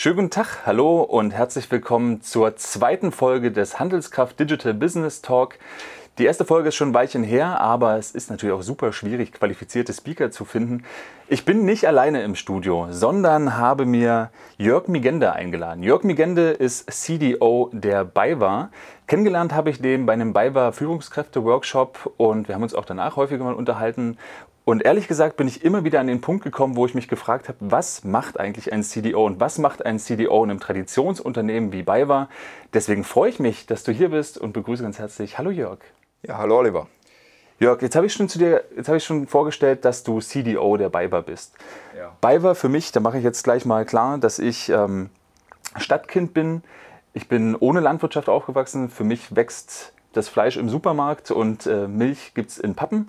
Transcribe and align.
Schönen 0.00 0.14
guten 0.14 0.30
Tag, 0.30 0.64
hallo 0.64 1.02
und 1.02 1.32
herzlich 1.32 1.68
willkommen 1.72 2.22
zur 2.22 2.54
zweiten 2.54 3.10
Folge 3.10 3.50
des 3.50 3.80
Handelskraft 3.80 4.38
Digital 4.38 4.72
Business 4.72 5.22
Talk. 5.22 5.58
Die 6.18 6.24
erste 6.24 6.44
Folge 6.44 6.68
ist 6.68 6.76
schon 6.76 6.90
ein 6.90 6.94
Weilchen 6.94 7.24
her, 7.24 7.60
aber 7.60 7.96
es 7.96 8.12
ist 8.12 8.30
natürlich 8.30 8.54
auch 8.54 8.62
super 8.62 8.92
schwierig, 8.92 9.32
qualifizierte 9.32 9.92
Speaker 9.92 10.30
zu 10.30 10.44
finden. 10.44 10.84
Ich 11.26 11.44
bin 11.44 11.64
nicht 11.64 11.88
alleine 11.88 12.22
im 12.22 12.36
Studio, 12.36 12.86
sondern 12.90 13.56
habe 13.56 13.86
mir 13.86 14.30
Jörg 14.56 14.86
Migende 14.86 15.32
eingeladen. 15.32 15.82
Jörg 15.82 16.04
Migende 16.04 16.50
ist 16.50 16.90
CDO 16.92 17.70
der 17.72 18.04
BayWa. 18.04 18.70
Kennengelernt 19.08 19.52
habe 19.52 19.70
ich 19.70 19.80
den 19.80 20.06
bei 20.06 20.12
einem 20.12 20.32
BayWa 20.32 20.70
Führungskräfte-Workshop 20.70 22.14
und 22.18 22.46
wir 22.46 22.54
haben 22.54 22.62
uns 22.62 22.74
auch 22.74 22.84
danach 22.84 23.16
häufiger 23.16 23.42
mal 23.42 23.54
unterhalten. 23.54 24.16
Und 24.68 24.82
ehrlich 24.82 25.08
gesagt 25.08 25.38
bin 25.38 25.48
ich 25.48 25.64
immer 25.64 25.84
wieder 25.84 25.98
an 25.98 26.08
den 26.08 26.20
Punkt 26.20 26.44
gekommen, 26.44 26.76
wo 26.76 26.84
ich 26.84 26.94
mich 26.94 27.08
gefragt 27.08 27.48
habe, 27.48 27.56
was 27.60 28.04
macht 28.04 28.38
eigentlich 28.38 28.70
ein 28.70 28.82
CDO 28.82 29.24
und 29.24 29.40
was 29.40 29.56
macht 29.56 29.86
ein 29.86 29.98
CDO 29.98 30.44
in 30.44 30.50
einem 30.50 30.60
Traditionsunternehmen 30.60 31.72
wie 31.72 31.82
BayWa? 31.82 32.28
Deswegen 32.74 33.02
freue 33.02 33.30
ich 33.30 33.40
mich, 33.40 33.64
dass 33.64 33.82
du 33.82 33.92
hier 33.92 34.10
bist 34.10 34.36
und 34.36 34.52
begrüße 34.52 34.82
ganz 34.82 34.98
herzlich. 34.98 35.38
Hallo 35.38 35.50
Jörg. 35.50 35.78
Ja, 36.20 36.36
hallo 36.36 36.58
Oliver. 36.58 36.86
Jörg, 37.58 37.80
jetzt 37.80 37.96
habe 37.96 38.04
ich 38.04 38.12
schon 38.12 38.28
zu 38.28 38.38
dir, 38.38 38.62
jetzt 38.76 38.88
habe 38.88 38.98
ich 38.98 39.04
schon 39.04 39.26
vorgestellt, 39.26 39.86
dass 39.86 40.04
du 40.04 40.20
CDO 40.20 40.76
der 40.76 40.90
BayWa 40.90 41.22
bist. 41.22 41.54
Ja. 41.96 42.14
BayWa 42.20 42.52
für 42.52 42.68
mich, 42.68 42.92
da 42.92 43.00
mache 43.00 43.16
ich 43.16 43.24
jetzt 43.24 43.44
gleich 43.44 43.64
mal 43.64 43.86
klar, 43.86 44.18
dass 44.18 44.38
ich 44.38 44.68
ähm, 44.68 45.08
Stadtkind 45.78 46.34
bin. 46.34 46.62
Ich 47.14 47.26
bin 47.26 47.56
ohne 47.56 47.80
Landwirtschaft 47.80 48.28
aufgewachsen. 48.28 48.90
Für 48.90 49.04
mich 49.04 49.34
wächst 49.34 49.94
das 50.12 50.28
Fleisch 50.28 50.58
im 50.58 50.68
Supermarkt 50.68 51.30
und 51.30 51.66
äh, 51.66 51.88
Milch 51.88 52.34
gibt 52.34 52.50
es 52.50 52.58
in 52.58 52.74
Pappen. 52.74 53.08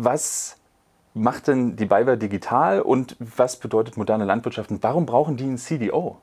Was 0.00 0.57
macht 1.14 1.48
denn 1.48 1.76
die 1.76 1.86
BayWa 1.86 2.16
digital 2.16 2.80
und 2.80 3.16
was 3.18 3.56
bedeutet 3.58 3.96
moderne 3.96 4.24
Landwirtschaft 4.24 4.70
und 4.70 4.82
warum 4.82 5.06
brauchen 5.06 5.36
die 5.36 5.44
einen 5.44 5.58
CDO? 5.58 6.18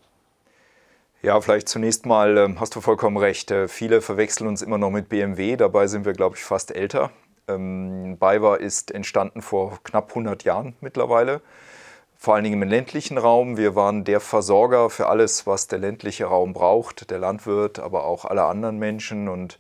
Ja, 1.21 1.41
vielleicht 1.41 1.67
zunächst 1.67 2.05
mal 2.05 2.37
ähm, 2.37 2.59
hast 2.59 2.75
du 2.75 2.81
vollkommen 2.81 3.17
recht. 3.17 3.49
Äh, 3.49 3.67
viele 3.67 4.01
verwechseln 4.01 4.47
uns 4.47 4.61
immer 4.61 4.77
noch 4.77 4.91
mit 4.91 5.09
BMW. 5.09 5.55
Dabei 5.55 5.87
sind 5.87 6.05
wir, 6.05 6.13
glaube 6.13 6.35
ich, 6.35 6.43
fast 6.43 6.75
älter. 6.75 7.09
Ähm, 7.47 8.17
ist 8.59 8.91
entstanden 8.91 9.41
vor 9.41 9.79
knapp 9.83 10.09
100 10.09 10.43
Jahren 10.43 10.75
mittlerweile. 10.81 11.41
Vor 12.15 12.35
allen 12.35 12.43
Dingen 12.43 12.61
im 12.61 12.69
ländlichen 12.69 13.17
Raum. 13.17 13.57
Wir 13.57 13.75
waren 13.75 14.03
der 14.03 14.19
Versorger 14.19 14.89
für 14.89 15.07
alles, 15.07 15.47
was 15.47 15.67
der 15.67 15.79
ländliche 15.79 16.25
Raum 16.25 16.53
braucht. 16.53 17.09
Der 17.09 17.17
Landwirt, 17.17 17.79
aber 17.79 18.05
auch 18.05 18.25
alle 18.25 18.43
anderen 18.43 18.77
Menschen. 18.77 19.27
Und 19.27 19.57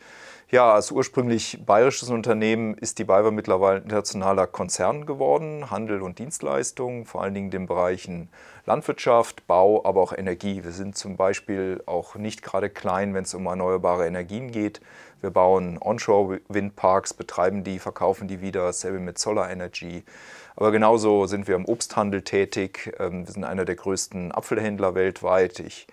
ja, 0.55 0.73
als 0.73 0.89
ursprünglich 0.89 1.59
bayerisches 1.65 2.09
Unternehmen 2.09 2.75
ist 2.75 2.97
die 2.97 3.03
BayWa 3.03 3.29
mittlerweile 3.29 3.79
internationaler 3.79 4.47
Konzern 4.47 5.05
geworden. 5.05 5.69
Handel 5.69 6.01
und 6.01 6.17
Dienstleistungen, 6.17 7.03
vor 7.03 7.23
allen 7.23 7.33
Dingen 7.33 7.47
in 7.47 7.51
den 7.51 7.65
Bereichen 7.67 8.29
Landwirtschaft, 8.65 9.45
Bau, 9.47 9.83
aber 9.83 9.99
auch 9.99 10.13
Energie. 10.13 10.63
Wir 10.63 10.71
sind 10.71 10.95
zum 10.95 11.17
Beispiel 11.17 11.83
auch 11.85 12.15
nicht 12.15 12.41
gerade 12.41 12.69
klein, 12.69 13.13
wenn 13.13 13.25
es 13.25 13.33
um 13.33 13.45
erneuerbare 13.47 14.07
Energien 14.07 14.49
geht. 14.49 14.79
Wir 15.19 15.29
bauen 15.29 15.77
Onshore-Windparks, 15.77 17.13
betreiben 17.15 17.65
die, 17.65 17.77
verkaufen 17.77 18.29
die 18.29 18.39
wieder, 18.39 18.61
dasselbe 18.61 18.99
mit 18.99 19.19
Solar 19.19 19.51
Energy. 19.51 20.05
Aber 20.55 20.71
genauso 20.71 21.25
sind 21.27 21.49
wir 21.49 21.55
im 21.55 21.65
Obsthandel 21.65 22.21
tätig. 22.21 22.93
Ähm, 22.97 23.27
wir 23.27 23.33
sind 23.33 23.43
einer 23.43 23.65
der 23.65 23.75
größten 23.75 24.31
Apfelhändler 24.31 24.95
weltweit. 24.95 25.59
Ich 25.59 25.85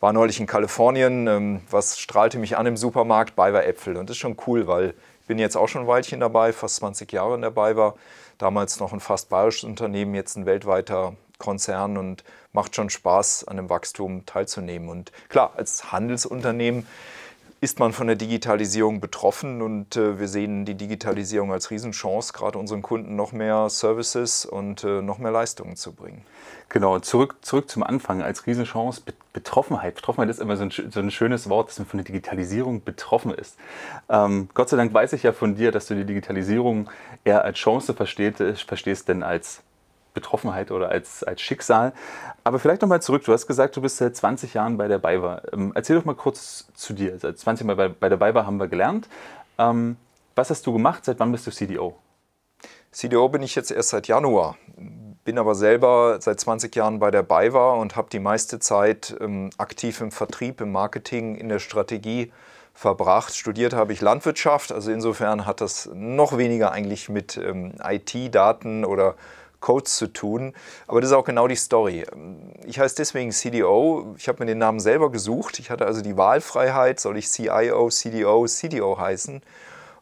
war 0.00 0.12
neulich 0.12 0.40
in 0.40 0.46
Kalifornien. 0.46 1.26
Ähm, 1.26 1.60
was 1.70 1.98
strahlte 1.98 2.38
mich 2.38 2.56
an 2.56 2.66
im 2.66 2.76
Supermarkt? 2.76 3.36
Bayer 3.36 3.66
Äpfel. 3.66 3.96
Und 3.96 4.08
das 4.08 4.16
ist 4.16 4.20
schon 4.20 4.36
cool, 4.46 4.66
weil 4.66 4.94
ich 5.20 5.26
bin 5.26 5.38
jetzt 5.38 5.56
auch 5.56 5.68
schon 5.68 5.82
ein 5.82 5.88
Weilchen 5.88 6.20
dabei, 6.20 6.52
fast 6.52 6.76
20 6.76 7.12
Jahre 7.12 7.38
dabei 7.40 7.76
war. 7.76 7.94
Damals 8.38 8.80
noch 8.80 8.92
ein 8.92 9.00
fast 9.00 9.28
bayerisches 9.28 9.64
Unternehmen, 9.64 10.14
jetzt 10.14 10.36
ein 10.36 10.46
weltweiter 10.46 11.14
Konzern 11.38 11.96
und 11.96 12.24
macht 12.52 12.74
schon 12.74 12.90
Spaß, 12.90 13.46
an 13.46 13.56
dem 13.56 13.70
Wachstum 13.70 14.26
teilzunehmen. 14.26 14.88
Und 14.88 15.12
klar, 15.28 15.52
als 15.56 15.92
Handelsunternehmen 15.92 16.86
ist 17.60 17.80
man 17.80 17.92
von 17.92 18.06
der 18.06 18.16
Digitalisierung 18.16 19.00
betroffen 19.00 19.62
und 19.62 19.96
äh, 19.96 20.20
wir 20.20 20.28
sehen 20.28 20.64
die 20.64 20.74
Digitalisierung 20.74 21.52
als 21.52 21.70
Riesenchance, 21.72 22.32
gerade 22.32 22.56
unseren 22.56 22.82
Kunden 22.82 23.16
noch 23.16 23.32
mehr 23.32 23.68
Services 23.68 24.44
und 24.44 24.84
äh, 24.84 25.02
noch 25.02 25.18
mehr 25.18 25.32
Leistungen 25.32 25.74
zu 25.74 25.92
bringen. 25.92 26.24
Genau, 26.68 27.00
zurück, 27.00 27.36
zurück 27.42 27.68
zum 27.68 27.82
Anfang 27.82 28.22
als 28.22 28.46
Riesenchance. 28.46 29.02
Betroffenheit. 29.38 29.94
Betroffenheit 29.94 30.30
ist 30.30 30.40
immer 30.40 30.56
so 30.56 30.64
ein, 30.64 30.70
so 30.70 30.98
ein 30.98 31.12
schönes 31.12 31.48
Wort, 31.48 31.68
dass 31.68 31.78
man 31.78 31.86
von 31.86 31.98
der 31.98 32.04
Digitalisierung 32.04 32.82
betroffen 32.82 33.32
ist. 33.32 33.56
Ähm, 34.08 34.48
Gott 34.52 34.68
sei 34.68 34.76
Dank 34.76 34.92
weiß 34.92 35.12
ich 35.12 35.22
ja 35.22 35.32
von 35.32 35.54
dir, 35.54 35.70
dass 35.70 35.86
du 35.86 35.94
die 35.94 36.04
Digitalisierung 36.04 36.90
eher 37.22 37.44
als 37.44 37.56
Chance 37.58 37.94
verstehst, 37.94 38.42
verstehst 38.66 39.08
denn 39.08 39.22
als 39.22 39.62
Betroffenheit 40.12 40.72
oder 40.72 40.88
als, 40.88 41.22
als 41.22 41.40
Schicksal. 41.40 41.92
Aber 42.42 42.58
vielleicht 42.58 42.82
nochmal 42.82 43.00
zurück. 43.00 43.22
Du 43.24 43.32
hast 43.32 43.46
gesagt, 43.46 43.76
du 43.76 43.80
bist 43.80 43.98
seit 43.98 44.16
20 44.16 44.54
Jahren 44.54 44.76
bei 44.76 44.88
der 44.88 44.98
BayWa. 44.98 45.42
Ähm, 45.52 45.70
erzähl 45.76 45.96
doch 45.96 46.04
mal 46.04 46.16
kurz 46.16 46.66
zu 46.74 46.94
dir. 46.94 47.16
Seit 47.20 47.38
20 47.38 47.64
Jahren 47.64 47.76
bei, 47.76 47.88
bei 47.88 48.08
der 48.08 48.16
BayWa 48.16 48.44
haben 48.44 48.58
wir 48.58 48.66
gelernt. 48.66 49.08
Ähm, 49.56 49.96
was 50.34 50.50
hast 50.50 50.66
du 50.66 50.72
gemacht? 50.72 51.04
Seit 51.04 51.20
wann 51.20 51.30
bist 51.30 51.46
du 51.46 51.52
CDO? 51.52 51.96
CDO 52.90 53.28
bin 53.28 53.42
ich 53.42 53.54
jetzt 53.54 53.70
erst 53.70 53.90
seit 53.90 54.08
Januar. 54.08 54.56
Bin 55.24 55.38
aber 55.38 55.54
selber 55.54 56.18
seit 56.20 56.40
20 56.40 56.74
Jahren 56.74 56.98
bei 56.98 57.10
der 57.10 57.22
BayWa 57.22 57.74
und 57.74 57.96
habe 57.96 58.08
die 58.10 58.18
meiste 58.18 58.58
Zeit 58.60 59.14
ähm, 59.20 59.50
aktiv 59.58 60.00
im 60.00 60.10
Vertrieb, 60.10 60.60
im 60.60 60.72
Marketing, 60.72 61.34
in 61.34 61.48
der 61.48 61.58
Strategie 61.58 62.32
verbracht. 62.72 63.36
Studiert 63.36 63.74
habe 63.74 63.92
ich 63.92 64.00
Landwirtschaft, 64.00 64.72
also 64.72 64.90
insofern 64.90 65.44
hat 65.44 65.60
das 65.60 65.90
noch 65.92 66.38
weniger 66.38 66.72
eigentlich 66.72 67.08
mit 67.08 67.36
ähm, 67.36 67.74
IT, 67.84 68.34
Daten 68.34 68.84
oder 68.84 69.16
Codes 69.60 69.96
zu 69.96 70.06
tun. 70.06 70.54
Aber 70.86 71.00
das 71.00 71.10
ist 71.10 71.16
auch 71.16 71.24
genau 71.24 71.48
die 71.48 71.56
Story. 71.56 72.06
Ich 72.64 72.78
heiße 72.78 72.94
deswegen 72.96 73.32
CDO. 73.32 74.14
Ich 74.16 74.28
habe 74.28 74.42
mir 74.42 74.46
den 74.46 74.58
Namen 74.58 74.80
selber 74.80 75.10
gesucht. 75.10 75.58
Ich 75.58 75.70
hatte 75.70 75.84
also 75.86 76.00
die 76.00 76.16
Wahlfreiheit, 76.16 77.00
soll 77.00 77.18
ich 77.18 77.28
CIO, 77.28 77.88
CDO, 77.90 78.46
CDO 78.46 78.98
heißen? 78.98 79.42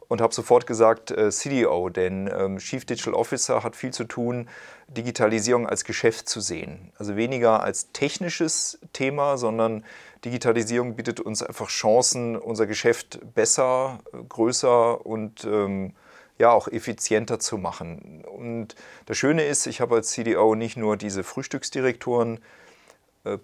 Und 0.09 0.21
habe 0.21 0.33
sofort 0.33 0.67
gesagt 0.67 1.11
äh, 1.11 1.31
CDO, 1.31 1.89
denn 1.89 2.31
ähm, 2.33 2.59
Chief 2.59 2.84
Digital 2.84 3.15
Officer 3.15 3.65
hat 3.65 3.75
viel 3.75 3.93
zu 3.93 4.05
tun, 4.05 4.49
Digitalisierung 4.89 5.67
als 5.67 5.84
Geschäft 5.84 6.28
zu 6.28 6.41
sehen. 6.41 6.93
Also 6.97 7.17
weniger 7.17 7.62
als 7.62 7.91
technisches 7.93 8.78
Thema, 8.93 9.37
sondern 9.37 9.84
Digitalisierung 10.25 10.95
bietet 10.95 11.21
uns 11.21 11.43
einfach 11.43 11.69
Chancen, 11.69 12.37
unser 12.37 12.66
Geschäft 12.66 13.19
besser, 13.34 13.99
größer 14.28 15.05
und 15.05 15.45
ähm, 15.45 15.93
ja 16.39 16.50
auch 16.50 16.69
effizienter 16.69 17.39
zu 17.39 17.59
machen. 17.59 18.25
Und 18.25 18.75
das 19.06 19.16
Schöne 19.16 19.45
ist, 19.45 19.66
ich 19.66 19.81
habe 19.81 19.97
als 19.97 20.11
CDO 20.11 20.55
nicht 20.55 20.77
nur 20.77 20.97
diese 20.97 21.25
Frühstücksdirektoren, 21.25 22.41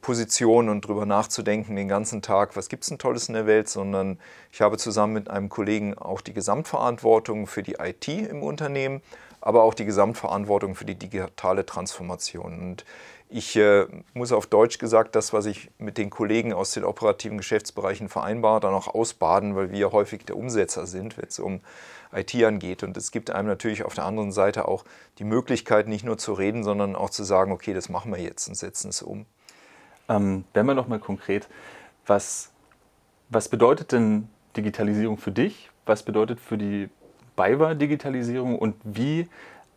Position 0.00 0.68
und 0.68 0.84
darüber 0.84 1.06
nachzudenken 1.06 1.76
den 1.76 1.88
ganzen 1.88 2.22
Tag, 2.22 2.56
was 2.56 2.68
gibt 2.68 2.84
es 2.84 2.88
denn 2.88 2.98
Tolles 2.98 3.28
in 3.28 3.34
der 3.34 3.46
Welt, 3.46 3.68
sondern 3.68 4.18
ich 4.52 4.60
habe 4.60 4.78
zusammen 4.78 5.12
mit 5.12 5.30
einem 5.30 5.48
Kollegen 5.48 5.98
auch 5.98 6.20
die 6.20 6.32
Gesamtverantwortung 6.32 7.46
für 7.46 7.62
die 7.62 7.76
IT 7.80 8.08
im 8.08 8.42
Unternehmen, 8.42 9.02
aber 9.40 9.64
auch 9.64 9.74
die 9.74 9.84
Gesamtverantwortung 9.84 10.74
für 10.74 10.84
die 10.84 10.94
digitale 10.94 11.66
Transformation. 11.66 12.60
Und 12.60 12.84
ich 13.28 13.56
äh, 13.56 13.86
muss 14.14 14.30
auf 14.30 14.46
Deutsch 14.46 14.78
gesagt 14.78 15.16
das, 15.16 15.32
was 15.32 15.46
ich 15.46 15.70
mit 15.78 15.98
den 15.98 16.10
Kollegen 16.10 16.52
aus 16.52 16.72
den 16.72 16.84
operativen 16.84 17.38
Geschäftsbereichen 17.38 18.08
vereinbare, 18.08 18.60
dann 18.60 18.74
auch 18.74 18.88
ausbaden, 18.88 19.56
weil 19.56 19.72
wir 19.72 19.90
häufig 19.90 20.24
der 20.26 20.36
Umsetzer 20.36 20.86
sind, 20.86 21.16
wenn 21.16 21.28
es 21.28 21.38
um 21.38 21.60
IT 22.12 22.34
angeht. 22.44 22.82
Und 22.82 22.94
es 22.96 23.10
gibt 23.10 23.30
einem 23.30 23.48
natürlich 23.48 23.84
auf 23.84 23.94
der 23.94 24.04
anderen 24.04 24.32
Seite 24.32 24.68
auch 24.68 24.84
die 25.18 25.24
Möglichkeit, 25.24 25.88
nicht 25.88 26.04
nur 26.04 26.18
zu 26.18 26.34
reden, 26.34 26.62
sondern 26.62 26.94
auch 26.94 27.10
zu 27.10 27.24
sagen, 27.24 27.52
okay, 27.52 27.72
das 27.72 27.88
machen 27.88 28.12
wir 28.12 28.20
jetzt 28.20 28.48
und 28.48 28.54
setzen 28.54 28.90
es 28.90 29.02
um. 29.02 29.24
Ähm, 30.08 30.44
werden 30.52 30.66
wir 30.66 30.74
nochmal 30.74 30.98
konkret, 30.98 31.48
was, 32.06 32.50
was 33.28 33.48
bedeutet 33.48 33.92
denn 33.92 34.28
Digitalisierung 34.56 35.18
für 35.18 35.32
dich? 35.32 35.70
Was 35.86 36.02
bedeutet 36.02 36.40
für 36.40 36.58
die 36.58 36.88
BayWa 37.36 37.74
Digitalisierung 37.74 38.58
und 38.58 38.76
wie 38.84 39.28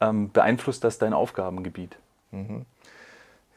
ähm, 0.02 0.32
beeinflusst 0.32 0.84
das 0.84 0.98
dein 0.98 1.14
Aufgabengebiet? 1.14 1.98
Mhm. 2.32 2.66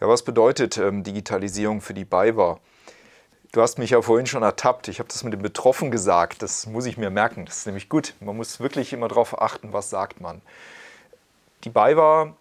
Ja, 0.00 0.08
was 0.08 0.22
bedeutet 0.22 0.78
ähm, 0.78 1.02
Digitalisierung 1.02 1.80
für 1.80 1.94
die 1.94 2.04
BayWa? 2.04 2.60
Du 3.52 3.62
hast 3.62 3.78
mich 3.78 3.90
ja 3.90 4.02
vorhin 4.02 4.26
schon 4.26 4.42
ertappt. 4.42 4.88
Ich 4.88 4.98
habe 4.98 5.08
das 5.08 5.24
mit 5.24 5.32
dem 5.32 5.42
Betroffen 5.42 5.90
gesagt. 5.90 6.42
Das 6.42 6.66
muss 6.66 6.84
ich 6.86 6.98
mir 6.98 7.10
merken. 7.10 7.46
Das 7.46 7.58
ist 7.58 7.66
nämlich 7.66 7.88
gut. 7.88 8.14
Man 8.20 8.36
muss 8.36 8.60
wirklich 8.60 8.92
immer 8.92 9.08
darauf 9.08 9.40
achten, 9.40 9.72
was 9.72 9.90
sagt 9.90 10.20
man. 10.20 10.42
Die 11.64 11.70
BayWa 11.70 12.36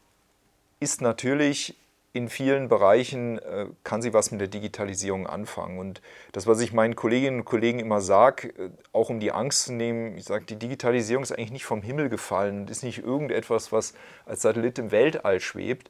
ist 0.79 1.01
natürlich 1.01 1.75
in 2.17 2.29
vielen 2.29 2.67
Bereichen, 2.67 3.39
äh, 3.39 3.67
kann 3.83 4.01
sie 4.01 4.13
was 4.13 4.31
mit 4.31 4.41
der 4.41 4.47
Digitalisierung 4.47 5.27
anfangen. 5.27 5.79
Und 5.79 6.01
das, 6.31 6.47
was 6.47 6.59
ich 6.59 6.73
meinen 6.73 6.95
Kolleginnen 6.95 7.39
und 7.39 7.45
Kollegen 7.45 7.79
immer 7.79 8.01
sage, 8.01 8.49
äh, 8.49 8.69
auch 8.91 9.09
um 9.09 9.19
die 9.19 9.31
Angst 9.31 9.65
zu 9.65 9.73
nehmen, 9.73 10.17
ich 10.17 10.25
sage, 10.25 10.45
die 10.45 10.57
Digitalisierung 10.57 11.23
ist 11.23 11.31
eigentlich 11.31 11.51
nicht 11.51 11.65
vom 11.65 11.81
Himmel 11.81 12.09
gefallen 12.09 12.61
und 12.61 12.69
ist 12.69 12.83
nicht 12.83 12.99
irgendetwas, 12.99 13.71
was 13.71 13.93
als 14.25 14.41
Satellit 14.41 14.79
im 14.79 14.91
Weltall 14.91 15.39
schwebt, 15.39 15.89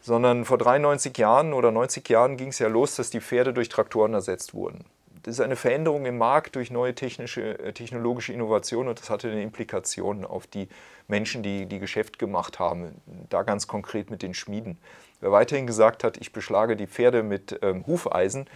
sondern 0.00 0.44
vor 0.44 0.58
93 0.58 1.16
Jahren 1.18 1.52
oder 1.52 1.70
90 1.70 2.08
Jahren 2.08 2.36
ging 2.36 2.48
es 2.48 2.58
ja 2.58 2.68
los, 2.68 2.96
dass 2.96 3.10
die 3.10 3.20
Pferde 3.20 3.52
durch 3.52 3.68
Traktoren 3.68 4.14
ersetzt 4.14 4.54
wurden. 4.54 4.84
Das 5.26 5.34
ist 5.34 5.40
eine 5.40 5.56
Veränderung 5.56 6.06
im 6.06 6.18
Markt 6.18 6.54
durch 6.54 6.70
neue 6.70 6.94
technische, 6.94 7.58
äh, 7.58 7.72
technologische 7.72 8.32
Innovationen 8.32 8.88
und 8.90 9.00
das 9.00 9.10
hatte 9.10 9.28
eine 9.28 9.42
Implikation 9.42 10.24
auf 10.24 10.46
die 10.46 10.68
Menschen, 11.08 11.42
die, 11.42 11.66
die 11.66 11.80
Geschäft 11.80 12.20
gemacht 12.20 12.60
haben, 12.60 13.00
da 13.28 13.42
ganz 13.42 13.66
konkret 13.66 14.08
mit 14.08 14.22
den 14.22 14.34
Schmieden. 14.34 14.78
Wer 15.26 15.32
weiterhin 15.32 15.66
gesagt 15.66 16.04
hat, 16.04 16.18
ich 16.18 16.32
beschlage 16.32 16.76
die 16.76 16.86
Pferde 16.86 17.24
mit 17.24 17.58
ähm, 17.60 17.84
Hufeisen, 17.84 18.46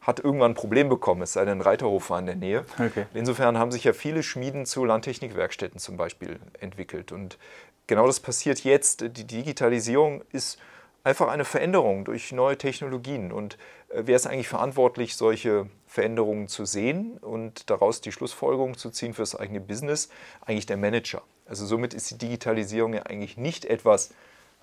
hat 0.00 0.18
irgendwann 0.18 0.50
ein 0.50 0.54
Problem 0.56 0.88
bekommen, 0.88 1.22
es 1.22 1.34
sei 1.34 1.44
denn, 1.44 1.58
ein 1.58 1.60
Reiterhof 1.60 2.10
war 2.10 2.18
in 2.18 2.26
der 2.26 2.34
Nähe. 2.34 2.64
Okay. 2.80 3.06
Insofern 3.14 3.56
haben 3.56 3.70
sich 3.70 3.84
ja 3.84 3.92
viele 3.92 4.24
Schmieden 4.24 4.66
zu 4.66 4.84
Landtechnikwerkstätten 4.84 5.78
zum 5.78 5.96
Beispiel 5.96 6.40
entwickelt. 6.58 7.12
Und 7.12 7.38
genau 7.86 8.08
das 8.08 8.18
passiert 8.18 8.64
jetzt. 8.64 9.02
Die 9.02 9.24
Digitalisierung 9.24 10.24
ist 10.32 10.58
einfach 11.04 11.28
eine 11.28 11.44
Veränderung 11.44 12.04
durch 12.04 12.32
neue 12.32 12.58
Technologien. 12.58 13.30
Und 13.30 13.56
äh, 13.90 14.02
wer 14.06 14.16
ist 14.16 14.26
eigentlich 14.26 14.48
verantwortlich, 14.48 15.14
solche 15.14 15.66
Veränderungen 15.86 16.48
zu 16.48 16.64
sehen 16.64 17.18
und 17.18 17.70
daraus 17.70 18.00
die 18.00 18.10
Schlussfolgerung 18.10 18.76
zu 18.76 18.90
ziehen 18.90 19.14
für 19.14 19.22
das 19.22 19.36
eigene 19.36 19.60
Business? 19.60 20.08
Eigentlich 20.40 20.66
der 20.66 20.76
Manager. 20.76 21.22
Also 21.46 21.66
somit 21.66 21.94
ist 21.94 22.10
die 22.10 22.18
Digitalisierung 22.18 22.94
ja 22.94 23.04
eigentlich 23.04 23.36
nicht 23.36 23.64
etwas, 23.64 24.10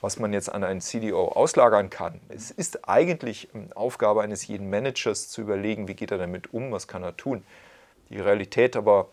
was 0.01 0.19
man 0.19 0.33
jetzt 0.33 0.51
an 0.51 0.63
einen 0.63 0.81
CDO 0.81 1.29
auslagern 1.29 1.89
kann. 1.89 2.19
Es 2.29 2.51
ist 2.51 2.87
eigentlich 2.87 3.49
Aufgabe 3.73 4.21
eines 4.21 4.45
jeden 4.47 4.69
Managers 4.69 5.29
zu 5.29 5.41
überlegen, 5.41 5.87
wie 5.87 5.95
geht 5.95 6.11
er 6.11 6.17
damit 6.17 6.53
um, 6.53 6.71
was 6.71 6.87
kann 6.87 7.03
er 7.03 7.17
tun. 7.17 7.43
Die 8.09 8.19
Realität 8.19 8.75
aber 8.75 9.09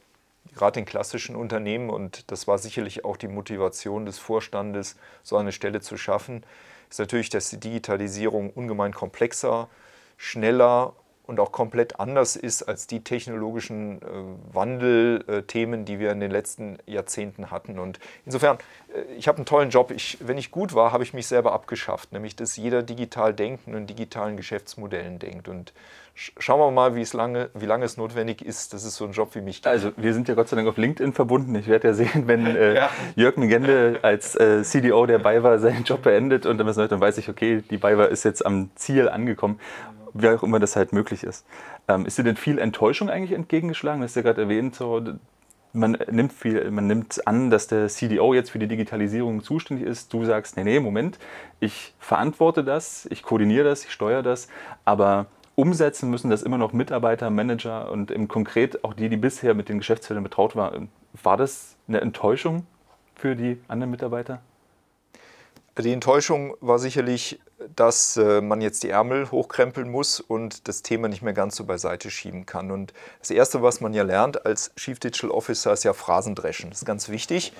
gerade 0.54 0.80
in 0.80 0.86
klassischen 0.86 1.36
Unternehmen, 1.36 1.90
und 1.90 2.30
das 2.30 2.46
war 2.46 2.58
sicherlich 2.58 3.04
auch 3.04 3.16
die 3.16 3.28
Motivation 3.28 4.06
des 4.06 4.18
Vorstandes, 4.18 4.96
so 5.22 5.36
eine 5.36 5.52
Stelle 5.52 5.80
zu 5.80 5.96
schaffen, 5.96 6.44
ist 6.90 6.98
natürlich, 6.98 7.30
dass 7.30 7.50
die 7.50 7.58
Digitalisierung 7.58 8.50
ungemein 8.50 8.92
komplexer, 8.92 9.68
schneller 10.16 10.94
und 11.26 11.40
auch 11.40 11.52
komplett 11.52 11.98
anders 11.98 12.36
ist 12.36 12.62
als 12.62 12.86
die 12.86 13.02
technologischen 13.02 14.02
äh, 14.02 14.04
Wandelthemen, 14.52 15.82
äh, 15.82 15.84
die 15.84 15.98
wir 15.98 16.12
in 16.12 16.20
den 16.20 16.30
letzten 16.30 16.78
Jahrzehnten 16.86 17.50
hatten. 17.50 17.78
Und 17.78 17.98
insofern, 18.26 18.58
äh, 18.94 19.14
ich 19.16 19.26
habe 19.26 19.38
einen 19.38 19.46
tollen 19.46 19.70
Job. 19.70 19.90
Ich, 19.90 20.18
wenn 20.20 20.36
ich 20.36 20.50
gut 20.50 20.74
war, 20.74 20.92
habe 20.92 21.02
ich 21.02 21.14
mich 21.14 21.26
selber 21.26 21.52
abgeschafft, 21.52 22.12
nämlich 22.12 22.36
dass 22.36 22.56
jeder 22.56 22.82
digital 22.82 23.32
denkt 23.32 23.66
und 23.66 23.74
in 23.74 23.86
digitalen 23.86 24.36
Geschäftsmodellen 24.36 25.18
denkt. 25.18 25.48
Und 25.48 25.72
schauen 26.14 26.60
wir 26.60 26.70
mal, 26.70 26.94
lange, 27.14 27.48
wie 27.54 27.66
lange 27.66 27.86
es 27.86 27.96
notwendig 27.96 28.42
ist, 28.42 28.74
dass 28.74 28.84
es 28.84 28.94
so 28.94 29.04
einen 29.04 29.14
Job 29.14 29.34
wie 29.34 29.40
mich 29.40 29.56
gibt. 29.56 29.66
Also 29.66 29.92
wir 29.96 30.12
sind 30.12 30.28
ja 30.28 30.34
Gott 30.34 30.48
sei 30.48 30.56
Dank 30.56 30.68
auf 30.68 30.76
LinkedIn 30.76 31.14
verbunden. 31.14 31.54
Ich 31.54 31.68
werde 31.68 31.88
ja 31.88 31.94
sehen, 31.94 32.26
wenn 32.26 32.46
äh, 32.46 32.74
ja. 32.76 32.90
Jörg 33.16 33.38
Mengende 33.38 33.98
als 34.02 34.36
äh, 34.36 34.62
CDO 34.62 35.06
der 35.06 35.20
BayWa 35.20 35.56
seinen 35.56 35.84
Job 35.84 36.02
beendet 36.02 36.44
und 36.44 36.58
dann 36.58 36.66
weiß 36.66 37.16
ich, 37.16 37.30
okay, 37.30 37.62
die 37.70 37.78
BayWa 37.78 38.04
ist 38.04 38.24
jetzt 38.24 38.44
am 38.44 38.68
Ziel 38.74 39.08
angekommen 39.08 39.58
wie 40.14 40.28
auch 40.28 40.42
immer 40.42 40.60
das 40.60 40.76
halt 40.76 40.92
möglich 40.92 41.24
ist. 41.24 41.44
Ähm, 41.88 42.06
ist 42.06 42.16
dir 42.16 42.24
denn 42.24 42.36
viel 42.36 42.58
Enttäuschung 42.58 43.10
eigentlich 43.10 43.32
entgegengeschlagen? 43.32 44.00
Du 44.00 44.04
hast 44.04 44.16
ja 44.16 44.22
gerade 44.22 44.42
erwähnt, 44.42 44.74
so, 44.74 45.02
man 45.74 45.98
nimmt, 46.10 46.32
viel, 46.32 46.70
man 46.70 46.86
nimmt 46.86 47.26
an, 47.26 47.50
dass 47.50 47.66
der 47.66 47.88
CDO 47.88 48.32
jetzt 48.32 48.50
für 48.50 48.58
die 48.58 48.68
Digitalisierung 48.68 49.42
zuständig 49.42 49.86
ist. 49.86 50.12
Du 50.12 50.24
sagst, 50.24 50.56
nee, 50.56 50.64
nee, 50.64 50.80
Moment, 50.80 51.18
ich 51.60 51.94
verantworte 51.98 52.64
das, 52.64 53.06
ich 53.10 53.22
koordiniere 53.22 53.64
das, 53.64 53.84
ich 53.84 53.92
steuere 53.92 54.22
das, 54.22 54.48
aber 54.84 55.26
umsetzen 55.56 56.10
müssen 56.10 56.30
das 56.30 56.42
immer 56.42 56.58
noch 56.58 56.72
Mitarbeiter, 56.72 57.28
Manager 57.30 57.90
und 57.90 58.10
im 58.10 58.28
Konkret 58.28 58.84
auch 58.84 58.94
die, 58.94 59.08
die 59.08 59.16
bisher 59.16 59.54
mit 59.54 59.68
den 59.68 59.78
Geschäftsfeldern 59.78 60.24
betraut 60.24 60.56
waren. 60.56 60.88
War 61.22 61.36
das 61.36 61.76
eine 61.88 62.00
Enttäuschung 62.00 62.66
für 63.14 63.36
die 63.36 63.60
anderen 63.68 63.90
Mitarbeiter? 63.90 64.40
Die 65.78 65.92
Enttäuschung 65.92 66.54
war 66.60 66.78
sicherlich, 66.78 67.40
dass 67.74 68.16
äh, 68.16 68.40
man 68.40 68.60
jetzt 68.60 68.82
die 68.82 68.90
Ärmel 68.90 69.30
hochkrempeln 69.30 69.90
muss 69.90 70.20
und 70.20 70.68
das 70.68 70.82
Thema 70.82 71.08
nicht 71.08 71.22
mehr 71.22 71.32
ganz 71.32 71.56
so 71.56 71.64
beiseite 71.64 72.10
schieben 72.10 72.46
kann. 72.46 72.70
Und 72.70 72.92
das 73.20 73.30
Erste, 73.30 73.62
was 73.62 73.80
man 73.80 73.94
ja 73.94 74.02
lernt 74.02 74.44
als 74.44 74.74
Chief 74.76 74.98
Digital 74.98 75.30
Officer, 75.30 75.72
ist 75.72 75.84
ja 75.84 75.92
Phrasendreschen. 75.92 76.70
Das 76.70 76.80
ist 76.80 76.84
ganz 76.84 77.08
wichtig. 77.08 77.52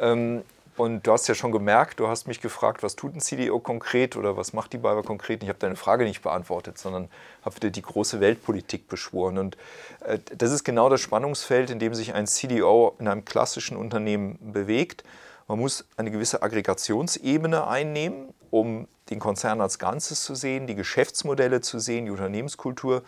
Ähm, 0.00 0.42
und 0.78 1.08
du 1.08 1.12
hast 1.12 1.26
ja 1.26 1.34
schon 1.34 1.50
gemerkt, 1.50 1.98
du 1.98 2.06
hast 2.06 2.28
mich 2.28 2.40
gefragt, 2.40 2.84
was 2.84 2.94
tut 2.94 3.12
ein 3.12 3.20
CDO 3.20 3.58
konkret 3.58 4.14
oder 4.14 4.36
was 4.36 4.52
macht 4.52 4.72
die 4.72 4.78
BayWa 4.78 5.02
konkret? 5.02 5.42
Ich 5.42 5.48
habe 5.48 5.58
deine 5.58 5.74
Frage 5.74 6.04
nicht 6.04 6.22
beantwortet, 6.22 6.78
sondern 6.78 7.08
habe 7.44 7.56
wieder 7.56 7.70
die 7.70 7.82
große 7.82 8.20
Weltpolitik 8.20 8.86
beschworen. 8.86 9.38
Und 9.38 9.56
äh, 10.04 10.20
das 10.36 10.52
ist 10.52 10.62
genau 10.62 10.88
das 10.88 11.00
Spannungsfeld, 11.00 11.70
in 11.70 11.80
dem 11.80 11.94
sich 11.94 12.14
ein 12.14 12.28
CDO 12.28 12.94
in 13.00 13.08
einem 13.08 13.24
klassischen 13.24 13.76
Unternehmen 13.76 14.38
bewegt. 14.52 15.02
Man 15.48 15.58
muss 15.58 15.84
eine 15.96 16.12
gewisse 16.12 16.42
Aggregationsebene 16.42 17.66
einnehmen, 17.66 18.32
um 18.50 18.86
den 19.10 19.18
Konzern 19.18 19.60
als 19.60 19.78
Ganzes 19.78 20.22
zu 20.22 20.34
sehen, 20.34 20.66
die 20.66 20.74
Geschäftsmodelle 20.74 21.60
zu 21.60 21.78
sehen, 21.78 22.06
die 22.06 22.10
Unternehmenskultur 22.10 23.02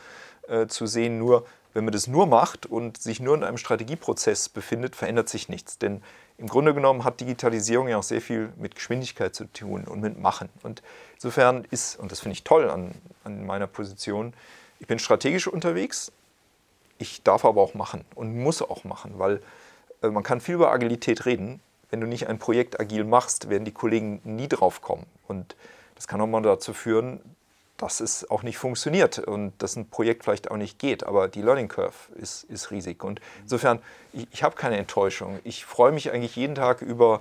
äh, 0.48 0.66
zu 0.66 0.86
sehen. 0.86 1.18
Nur 1.18 1.46
wenn 1.74 1.84
man 1.84 1.92
das 1.92 2.06
nur 2.06 2.26
macht 2.26 2.66
und 2.66 3.00
sich 3.00 3.20
nur 3.20 3.34
in 3.36 3.44
einem 3.44 3.58
Strategieprozess 3.58 4.48
befindet, 4.48 4.96
verändert 4.96 5.28
sich 5.28 5.48
nichts. 5.48 5.78
Denn 5.78 6.02
im 6.38 6.48
Grunde 6.48 6.74
genommen 6.74 7.04
hat 7.04 7.20
Digitalisierung 7.20 7.88
ja 7.88 7.98
auch 7.98 8.02
sehr 8.02 8.20
viel 8.20 8.52
mit 8.56 8.74
Geschwindigkeit 8.74 9.34
zu 9.34 9.44
tun 9.44 9.84
und 9.84 10.00
mit 10.00 10.18
Machen. 10.18 10.48
Und 10.62 10.82
insofern 11.14 11.66
ist, 11.70 11.98
und 11.98 12.10
das 12.10 12.20
finde 12.20 12.32
ich 12.32 12.44
toll 12.44 12.70
an, 12.70 12.94
an 13.24 13.44
meiner 13.46 13.66
Position, 13.66 14.32
ich 14.78 14.86
bin 14.86 14.98
strategisch 14.98 15.46
unterwegs, 15.46 16.10
ich 16.98 17.22
darf 17.22 17.44
aber 17.44 17.60
auch 17.60 17.74
machen 17.74 18.04
und 18.14 18.36
muss 18.36 18.62
auch 18.62 18.84
machen, 18.84 19.18
weil 19.18 19.42
äh, 20.02 20.08
man 20.08 20.22
kann 20.22 20.40
viel 20.40 20.54
über 20.54 20.72
Agilität 20.72 21.26
reden, 21.26 21.60
wenn 21.90 22.00
du 22.00 22.06
nicht 22.06 22.28
ein 22.28 22.38
Projekt 22.38 22.80
agil 22.80 23.04
machst, 23.04 23.50
werden 23.50 23.64
die 23.64 23.72
Kollegen 23.72 24.20
nie 24.24 24.48
drauf 24.48 24.80
kommen. 24.80 25.06
Und 25.26 25.56
das 26.00 26.08
kann 26.08 26.18
auch 26.22 26.26
mal 26.26 26.40
dazu 26.40 26.72
führen, 26.72 27.20
dass 27.76 28.00
es 28.00 28.30
auch 28.30 28.42
nicht 28.42 28.56
funktioniert 28.56 29.18
und 29.18 29.52
dass 29.58 29.76
ein 29.76 29.90
Projekt 29.90 30.24
vielleicht 30.24 30.50
auch 30.50 30.56
nicht 30.56 30.78
geht. 30.78 31.04
Aber 31.04 31.28
die 31.28 31.42
Learning 31.42 31.68
Curve 31.68 31.92
ist, 32.14 32.44
ist 32.44 32.70
riesig. 32.70 33.04
Und 33.04 33.20
insofern, 33.42 33.80
ich, 34.14 34.26
ich 34.30 34.42
habe 34.42 34.56
keine 34.56 34.78
Enttäuschung. 34.78 35.40
Ich 35.44 35.66
freue 35.66 35.92
mich 35.92 36.10
eigentlich 36.10 36.36
jeden 36.36 36.54
Tag 36.54 36.80
über, 36.80 37.20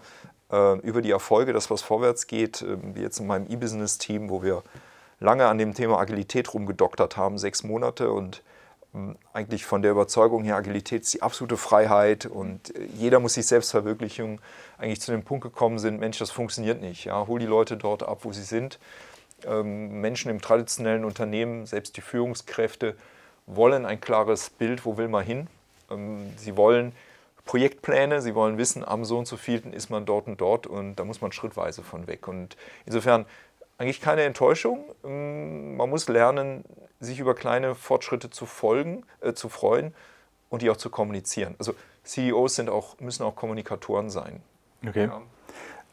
äh, 0.50 0.78
über 0.80 1.02
die 1.02 1.12
Erfolge, 1.12 1.52
dass 1.52 1.70
was 1.70 1.82
vorwärts 1.82 2.26
geht. 2.28 2.62
Äh, 2.62 2.78
wie 2.96 3.02
jetzt 3.02 3.20
in 3.20 3.28
meinem 3.28 3.52
E-Business-Team, 3.52 4.30
wo 4.30 4.44
wir 4.44 4.64
lange 5.20 5.46
an 5.48 5.58
dem 5.58 5.74
Thema 5.74 6.00
Agilität 6.00 6.54
rumgedoktert 6.54 7.18
haben, 7.18 7.38
sechs 7.38 7.64
Monate. 7.64 8.12
Und 8.12 8.38
ähm, 8.38 8.44
eigentlich 9.34 9.66
von 9.66 9.82
der 9.82 9.92
Überzeugung 9.92 10.44
her, 10.44 10.56
Agilität 10.56 11.04
ist 11.04 11.14
die 11.14 11.22
absolute 11.22 11.58
Freiheit 11.58 12.26
und 12.26 12.76
äh, 12.76 12.86
jeder 12.96 13.20
muss 13.20 13.34
sich 13.34 13.46
selbst 13.46 13.72
verwirklichen, 13.72 14.40
eigentlich 14.78 15.02
zu 15.02 15.12
dem 15.12 15.24
Punkt 15.24 15.44
gekommen 15.44 15.80
sind, 15.80 16.00
Mensch, 16.00 16.18
das 16.18 16.32
funktioniert 16.32 16.82
nicht. 16.82 17.06
Ja, 17.06 17.28
hol 17.28 17.40
die 17.40 17.46
Leute 17.46 17.78
dort 17.78 18.04
ab, 18.04 18.20
wo 18.24 18.32
sie 18.32 18.44
sind. 18.44 18.80
Ähm, 19.46 20.02
Menschen 20.02 20.30
im 20.30 20.42
traditionellen 20.42 21.06
Unternehmen, 21.06 21.66
selbst 21.66 21.98
die 21.98 22.02
Führungskräfte, 22.02 22.96
wollen 23.46 23.86
ein 23.86 24.00
klares 24.00 24.50
Bild, 24.50 24.86
wo 24.86 24.98
will 24.98 25.08
man 25.08 25.26
hin. 25.26 25.48
Ähm, 25.90 26.34
sie 26.38 26.56
wollen 26.58 26.94
Projektpläne, 27.46 28.22
sie 28.22 28.36
wollen 28.36 28.58
wissen, 28.58 28.88
am 28.88 29.06
so 29.06 29.18
und 29.18 29.28
so 29.28 29.36
vielten 29.36 29.74
ist 29.74 29.90
man 29.90 30.06
dort 30.06 30.28
und 30.28 30.40
dort 30.40 30.68
und 30.68 30.98
da 30.98 31.04
muss 31.04 31.22
man 31.22 31.32
schrittweise 31.32 31.82
von 31.82 32.06
weg. 32.08 32.28
Und 32.28 32.56
insofern 32.86 33.26
eigentlich 33.80 34.02
keine 34.02 34.24
Enttäuschung. 34.24 34.84
Man 35.04 35.90
muss 35.90 36.08
lernen, 36.10 36.64
sich 37.00 37.20
über 37.20 37.34
kleine 37.34 37.76
Fortschritte 37.76 38.30
zu 38.30 38.46
folgen, 38.46 39.06
äh, 39.22 39.34
zu 39.34 39.50
freuen 39.50 39.94
und 40.50 40.62
die 40.62 40.70
auch 40.70 40.78
zu 40.78 40.90
kommunizieren. 40.90 41.56
Also 41.60 41.74
CEOs 42.04 42.56
sind 42.56 42.70
auch, 42.70 43.00
müssen 43.00 43.24
auch 43.24 43.36
Kommunikatoren 43.36 44.10
sein. 44.10 44.42
Okay. 44.86 45.06
Ja. 45.06 45.22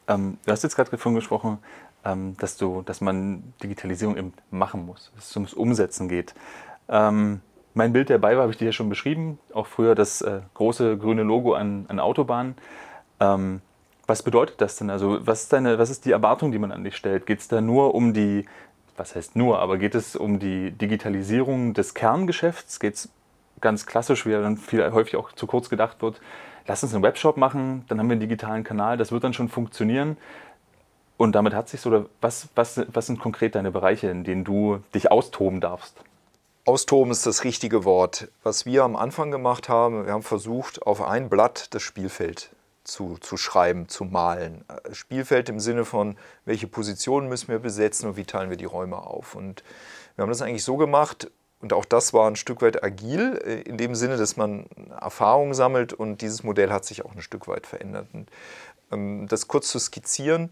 Ähm, 0.08 0.38
du 0.44 0.52
hast 0.52 0.62
jetzt 0.62 0.76
gerade 0.76 0.90
davon 0.90 1.14
gesprochen, 1.14 1.58
ähm, 2.04 2.36
dass, 2.38 2.56
du, 2.56 2.82
dass 2.82 3.00
man 3.00 3.52
Digitalisierung 3.62 4.16
eben 4.16 4.32
machen 4.50 4.86
muss, 4.86 5.12
dass 5.16 5.30
es 5.30 5.36
ums 5.36 5.52
Umsetzen 5.52 6.08
geht. 6.08 6.34
Ähm, 6.88 7.40
mein 7.74 7.92
Bild 7.92 8.08
der 8.08 8.18
BayWa 8.18 8.42
habe 8.42 8.52
ich 8.52 8.58
dir 8.58 8.66
ja 8.66 8.72
schon 8.72 8.88
beschrieben, 8.88 9.38
auch 9.52 9.66
früher 9.66 9.94
das 9.94 10.22
äh, 10.22 10.40
große 10.54 10.96
grüne 10.96 11.22
Logo 11.22 11.54
an, 11.54 11.84
an 11.88 12.00
Autobahnen. 12.00 12.54
Ähm, 13.20 13.60
was 14.06 14.22
bedeutet 14.22 14.60
das 14.60 14.76
denn? 14.76 14.88
Also 14.88 15.18
was 15.26 15.42
ist, 15.42 15.52
deine, 15.52 15.78
was 15.78 15.90
ist 15.90 16.04
die 16.04 16.12
Erwartung, 16.12 16.52
die 16.52 16.58
man 16.58 16.72
an 16.72 16.84
dich 16.84 16.96
stellt? 16.96 17.26
Geht 17.26 17.40
es 17.40 17.48
da 17.48 17.60
nur 17.60 17.94
um 17.94 18.14
die 18.14 18.46
was 18.96 19.14
heißt 19.14 19.36
nur, 19.36 19.58
aber 19.58 19.78
geht 19.78 19.94
es 19.94 20.16
um 20.16 20.38
die 20.38 20.70
Digitalisierung 20.70 21.74
des 21.74 21.94
Kerngeschäfts? 21.94 22.80
Geht 22.80 22.94
es 22.94 23.08
ganz 23.60 23.86
klassisch, 23.86 24.26
wie 24.26 24.32
dann 24.32 24.56
viel, 24.56 24.90
häufig 24.92 25.16
auch 25.16 25.32
zu 25.32 25.46
kurz 25.46 25.68
gedacht 25.68 26.02
wird, 26.02 26.20
lass 26.66 26.82
uns 26.82 26.94
einen 26.94 27.02
Webshop 27.02 27.36
machen, 27.36 27.84
dann 27.88 27.98
haben 27.98 28.08
wir 28.08 28.12
einen 28.12 28.20
digitalen 28.20 28.64
Kanal, 28.64 28.96
das 28.96 29.12
wird 29.12 29.24
dann 29.24 29.32
schon 29.32 29.48
funktionieren. 29.48 30.16
Und 31.16 31.32
damit 31.32 31.54
hat 31.54 31.68
sich 31.68 31.84
oder 31.86 32.06
was, 32.20 32.48
was, 32.54 32.84
was 32.92 33.06
sind 33.06 33.18
konkret 33.18 33.54
deine 33.54 33.70
Bereiche, 33.70 34.08
in 34.08 34.24
denen 34.24 34.44
du 34.44 34.80
dich 34.94 35.10
austoben 35.10 35.60
darfst? 35.60 35.96
Austoben 36.66 37.12
ist 37.12 37.24
das 37.24 37.44
richtige 37.44 37.84
Wort. 37.84 38.28
Was 38.42 38.66
wir 38.66 38.82
am 38.84 38.96
Anfang 38.96 39.30
gemacht 39.30 39.68
haben, 39.68 40.04
wir 40.04 40.12
haben 40.12 40.22
versucht, 40.22 40.82
auf 40.82 41.00
ein 41.00 41.30
Blatt 41.30 41.72
das 41.74 41.82
Spielfeld 41.82 42.50
zu, 42.86 43.18
zu 43.18 43.36
schreiben, 43.36 43.88
zu 43.88 44.04
malen. 44.04 44.64
Äh, 44.68 44.94
Spielfeld 44.94 45.48
im 45.48 45.60
Sinne 45.60 45.84
von, 45.84 46.16
welche 46.44 46.66
Positionen 46.66 47.28
müssen 47.28 47.48
wir 47.48 47.58
besetzen 47.58 48.08
und 48.08 48.16
wie 48.16 48.24
teilen 48.24 48.50
wir 48.50 48.56
die 48.56 48.64
Räume 48.64 48.98
auf. 48.98 49.34
Und 49.34 49.62
wir 50.14 50.22
haben 50.22 50.30
das 50.30 50.42
eigentlich 50.42 50.64
so 50.64 50.76
gemacht, 50.76 51.30
und 51.60 51.72
auch 51.72 51.84
das 51.84 52.12
war 52.12 52.28
ein 52.28 52.36
Stück 52.36 52.62
weit 52.62 52.84
agil, 52.84 53.40
äh, 53.44 53.60
in 53.62 53.76
dem 53.76 53.94
Sinne, 53.94 54.16
dass 54.16 54.36
man 54.36 54.66
Erfahrungen 55.00 55.54
sammelt 55.54 55.92
und 55.92 56.20
dieses 56.22 56.42
Modell 56.42 56.70
hat 56.70 56.84
sich 56.84 57.04
auch 57.04 57.14
ein 57.14 57.22
Stück 57.22 57.48
weit 57.48 57.66
verändert. 57.66 58.08
Und, 58.12 58.30
ähm, 58.92 59.26
das 59.28 59.48
kurz 59.48 59.68
zu 59.68 59.78
skizzieren, 59.78 60.50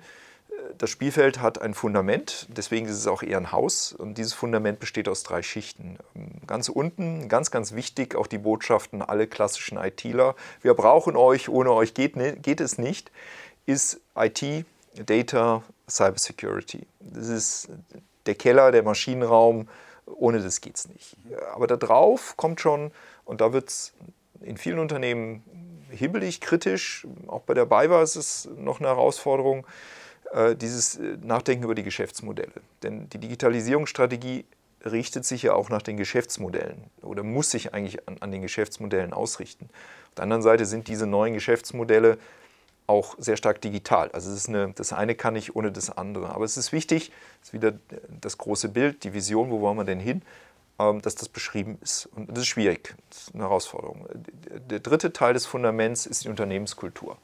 das 0.79 0.91
Spielfeld 0.91 1.41
hat 1.41 1.61
ein 1.61 1.75
Fundament, 1.75 2.47
deswegen 2.51 2.87
ist 2.87 2.97
es 2.97 3.07
auch 3.07 3.23
eher 3.23 3.39
ein 3.39 3.53
Haus. 3.53 3.93
Und 3.93 4.19
dieses 4.19 4.33
Fundament 4.33 4.81
besteht 4.81 5.09
aus 5.09 5.23
drei 5.23 5.43
Schichten. 5.43 5.99
Ganz 6.47 6.69
unten, 6.69 7.29
ganz, 7.29 7.51
ganz 7.51 7.75
wichtig, 7.75 8.15
auch 8.15 8.27
die 8.27 8.39
Botschaften, 8.39 9.03
alle 9.03 9.27
klassischen 9.27 9.79
ITler. 9.79 10.35
Wir 10.63 10.75
brauchen 10.75 11.17
euch, 11.17 11.49
ohne 11.49 11.73
euch 11.73 11.95
geht, 11.95 12.15
geht 12.43 12.61
es 12.61 12.79
nicht, 12.79 13.11
ist 13.67 14.01
IT, 14.17 14.65
Data, 14.95 15.63
Cybersecurity. 15.89 16.87
Das 17.01 17.29
ist 17.29 17.69
der 18.27 18.35
Keller, 18.35 18.73
der 18.73 18.83
Maschinenraum, 18.83 19.69
ohne 20.07 20.41
das 20.41 20.61
geht 20.61 20.77
es 20.77 20.89
nicht. 20.89 21.17
Aber 21.53 21.67
da 21.67 21.77
drauf 21.77 22.37
kommt 22.37 22.61
schon, 22.61 22.91
und 23.25 23.41
da 23.41 23.53
wird 23.53 23.69
es 23.69 23.93
in 24.41 24.57
vielen 24.57 24.79
Unternehmen 24.79 25.43
hibbelig, 25.91 26.41
kritisch, 26.41 27.07
auch 27.27 27.43
bei 27.43 27.55
der 27.55 27.67
BayWa 27.67 28.03
ist 28.03 28.17
es 28.17 28.49
noch 28.57 28.81
eine 28.81 28.89
Herausforderung, 28.89 29.67
dieses 30.57 30.97
äh, 30.97 31.17
Nachdenken 31.23 31.65
über 31.65 31.75
die 31.75 31.83
Geschäftsmodelle. 31.83 32.53
Denn 32.83 33.09
die 33.11 33.19
Digitalisierungsstrategie 33.19 34.45
richtet 34.85 35.25
sich 35.25 35.43
ja 35.45 35.55
auch 35.55 35.71
nach 35.71 35.83
den 35.83 35.97
Geschäftsmodellen 35.97 36.85
oder 37.03 37.23
muss 37.23 37.51
sich 37.51 37.73
eigentlich 37.73 38.07
an, 38.07 38.17
an 38.21 38.33
den 38.33 38.43
Geschäftsmodellen 38.43 39.13
ausrichten. 39.13 39.69
Auf 40.09 40.15
der 40.17 40.25
anderen 40.25 40.43
Seite 40.43 40.67
sind 40.67 40.89
diese 40.89 41.07
neuen 41.07 41.35
Geschäftsmodelle 41.35 42.19
auch 42.87 43.15
sehr 43.19 43.37
stark 43.37 43.61
digital. 43.63 44.11
Also 44.13 44.31
es 44.31 44.37
ist 44.37 44.49
eine, 44.49 44.73
das 44.75 44.93
eine 44.93 45.15
kann 45.15 45.35
nicht 45.35 45.57
ohne 45.57 45.73
das 45.73 45.91
andere. 45.97 46.31
Aber 46.31 46.45
es 46.45 46.57
ist 46.57 46.73
wichtig, 46.73 47.13
das 47.41 47.49
ist 47.49 47.53
wieder 47.55 47.73
das 48.21 48.37
große 48.37 48.69
Bild, 48.69 49.05
die 49.05 49.15
Vision, 49.15 49.51
wo 49.51 49.61
wollen 49.61 49.79
wir 49.79 49.85
denn 49.85 50.01
hin, 50.01 50.23
ähm, 50.79 51.01
dass 51.01 51.15
das 51.15 51.29
beschrieben 51.29 51.79
ist. 51.81 52.07
Und 52.15 52.31
das 52.31 52.41
ist 52.41 52.49
schwierig, 52.49 52.95
das 53.09 53.23
ist 53.23 53.35
eine 53.35 53.45
Herausforderung. 53.45 54.07
Der 54.69 54.81
dritte 54.81 55.13
Teil 55.13 55.33
des 55.33 55.47
Fundaments 55.47 56.05
ist 56.05 56.25
die 56.25 56.29
Unternehmenskultur. 56.29 57.17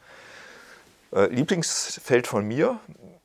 Äh, 1.12 1.26
Lieblingsfeld 1.26 2.26
von 2.26 2.46
mir, 2.46 2.78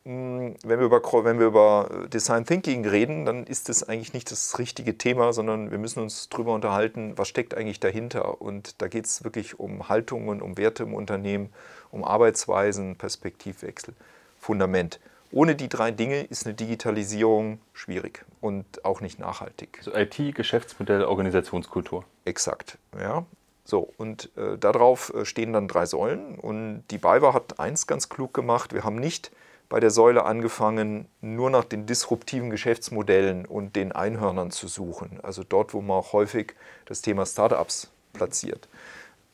hm, 0.05 0.55
wenn 0.63 0.79
wir, 0.79 0.85
über, 0.85 1.01
wenn 1.23 1.39
wir 1.39 1.47
über 1.47 2.07
Design 2.13 2.45
Thinking 2.45 2.85
reden, 2.85 3.25
dann 3.25 3.45
ist 3.45 3.69
das 3.69 3.83
eigentlich 3.83 4.13
nicht 4.13 4.31
das 4.31 4.59
richtige 4.59 4.97
Thema, 4.97 5.33
sondern 5.33 5.71
wir 5.71 5.79
müssen 5.79 6.01
uns 6.01 6.29
darüber 6.29 6.53
unterhalten, 6.53 7.17
was 7.17 7.27
steckt 7.27 7.55
eigentlich 7.55 7.79
dahinter. 7.79 8.41
Und 8.41 8.81
da 8.81 8.87
geht 8.87 9.05
es 9.05 9.23
wirklich 9.23 9.59
um 9.59 9.89
Haltungen, 9.89 10.41
um 10.41 10.57
Werte 10.57 10.83
im 10.83 10.93
Unternehmen, 10.93 11.51
um 11.91 12.03
Arbeitsweisen, 12.03 12.95
Perspektivwechsel, 12.97 13.95
Fundament. 14.39 14.99
Ohne 15.31 15.55
die 15.55 15.69
drei 15.69 15.91
Dinge 15.91 16.21
ist 16.21 16.45
eine 16.45 16.53
Digitalisierung 16.53 17.59
schwierig 17.73 18.23
und 18.41 18.85
auch 18.85 19.01
nicht 19.01 19.19
nachhaltig. 19.19 19.79
Also 19.79 19.93
IT, 19.93 20.35
Geschäftsmodell, 20.35 21.03
Organisationskultur. 21.03 22.05
Exakt, 22.25 22.77
ja. 22.97 23.25
So, 23.65 23.91
und 23.97 24.29
äh, 24.37 24.57
darauf 24.59 25.11
äh, 25.13 25.25
stehen 25.25 25.51
dann 25.51 25.67
drei 25.67 25.87
Säulen. 25.87 26.35
Und 26.35 26.83
die 26.91 26.99
BayWa 26.99 27.33
hat 27.33 27.59
eins 27.59 27.87
ganz 27.87 28.09
klug 28.09 28.33
gemacht. 28.33 28.73
Wir 28.73 28.83
haben 28.83 28.95
nicht 28.95 29.31
bei 29.69 29.79
der 29.79 29.89
Säule 29.89 30.25
angefangen, 30.25 31.07
nur 31.21 31.49
nach 31.49 31.65
den 31.65 31.87
disruptiven 31.87 32.51
Geschäftsmodellen 32.51 33.47
und 33.47 33.75
den 33.75 33.91
Einhörnern 33.91 34.51
zu 34.51 34.67
suchen. 34.67 35.19
Also 35.23 35.43
dort, 35.43 35.73
wo 35.73 35.81
man 35.81 35.97
auch 35.97 36.13
häufig 36.13 36.53
das 36.85 37.01
Thema 37.01 37.25
Startups 37.25 37.89
platziert. 38.13 38.67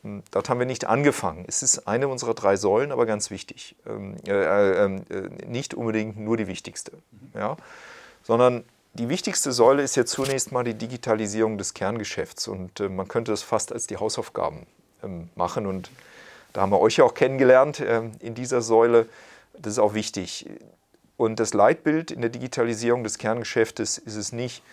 Hm, 0.04 0.24
dort 0.32 0.50
haben 0.50 0.60
wir 0.60 0.66
nicht 0.66 0.86
angefangen. 0.86 1.44
Es 1.48 1.62
ist 1.62 1.88
eine 1.88 2.08
unserer 2.08 2.34
drei 2.34 2.56
Säulen, 2.56 2.94
aber 2.94 3.06
ganz 3.06 3.32
wichtig. 3.32 3.76
Ähm, 3.86 4.16
äh, 4.26 4.32
äh, 4.32 4.86
ähm, 4.86 5.04
äh, 5.10 5.46
nicht 5.46 5.74
unbedingt 5.74 6.18
nur 6.18 6.38
die 6.38 6.48
wichtigste. 6.48 6.94
Ja? 7.36 7.58
Sondern 8.24 8.64
die 8.94 9.10
wichtigste 9.10 9.52
Säule 9.52 9.84
ist 9.84 9.96
ja 9.96 10.06
zunächst 10.06 10.52
mal 10.52 10.64
die 10.64 10.74
Digitalisierung 10.74 11.58
des 11.58 11.74
Kerngeschäfts 11.74 12.48
und 12.48 12.80
äh, 12.80 12.90
man 12.90 13.08
könnte 13.08 13.32
es 13.32 13.42
fast 13.42 13.72
als 13.72 13.88
die 13.88 13.98
Hausaufgaben 13.98 14.66
ähm, 15.04 15.30
machen 15.36 15.66
und 15.66 15.90
da 16.54 16.62
haben 16.62 16.72
wir 16.72 16.82
euch 16.82 16.98
ja 16.98 17.06
auch 17.06 17.14
kennengelernt 17.14 17.80
äh, 17.80 18.04
in 18.20 18.36
dieser 18.36 18.62
Säule. 18.62 19.08
Das 19.58 19.74
ist 19.74 19.80
auch 19.80 19.94
wichtig. 19.94 20.46
Und 21.16 21.40
das 21.40 21.54
Leitbild 21.54 22.12
in 22.12 22.22
der 22.22 22.30
Digitalisierung 22.30 23.04
des 23.04 23.18
Kerngeschäftes 23.18 23.98
ist 23.98 24.16
es 24.16 24.32
nicht, 24.34 24.64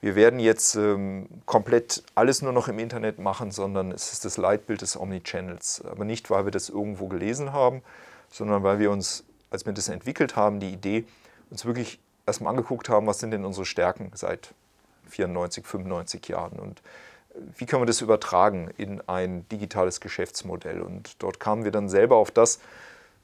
wir 0.00 0.14
werden 0.14 0.38
jetzt 0.38 0.74
ähm, 0.76 1.26
komplett 1.46 2.02
alles 2.14 2.42
nur 2.42 2.52
noch 2.52 2.68
im 2.68 2.78
Internet 2.78 3.18
machen, 3.18 3.50
sondern 3.50 3.92
es 3.92 4.12
ist 4.12 4.24
das 4.24 4.36
Leitbild 4.36 4.82
des 4.82 4.98
Omnichannels. 4.98 5.82
Aber 5.84 6.04
nicht, 6.04 6.30
weil 6.30 6.44
wir 6.44 6.52
das 6.52 6.68
irgendwo 6.68 7.08
gelesen 7.08 7.52
haben, 7.52 7.82
sondern 8.30 8.62
weil 8.62 8.78
wir 8.78 8.90
uns, 8.90 9.24
als 9.50 9.66
wir 9.66 9.72
das 9.72 9.88
entwickelt 9.88 10.36
haben, 10.36 10.60
die 10.60 10.70
Idee, 10.70 11.04
uns 11.50 11.64
wirklich 11.64 11.98
erstmal 12.26 12.50
angeguckt 12.50 12.88
haben, 12.88 13.06
was 13.06 13.20
sind 13.20 13.30
denn 13.30 13.44
unsere 13.44 13.64
Stärken 13.64 14.10
seit 14.14 14.52
94, 15.08 15.64
95 15.64 16.28
Jahren 16.28 16.58
und 16.58 16.80
äh, 17.30 17.38
wie 17.58 17.66
können 17.66 17.82
wir 17.82 17.86
das 17.86 18.00
übertragen 18.00 18.70
in 18.76 19.00
ein 19.08 19.48
digitales 19.48 20.00
Geschäftsmodell. 20.00 20.80
Und 20.80 21.22
dort 21.22 21.40
kamen 21.40 21.64
wir 21.64 21.70
dann 21.70 21.88
selber 21.88 22.16
auf 22.16 22.30
das, 22.30 22.60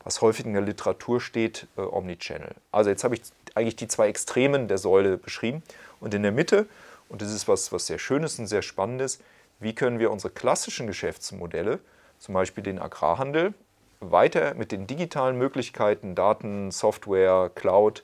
was 0.05 0.21
häufig 0.21 0.47
in 0.47 0.53
der 0.53 0.63
Literatur 0.63 1.21
steht, 1.21 1.67
äh, 1.77 1.83
Omnichannel. 1.83 2.55
Also 2.71 2.91
jetzt 2.91 3.05
habe 3.05 3.15
ich 3.15 3.23
eigentlich 3.55 3.77
die 3.77 3.89
zwei 3.89 4.09
Extremen 4.09 4.69
der 4.69 4.79
Säule 4.79 5.19
beschrieben. 5.19 5.63
Und 6.01 6.15
in 6.15 6.23
der 6.23 6.33
Mitte, 6.33 6.67
und 7.09 7.23
das 7.23 7.33
ist 7.33 7.49
was, 7.49 7.73
was 7.73 7.87
sehr 7.87 7.99
Schönes 7.99 8.39
und 8.39 8.47
sehr 8.47 8.63
Spannendes, 8.63 9.21
wie 9.61 9.75
können 9.75 9.99
wir 9.99 10.11
unsere 10.11 10.33
klassischen 10.33 10.87
Geschäftsmodelle, 10.87 11.79
zum 12.19 12.35
Beispiel 12.35 12.65
den 12.65 12.81
Agrarhandel, 12.81 13.55
weiter 14.01 14.55
mit 14.55 14.73
den 14.73 14.87
digitalen 14.87 15.39
Möglichkeiten, 15.39 16.15
Daten, 16.15 16.73
Software, 16.73 17.51
Cloud, 17.55 18.03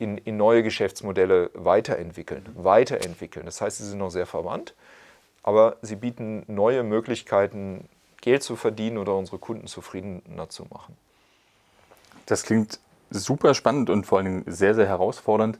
in, 0.00 0.18
in 0.18 0.36
neue 0.36 0.62
Geschäftsmodelle 0.62 1.50
weiterentwickeln. 1.54 2.44
Weiterentwickeln. 2.54 3.44
Das 3.46 3.60
heißt, 3.60 3.78
sie 3.78 3.84
sind 3.84 3.98
noch 3.98 4.10
sehr 4.10 4.26
verwandt, 4.26 4.74
aber 5.42 5.76
sie 5.82 5.96
bieten 5.96 6.42
neue 6.46 6.82
Möglichkeiten, 6.82 7.88
Geld 8.22 8.42
zu 8.42 8.56
verdienen 8.56 8.98
oder 8.98 9.14
unsere 9.14 9.38
Kunden 9.38 9.66
zufriedener 9.66 10.48
zu 10.48 10.64
machen. 10.70 10.96
Das 12.26 12.42
klingt 12.42 12.80
super 13.10 13.54
spannend 13.54 13.90
und 13.90 14.04
vor 14.06 14.18
allen 14.18 14.26
Dingen 14.26 14.44
sehr, 14.46 14.74
sehr 14.74 14.86
herausfordernd. 14.86 15.58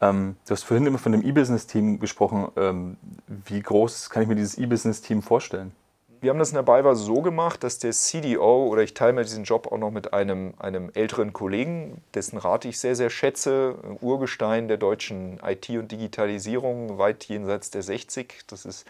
Ähm, 0.00 0.36
du 0.46 0.52
hast 0.52 0.64
vorhin 0.64 0.86
immer 0.86 0.98
von 0.98 1.12
dem 1.12 1.22
E-Business-Team 1.22 1.98
gesprochen. 1.98 2.48
Ähm, 2.56 2.96
wie 3.26 3.60
groß 3.60 4.10
kann 4.10 4.22
ich 4.22 4.28
mir 4.28 4.36
dieses 4.36 4.58
E-Business-Team 4.58 5.22
vorstellen? 5.22 5.72
Wir 6.20 6.30
haben 6.30 6.38
das 6.38 6.50
in 6.50 6.56
der 6.56 6.62
BayWa 6.62 6.94
so 6.94 7.22
gemacht, 7.22 7.62
dass 7.62 7.78
der 7.78 7.92
CDO 7.92 8.66
oder 8.66 8.82
ich 8.82 8.94
teile 8.94 9.12
mir 9.12 9.22
diesen 9.22 9.44
Job 9.44 9.66
auch 9.70 9.78
noch 9.78 9.90
mit 9.90 10.12
einem, 10.12 10.54
einem 10.58 10.90
älteren 10.94 11.32
Kollegen, 11.32 12.02
dessen 12.14 12.38
Rat 12.38 12.64
ich 12.64 12.78
sehr, 12.80 12.96
sehr 12.96 13.10
schätze, 13.10 13.76
Urgestein 14.00 14.68
der 14.68 14.76
deutschen 14.76 15.40
IT 15.44 15.68
und 15.70 15.92
Digitalisierung, 15.92 16.98
weit 16.98 17.24
jenseits 17.24 17.70
der 17.70 17.82
60. 17.82 18.44
Das 18.48 18.64
ist 18.64 18.86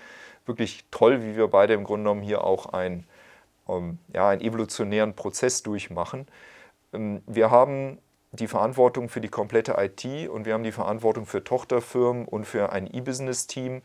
wirklich 0.47 0.85
toll, 0.91 1.23
wie 1.23 1.37
wir 1.37 1.49
beide 1.49 1.75
im 1.75 1.85
Grunde 1.85 2.05
genommen 2.05 2.23
hier 2.23 2.45
auch 2.45 2.67
ein, 2.67 3.05
ähm, 3.69 3.99
ja, 4.15 4.29
einen 4.31 4.41
evolutionären 4.41 5.15
Prozess 5.15 5.63
durchmachen. 5.63 6.27
Ähm, 6.93 7.23
wir 7.27 7.51
haben 7.51 7.99
die 8.33 8.49
Verantwortung 8.49 9.09
für 9.09 9.21
die 9.21 9.29
komplette 9.29 9.77
IT 9.79 10.29
und 10.29 10.47
wir 10.47 10.55
haben 10.55 10.65
die 10.65 10.73
Verantwortung 10.73 11.27
für 11.27 11.45
Tochterfirmen 11.45 12.27
und 12.27 12.47
für 12.47 12.73
ein 12.73 12.87
E-Business-Team. 12.93 13.83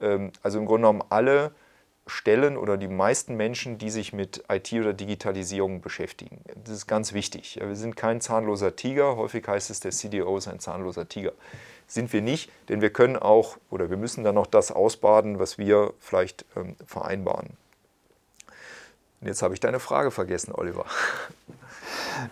Ähm, 0.00 0.32
also 0.42 0.58
im 0.58 0.66
Grunde 0.66 0.82
genommen 0.82 1.04
alle 1.08 1.52
Stellen 2.06 2.56
oder 2.56 2.76
die 2.76 2.88
meisten 2.88 3.36
Menschen, 3.36 3.78
die 3.78 3.90
sich 3.90 4.12
mit 4.12 4.42
IT 4.50 4.72
oder 4.72 4.92
Digitalisierung 4.92 5.80
beschäftigen. 5.80 6.40
Das 6.64 6.74
ist 6.74 6.86
ganz 6.86 7.12
wichtig. 7.12 7.58
Wir 7.60 7.76
sind 7.76 7.96
kein 7.96 8.20
zahnloser 8.20 8.74
Tiger. 8.74 9.16
Häufig 9.16 9.46
heißt 9.46 9.70
es, 9.70 9.80
der 9.80 9.92
CDO 9.92 10.36
ist 10.36 10.48
ein 10.48 10.58
zahnloser 10.58 11.08
Tiger. 11.08 11.32
Sind 11.86 12.12
wir 12.12 12.22
nicht, 12.22 12.50
denn 12.68 12.80
wir 12.80 12.90
können 12.90 13.16
auch 13.16 13.56
oder 13.70 13.90
wir 13.90 13.96
müssen 13.96 14.24
dann 14.24 14.34
noch 14.34 14.46
das 14.46 14.72
ausbaden, 14.72 15.38
was 15.38 15.58
wir 15.58 15.94
vielleicht 16.00 16.44
ähm, 16.56 16.74
vereinbaren. 16.86 17.50
Und 19.20 19.28
jetzt 19.28 19.42
habe 19.42 19.54
ich 19.54 19.60
deine 19.60 19.78
Frage 19.78 20.10
vergessen, 20.10 20.52
Oliver. 20.54 20.86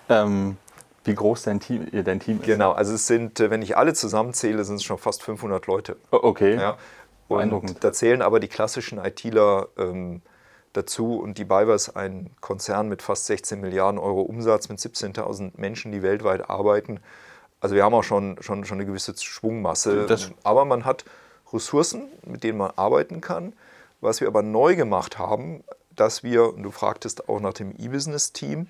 Ähm, 0.08 0.56
wie 1.04 1.14
groß 1.14 1.42
dein 1.42 1.60
Team, 1.60 1.86
dein 2.04 2.20
Team 2.20 2.38
ist? 2.40 2.46
Genau, 2.46 2.72
also 2.72 2.94
es 2.94 3.06
sind, 3.06 3.40
äh, 3.40 3.50
wenn 3.50 3.62
ich 3.62 3.76
alle 3.76 3.94
zusammenzähle, 3.94 4.64
sind 4.64 4.76
es 4.76 4.84
schon 4.84 4.98
fast 4.98 5.22
500 5.22 5.66
Leute. 5.66 5.96
Okay. 6.10 6.56
Ja, 6.56 6.76
und 7.30 7.84
da 7.84 7.92
zählen 7.92 8.22
aber 8.22 8.40
die 8.40 8.48
klassischen 8.48 8.98
ITler 8.98 9.68
ähm, 9.78 10.22
dazu. 10.72 11.18
Und 11.18 11.38
die 11.38 11.44
BayWa 11.44 11.74
ist 11.74 11.90
ein 11.90 12.30
Konzern 12.40 12.88
mit 12.88 13.02
fast 13.02 13.26
16 13.26 13.60
Milliarden 13.60 13.98
Euro 13.98 14.22
Umsatz, 14.22 14.68
mit 14.68 14.78
17.000 14.78 15.52
Menschen, 15.56 15.92
die 15.92 16.02
weltweit 16.02 16.48
arbeiten. 16.50 17.00
Also 17.60 17.74
wir 17.74 17.84
haben 17.84 17.94
auch 17.94 18.04
schon, 18.04 18.36
schon, 18.40 18.64
schon 18.64 18.78
eine 18.78 18.86
gewisse 18.86 19.14
Schwungmasse. 19.16 20.06
Das 20.06 20.30
aber 20.42 20.64
man 20.64 20.84
hat 20.84 21.04
Ressourcen, 21.52 22.08
mit 22.24 22.42
denen 22.44 22.58
man 22.58 22.72
arbeiten 22.76 23.20
kann. 23.20 23.52
Was 24.00 24.20
wir 24.20 24.28
aber 24.28 24.42
neu 24.42 24.76
gemacht 24.76 25.18
haben, 25.18 25.62
dass 25.94 26.22
wir, 26.22 26.54
und 26.54 26.62
du 26.62 26.70
fragtest 26.70 27.28
auch 27.28 27.40
nach 27.40 27.52
dem 27.52 27.74
E-Business-Team, 27.76 28.68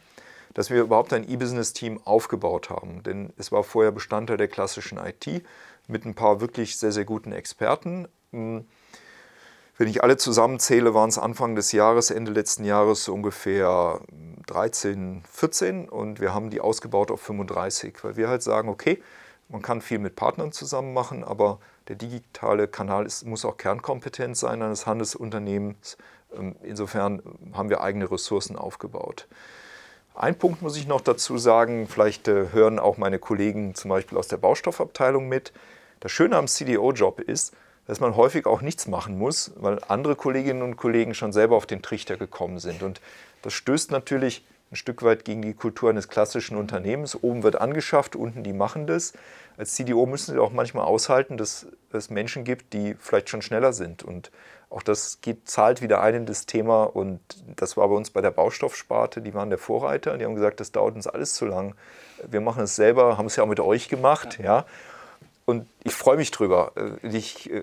dass 0.55 0.71
wir 0.71 0.81
überhaupt 0.81 1.13
ein 1.13 1.29
E-Business-Team 1.29 2.01
aufgebaut 2.05 2.71
haben. 2.71 3.05
Denn 3.05 3.33
es 3.37 3.53
war 3.53 3.63
vorher 3.63 3.93
Bestandteil 3.93 4.37
der 4.37 4.49
klassischen 4.49 4.99
IT 4.99 5.45
mit 5.87 6.05
ein 6.05 6.15
paar 6.15 6.41
wirklich 6.41 6.77
sehr, 6.77 6.91
sehr 6.91 7.05
guten 7.05 7.33
Experten. 7.33 8.09
Wenn 8.33 9.89
ich 9.89 10.03
alle 10.03 10.17
zusammenzähle, 10.17 10.95
waren 10.95 11.09
es 11.09 11.19
Anfang 11.19 11.57
des 11.57 11.73
Jahres, 11.73 12.11
Ende 12.11 12.33
letzten 12.33 12.65
Jahres 12.65 13.09
ungefähr 13.09 14.01
13, 14.47 15.23
14 15.31 15.89
und 15.89 16.21
wir 16.21 16.35
haben 16.35 16.51
die 16.51 16.61
ausgebaut 16.61 17.11
auf 17.11 17.21
35, 17.23 18.03
weil 18.03 18.17
wir 18.17 18.29
halt 18.29 18.43
sagen, 18.43 18.69
okay, 18.69 19.03
man 19.49 19.63
kann 19.63 19.81
viel 19.81 19.99
mit 19.99 20.17
Partnern 20.17 20.53
zusammen 20.53 20.93
machen, 20.93 21.25
aber 21.25 21.59
der 21.89 21.97
digitale 21.97 22.69
Kanal 22.69 23.05
ist, 23.05 23.27
muss 23.27 23.45
auch 23.45 23.57
Kernkompetenz 23.57 24.41
sein 24.41 24.63
eines 24.63 24.87
Handelsunternehmens. 24.87 25.97
Ähm, 26.37 26.55
insofern 26.63 27.23
haben 27.53 27.69
wir 27.69 27.81
eigene 27.81 28.11
Ressourcen 28.11 28.55
aufgebaut. 28.55 29.27
Ein 30.15 30.39
Punkt 30.39 30.63
muss 30.63 30.77
ich 30.77 30.87
noch 30.87 31.01
dazu 31.01 31.39
sagen, 31.39 31.89
vielleicht 31.89 32.29
äh, 32.29 32.53
hören 32.53 32.79
auch 32.79 32.97
meine 32.97 33.19
Kollegen 33.19 33.75
zum 33.75 33.89
Beispiel 33.89 34.19
aus 34.19 34.29
der 34.29 34.37
Baustoffabteilung 34.37 35.29
mit. 35.29 35.53
Das 35.99 36.13
Schöne 36.13 36.37
am 36.37 36.47
CDO-Job 36.47 37.21
ist, 37.21 37.55
dass 37.91 37.99
man 37.99 38.15
häufig 38.15 38.47
auch 38.47 38.61
nichts 38.61 38.87
machen 38.87 39.19
muss, 39.19 39.51
weil 39.57 39.81
andere 39.89 40.15
Kolleginnen 40.15 40.63
und 40.63 40.77
Kollegen 40.77 41.13
schon 41.13 41.33
selber 41.33 41.57
auf 41.57 41.67
den 41.67 41.83
Trichter 41.83 42.17
gekommen 42.17 42.61
sind. 42.61 42.85
Und 42.85 43.01
das 43.43 43.53
stößt 43.53 43.91
natürlich 43.91 44.45
ein 44.71 44.77
Stück 44.77 45.03
weit 45.03 45.25
gegen 45.25 45.43
die 45.43 45.55
Kultur 45.55 45.91
eines 45.91 46.09
klassischen 46.09 46.57
Unternehmens. 46.57 47.21
Oben 47.21 47.43
wird 47.43 47.61
angeschafft, 47.61 48.15
unten 48.15 48.45
die 48.45 48.53
machen 48.53 48.87
das. 48.87 49.13
Als 49.57 49.75
CDO 49.75 50.07
müssen 50.07 50.35
sie 50.35 50.39
auch 50.39 50.53
manchmal 50.53 50.85
aushalten, 50.85 51.37
dass 51.37 51.67
es 51.93 52.11
Menschen 52.11 52.45
gibt, 52.45 52.75
die 52.75 52.95
vielleicht 52.97 53.29
schon 53.29 53.43
schneller 53.43 53.73
sind. 53.73 54.05
Und 54.05 54.31
auch 54.71 54.85
das 54.85 55.21
geht, 55.21 55.49
zahlt 55.49 55.83
wieder 55.83 56.01
ein 56.01 56.15
in 56.15 56.27
das 56.27 56.47
Thema. 56.47 56.85
Und 56.85 57.19
das 57.57 57.77
war 57.77 57.89
bei 57.89 57.97
uns 57.97 58.11
bei 58.11 58.21
der 58.21 58.31
Baustoffsparte, 58.31 59.21
die 59.21 59.35
waren 59.35 59.51
der 59.51 59.59
Vorreiter. 59.59 60.17
Die 60.17 60.25
haben 60.25 60.37
gesagt, 60.37 60.61
das 60.61 60.71
dauert 60.71 60.95
uns 60.95 61.09
alles 61.09 61.35
zu 61.35 61.45
lang. 61.45 61.75
Wir 62.25 62.41
machen 62.41 62.63
es 62.63 62.77
selber, 62.77 63.19
haben 63.19 63.27
es 63.27 63.35
ja 63.35 63.43
auch 63.43 63.49
mit 63.49 63.59
euch 63.59 63.89
gemacht. 63.89 64.39
Ja. 64.39 64.45
ja. 64.45 64.67
Und 65.51 65.67
ich 65.83 65.95
freue 65.95 66.17
mich 66.17 66.31
drüber. 66.31 66.73
Äh, 66.77 67.09
ich 67.09 67.51
äh, 67.51 67.63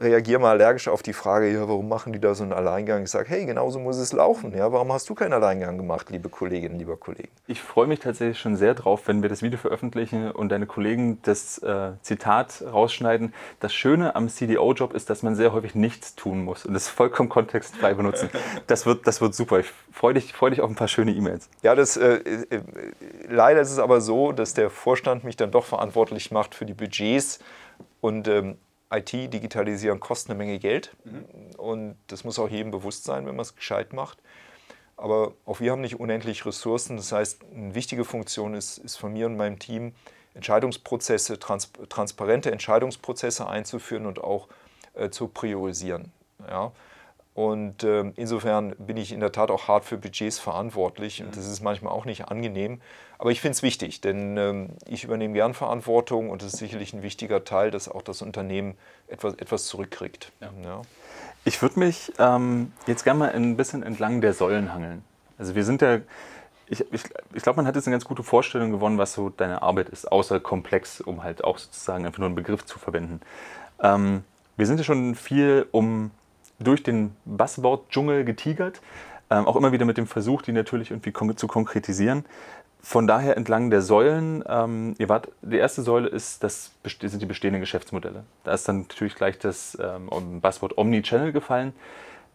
reagiere 0.00 0.40
mal 0.40 0.50
allergisch 0.50 0.88
auf 0.88 1.02
die 1.02 1.12
Frage, 1.12 1.50
ja, 1.50 1.68
warum 1.68 1.88
machen 1.88 2.12
die 2.12 2.20
da 2.20 2.34
so 2.34 2.42
einen 2.42 2.52
Alleingang? 2.52 3.04
Ich 3.04 3.10
sage, 3.10 3.28
hey, 3.28 3.46
genauso 3.46 3.78
muss 3.78 3.96
es 3.96 4.12
laufen. 4.12 4.54
Ja, 4.56 4.72
warum 4.72 4.92
hast 4.92 5.08
du 5.08 5.14
keinen 5.14 5.32
Alleingang 5.32 5.78
gemacht, 5.78 6.10
liebe 6.10 6.28
Kolleginnen, 6.28 6.78
lieber 6.78 6.96
Kollegen? 6.96 7.28
Ich 7.46 7.62
freue 7.62 7.86
mich 7.86 8.00
tatsächlich 8.00 8.38
schon 8.38 8.56
sehr 8.56 8.74
drauf, 8.74 9.02
wenn 9.06 9.22
wir 9.22 9.28
das 9.28 9.42
Video 9.42 9.58
veröffentlichen 9.58 10.30
und 10.30 10.50
deine 10.50 10.66
Kollegen 10.66 11.18
das 11.22 11.58
äh, 11.58 11.92
Zitat 12.02 12.62
rausschneiden. 12.62 13.32
Das 13.60 13.72
Schöne 13.72 14.14
am 14.14 14.28
CDO-Job 14.28 14.92
ist, 14.92 15.08
dass 15.08 15.22
man 15.22 15.34
sehr 15.34 15.52
häufig 15.52 15.74
nichts 15.74 16.14
tun 16.16 16.44
muss 16.44 16.66
und 16.66 16.74
es 16.74 16.88
vollkommen 16.88 17.28
kontextfrei 17.28 17.94
benutzen. 17.94 18.30
Das 18.66 18.86
wird, 18.86 19.06
das 19.06 19.20
wird 19.20 19.34
super. 19.34 19.60
Ich 19.60 19.72
freue 19.92 20.14
dich, 20.14 20.32
freu 20.32 20.50
dich 20.50 20.60
auf 20.60 20.68
ein 20.68 20.74
paar 20.74 20.88
schöne 20.88 21.12
E-Mails. 21.12 21.48
Ja, 21.62 21.74
das, 21.74 21.96
äh, 21.96 22.16
äh, 22.16 22.60
leider 23.28 23.60
ist 23.60 23.70
es 23.70 23.78
aber 23.78 24.00
so, 24.00 24.32
dass 24.32 24.54
der 24.54 24.70
Vorstand 24.70 25.24
mich 25.24 25.36
dann 25.36 25.50
doch 25.50 25.64
verantwortlich 25.64 26.30
macht 26.30 26.54
für 26.54 26.64
die 26.64 26.74
Budgets 27.06 27.38
und 28.00 28.28
ähm, 28.28 28.58
IT 28.92 29.12
digitalisieren 29.12 30.00
kostet 30.00 30.30
eine 30.30 30.38
Menge 30.38 30.58
Geld 30.58 30.96
mhm. 31.04 31.24
und 31.56 31.96
das 32.06 32.24
muss 32.24 32.38
auch 32.38 32.48
jedem 32.48 32.70
bewusst 32.70 33.04
sein, 33.04 33.26
wenn 33.26 33.34
man 33.34 33.42
es 33.42 33.56
gescheit 33.56 33.92
macht. 33.92 34.18
Aber 34.96 35.34
auch 35.44 35.60
wir 35.60 35.72
haben 35.72 35.82
nicht 35.82 36.00
unendlich 36.00 36.46
Ressourcen. 36.46 36.96
Das 36.96 37.12
heißt, 37.12 37.42
eine 37.54 37.74
wichtige 37.74 38.04
Funktion 38.04 38.54
ist, 38.54 38.78
ist 38.78 38.96
von 38.96 39.12
mir 39.12 39.26
und 39.26 39.36
meinem 39.36 39.58
Team, 39.58 39.92
Entscheidungsprozesse, 40.34 41.38
trans 41.38 41.70
transparente 41.88 42.50
Entscheidungsprozesse 42.50 43.46
einzuführen 43.46 44.06
und 44.06 44.22
auch 44.22 44.48
äh, 44.94 45.10
zu 45.10 45.28
priorisieren. 45.28 46.12
Ja? 46.48 46.72
Und 47.34 47.84
äh, 47.84 48.12
insofern 48.16 48.74
bin 48.78 48.96
ich 48.96 49.12
in 49.12 49.20
der 49.20 49.32
Tat 49.32 49.50
auch 49.50 49.68
hart 49.68 49.84
für 49.84 49.98
Budgets 49.98 50.38
verantwortlich 50.38 51.22
und 51.22 51.36
das 51.36 51.46
ist 51.46 51.60
manchmal 51.60 51.92
auch 51.92 52.06
nicht 52.06 52.28
angenehm. 52.28 52.80
Aber 53.18 53.30
ich 53.30 53.40
finde 53.40 53.52
es 53.52 53.62
wichtig, 53.62 54.00
denn 54.00 54.36
ähm, 54.36 54.68
ich 54.86 55.04
übernehme 55.04 55.34
gern 55.34 55.54
Verantwortung 55.54 56.30
und 56.30 56.42
es 56.42 56.54
ist 56.54 56.58
sicherlich 56.58 56.92
ein 56.92 57.02
wichtiger 57.02 57.44
Teil, 57.44 57.70
dass 57.70 57.88
auch 57.88 58.02
das 58.02 58.22
Unternehmen 58.22 58.76
etwas, 59.08 59.34
etwas 59.34 59.66
zurückkriegt. 59.66 60.32
Ja. 60.40 60.50
Ja. 60.64 60.82
Ich 61.44 61.62
würde 61.62 61.78
mich 61.78 62.12
ähm, 62.18 62.72
jetzt 62.86 63.04
gerne 63.04 63.18
mal 63.20 63.32
ein 63.32 63.56
bisschen 63.56 63.82
entlang 63.82 64.20
der 64.20 64.34
Säulen 64.34 64.72
hangeln. 64.74 65.04
Also 65.38 65.54
wir 65.54 65.64
sind 65.64 65.80
ja, 65.80 66.00
ich, 66.66 66.80
ich, 66.92 67.02
ich 67.34 67.42
glaube, 67.42 67.56
man 67.56 67.66
hat 67.66 67.76
jetzt 67.76 67.86
eine 67.86 67.94
ganz 67.94 68.04
gute 68.04 68.22
Vorstellung 68.22 68.70
gewonnen, 68.70 68.98
was 68.98 69.14
so 69.14 69.30
deine 69.30 69.62
Arbeit 69.62 69.88
ist, 69.88 70.10
außer 70.10 70.40
komplex, 70.40 71.00
um 71.00 71.22
halt 71.22 71.44
auch 71.44 71.58
sozusagen 71.58 72.04
einfach 72.04 72.18
nur 72.18 72.26
einen 72.26 72.34
Begriff 72.34 72.64
zu 72.64 72.78
verwenden. 72.78 73.20
Ähm, 73.80 74.24
wir 74.56 74.66
sind 74.66 74.78
ja 74.78 74.84
schon 74.84 75.14
viel 75.14 75.66
um 75.70 76.10
durch 76.58 76.82
den 76.82 77.14
Buzzword-Dschungel 77.24 78.24
getigert. 78.24 78.80
Ähm, 79.30 79.46
auch 79.46 79.56
immer 79.56 79.72
wieder 79.72 79.84
mit 79.84 79.98
dem 79.98 80.06
Versuch, 80.06 80.42
die 80.42 80.52
natürlich 80.52 80.90
irgendwie 80.90 81.12
kon 81.12 81.36
zu 81.36 81.46
konkretisieren. 81.46 82.24
Von 82.80 83.08
daher 83.08 83.36
entlang 83.36 83.70
der 83.70 83.82
Säulen, 83.82 84.44
ähm, 84.46 84.94
ihr 84.98 85.08
wart, 85.08 85.28
die 85.42 85.56
erste 85.56 85.82
Säule 85.82 86.08
ist 86.08 86.44
das, 86.44 86.70
sind 87.00 87.20
die 87.20 87.26
bestehenden 87.26 87.60
Geschäftsmodelle. 87.60 88.22
Da 88.44 88.52
ist 88.52 88.68
dann 88.68 88.82
natürlich 88.82 89.16
gleich 89.16 89.38
das 89.38 89.76
ähm, 89.80 90.40
Buzzword 90.40 90.78
Omnichannel 90.78 91.32
gefallen. 91.32 91.72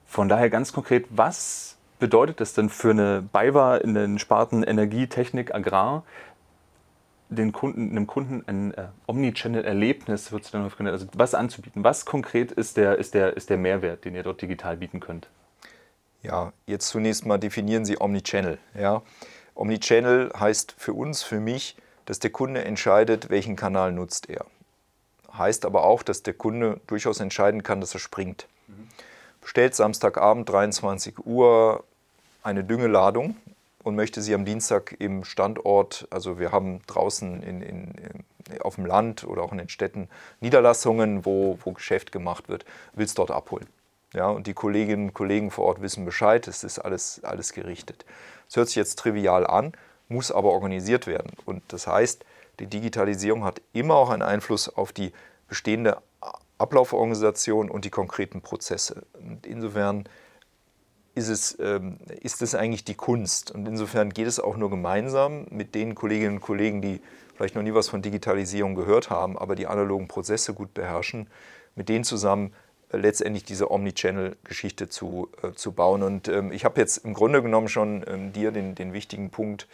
Von 0.05 0.27
daher 0.27 0.49
ganz 0.49 0.73
konkret, 0.73 1.05
was 1.09 1.77
bedeutet 1.99 2.41
das 2.41 2.53
denn 2.53 2.69
für 2.69 2.89
eine 2.89 3.21
BayWa 3.31 3.77
in 3.77 3.93
den 3.93 4.19
Sparten 4.19 4.63
Energie, 4.63 5.07
Technik, 5.07 5.55
Agrar, 5.55 6.03
den 7.29 7.53
Kunden, 7.53 7.91
einem 7.91 8.07
Kunden 8.07 8.43
ein 8.45 8.73
äh, 8.73 8.87
Omnichannel-Erlebnis, 9.07 10.33
wird 10.33 10.43
es 10.43 10.51
dann 10.51 10.69
genannt, 10.69 10.93
also 10.93 11.07
was 11.13 11.33
anzubieten. 11.33 11.85
Was 11.85 12.05
konkret 12.05 12.51
ist 12.51 12.75
der, 12.75 12.97
ist, 12.97 13.13
der, 13.13 13.37
ist 13.37 13.49
der 13.49 13.57
Mehrwert, 13.57 14.03
den 14.03 14.15
ihr 14.15 14.23
dort 14.23 14.41
digital 14.41 14.75
bieten 14.75 14.99
könnt? 14.99 15.29
Ja, 16.23 16.53
jetzt 16.67 16.87
zunächst 16.87 17.25
mal 17.25 17.37
definieren 17.37 17.85
Sie 17.85 17.99
Omnichannel. 17.99 18.59
Ja. 18.79 19.01
Omnichannel 19.55 20.31
heißt 20.37 20.75
für 20.77 20.93
uns, 20.93 21.23
für 21.23 21.39
mich, 21.39 21.75
dass 22.05 22.19
der 22.19 22.31
Kunde 22.31 22.63
entscheidet, 22.63 23.29
welchen 23.29 23.55
Kanal 23.55 23.91
nutzt 23.91 24.29
er. 24.29 24.45
Heißt 25.35 25.65
aber 25.65 25.83
auch, 25.83 26.03
dass 26.03 26.23
der 26.23 26.33
Kunde 26.33 26.79
durchaus 26.87 27.19
entscheiden 27.19 27.63
kann, 27.63 27.81
dass 27.81 27.93
er 27.93 27.99
springt. 27.99 28.47
Bestellt 29.41 29.73
Samstagabend 29.73 30.47
23 30.49 31.25
Uhr 31.25 31.83
eine 32.43 32.63
Düngeladung 32.63 33.35
und 33.83 33.95
möchte 33.95 34.21
sie 34.21 34.35
am 34.35 34.45
Dienstag 34.45 34.95
im 34.99 35.23
Standort, 35.23 36.07
also 36.11 36.37
wir 36.37 36.51
haben 36.51 36.81
draußen 36.85 37.41
in, 37.41 37.61
in, 37.61 37.93
auf 38.59 38.75
dem 38.75 38.85
Land 38.85 39.23
oder 39.23 39.41
auch 39.41 39.51
in 39.51 39.57
den 39.57 39.69
Städten 39.69 40.09
Niederlassungen, 40.39 41.25
wo, 41.25 41.57
wo 41.63 41.71
Geschäft 41.71 42.11
gemacht 42.11 42.49
wird, 42.49 42.65
will 42.93 43.05
es 43.05 43.15
dort 43.15 43.31
abholen. 43.31 43.67
Ja, 44.13 44.29
und 44.29 44.47
die 44.47 44.53
Kolleginnen 44.53 45.09
und 45.09 45.13
Kollegen 45.13 45.51
vor 45.51 45.65
Ort 45.65 45.81
wissen 45.81 46.03
Bescheid, 46.03 46.47
es 46.47 46.63
ist 46.63 46.79
alles, 46.79 47.23
alles 47.23 47.53
gerichtet. 47.53 48.05
Es 48.49 48.57
hört 48.57 48.67
sich 48.67 48.75
jetzt 48.75 48.99
trivial 48.99 49.47
an, 49.47 49.71
muss 50.09 50.31
aber 50.31 50.51
organisiert 50.51 51.07
werden. 51.07 51.31
Und 51.45 51.63
das 51.69 51.87
heißt, 51.87 52.25
die 52.59 52.67
Digitalisierung 52.67 53.45
hat 53.45 53.61
immer 53.71 53.95
auch 53.95 54.09
einen 54.09 54.21
Einfluss 54.21 54.67
auf 54.67 54.91
die 54.91 55.13
bestehende 55.47 56.01
Ablauforganisation 56.57 57.71
und 57.71 57.85
die 57.85 57.89
konkreten 57.89 58.41
Prozesse. 58.41 59.03
Und 59.13 59.47
insofern 59.47 60.03
ist 61.15 61.29
es, 61.29 61.57
ähm, 61.59 61.97
ist 62.21 62.41
es 62.41 62.53
eigentlich 62.55 62.83
die 62.83 62.95
Kunst. 62.95 63.51
Und 63.51 63.65
insofern 63.67 64.11
geht 64.11 64.27
es 64.27 64.39
auch 64.39 64.57
nur 64.57 64.69
gemeinsam 64.69 65.45
mit 65.49 65.73
den 65.73 65.95
Kolleginnen 65.95 66.35
und 66.35 66.41
Kollegen, 66.41 66.81
die 66.81 67.01
vielleicht 67.35 67.55
noch 67.55 67.63
nie 67.63 67.73
was 67.73 67.89
von 67.89 68.01
Digitalisierung 68.01 68.75
gehört 68.75 69.09
haben, 69.09 69.37
aber 69.37 69.55
die 69.55 69.67
analogen 69.67 70.07
Prozesse 70.07 70.53
gut 70.53 70.73
beherrschen, 70.73 71.27
mit 71.75 71.89
denen 71.89 72.03
zusammen 72.03 72.53
letztendlich 72.91 73.43
diese 73.43 73.71
Omnichannel-Geschichte 73.71 74.89
zu, 74.89 75.29
äh, 75.43 75.53
zu 75.53 75.71
bauen. 75.71 76.03
Und 76.03 76.27
ähm, 76.27 76.51
ich 76.51 76.65
habe 76.65 76.79
jetzt 76.79 76.97
im 76.97 77.13
Grunde 77.13 77.41
genommen 77.41 77.67
schon 77.67 78.03
ähm, 78.07 78.33
dir 78.33 78.51
den, 78.51 78.75
den 78.75 78.93
wichtigen 78.93 79.29
Punkt 79.29 79.67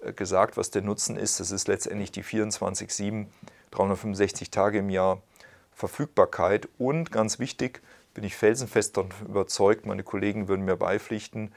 äh, 0.00 0.12
gesagt, 0.12 0.56
was 0.56 0.70
der 0.70 0.82
Nutzen 0.82 1.16
ist. 1.16 1.40
Das 1.40 1.50
ist 1.50 1.68
letztendlich 1.68 2.12
die 2.12 2.24
24-7, 2.24 3.26
365 3.70 4.50
Tage 4.50 4.78
im 4.78 4.90
Jahr 4.90 5.22
Verfügbarkeit 5.72 6.68
und 6.78 7.10
ganz 7.10 7.38
wichtig, 7.38 7.82
bin 8.14 8.22
ich 8.24 8.36
felsenfest 8.36 8.96
davon 8.96 9.10
überzeugt, 9.28 9.86
meine 9.86 10.04
Kollegen 10.04 10.46
würden 10.46 10.64
mir 10.64 10.76
beipflichten, 10.76 11.52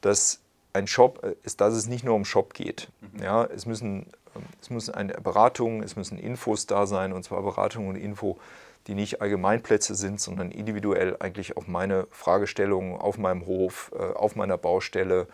dass 0.00 0.40
ein 0.72 0.86
Shop, 0.86 1.24
äh, 1.24 1.34
dass 1.56 1.74
es 1.74 1.86
nicht 1.86 2.04
nur 2.04 2.14
um 2.14 2.24
Shop 2.24 2.54
geht. 2.54 2.88
Mhm. 3.00 3.22
Ja, 3.22 3.44
es 3.44 3.66
müssen, 3.66 4.06
ähm, 4.34 4.42
es 4.60 4.70
müssen 4.70 4.94
eine 4.94 5.14
Beratung, 5.14 5.82
es 5.82 5.96
müssen 5.96 6.18
Infos 6.18 6.66
da 6.66 6.86
sein, 6.86 7.12
und 7.12 7.22
zwar 7.22 7.42
Beratung 7.42 7.88
und 7.88 7.96
Info, 7.96 8.38
die 8.86 8.94
nicht 8.94 9.20
Allgemeinplätze 9.20 9.94
sind, 9.94 10.20
sondern 10.20 10.50
individuell 10.50 11.16
eigentlich 11.20 11.56
auf 11.56 11.66
meine 11.66 12.06
Fragestellungen, 12.10 12.96
auf 12.96 13.18
meinem 13.18 13.46
Hof, 13.46 13.92
äh, 13.94 14.02
auf 14.02 14.36
meiner 14.36 14.58
Baustelle, 14.58 15.26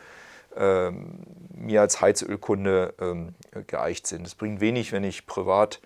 ähm, 0.57 1.21
mir 1.55 1.81
als 1.81 2.01
Heizölkunde 2.01 2.95
ähm, 3.01 3.35
geeicht 3.67 4.07
sind. 4.07 4.27
Es 4.27 4.35
bringt 4.35 4.61
wenig, 4.61 4.93
wenn 4.93 5.05
ich 5.05 5.27
privat 5.27 5.81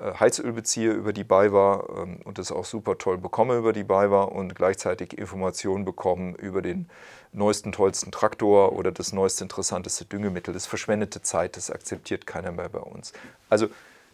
äh, 0.00 0.14
Heizöl 0.18 0.52
beziehe 0.52 0.92
über 0.92 1.12
die 1.12 1.24
BayWa 1.24 1.86
ähm, 1.96 2.20
und 2.24 2.38
das 2.38 2.50
auch 2.52 2.64
super 2.64 2.98
toll 2.98 3.18
bekomme 3.18 3.56
über 3.56 3.72
die 3.72 3.84
BayWa 3.84 4.24
und 4.24 4.54
gleichzeitig 4.54 5.16
Informationen 5.16 5.84
bekomme 5.84 6.34
über 6.38 6.62
den 6.62 6.88
neuesten, 7.32 7.72
tollsten 7.72 8.10
Traktor 8.10 8.72
oder 8.72 8.90
das 8.90 9.12
neueste, 9.12 9.44
interessanteste 9.44 10.04
Düngemittel. 10.04 10.52
Das 10.54 10.66
verschwendete 10.66 11.22
Zeit, 11.22 11.56
das 11.56 11.70
akzeptiert 11.70 12.26
keiner 12.26 12.50
mehr 12.50 12.68
bei 12.68 12.80
uns. 12.80 13.12
Also 13.48 13.68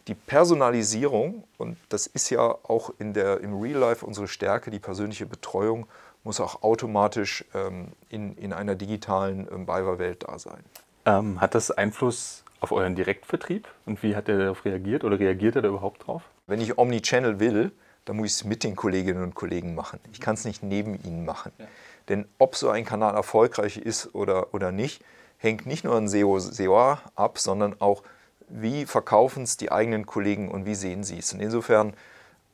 die 0.09 0.15
Personalisierung, 0.15 1.45
und 1.59 1.77
das 1.89 2.07
ist 2.07 2.31
ja 2.31 2.41
auch 2.41 2.91
in 2.99 3.13
der, 3.13 3.41
im 3.41 3.61
Real 3.61 3.79
Life 3.79 4.07
unsere 4.07 4.29
Stärke, 4.29 4.71
die 4.71 4.79
persönliche 4.79 5.27
Betreuung, 5.27 5.87
muss 6.23 6.41
auch 6.41 6.63
automatisch 6.63 7.45
ähm, 7.55 7.89
in, 8.09 8.37
in 8.37 8.53
einer 8.53 8.75
digitalen 8.75 9.49
ähm, 9.51 9.67
BayWa-Welt 9.67 10.25
da 10.29 10.39
sein. 10.39 10.65
Ähm, 11.05 11.41
hat 11.41 11.55
das 11.55 11.71
Einfluss 11.71 12.45
auf 12.61 12.73
euren 12.73 12.97
Direktvertrieb 12.97 13.69
und 13.85 14.03
wie 14.03 14.17
hat 14.17 14.29
er 14.29 14.39
darauf 14.39 14.65
reagiert 14.65 15.05
oder 15.05 15.19
reagiert 15.19 15.57
er 15.57 15.63
da 15.63 15.69
überhaupt 15.69 16.07
drauf? 16.07 16.23
Wenn 16.47 16.61
ich 16.61 16.79
Omnichannel 16.79 17.39
will, 17.39 17.73
dann 18.05 18.17
muss 18.17 18.27
ich 18.27 18.33
es 18.33 18.45
mit 18.45 18.65
den 18.65 18.77
Kolleginnen 18.77 19.23
und 19.23 19.35
Kollegen 19.35 19.75
machen. 19.75 20.01
Ich 20.13 20.21
kann 20.21 20.35
es 20.35 20.45
nicht 20.45 20.63
neben 20.63 21.01
ihnen 21.03 21.25
machen. 21.25 21.53
Ja. 21.59 21.67
Denn 22.09 22.27
ob 22.39 22.57
so 22.57 22.71
ein 22.71 22.85
Kanal 22.85 23.15
erfolgreich 23.15 23.77
ist 23.79 24.15
oder, 24.15 24.55
oder 24.55 24.73
nicht, 24.73 25.03
hängt 25.39 25.67
nicht 25.67 25.85
nur 25.85 25.95
an 25.97 26.09
SEO, 26.09 26.39
SEO 26.39 26.99
ab, 27.15 27.39
sondern 27.39 27.81
auch, 27.81 28.03
wie 28.49 28.87
verkaufen 28.87 29.43
es 29.43 29.57
die 29.57 29.73
eigenen 29.73 30.07
Kollegen 30.07 30.51
und 30.51 30.67
wie 30.67 30.75
sehen 30.75 31.05
sie 31.05 31.19
es. 31.19 31.33
Und 31.33 31.41
insofern 31.41 31.95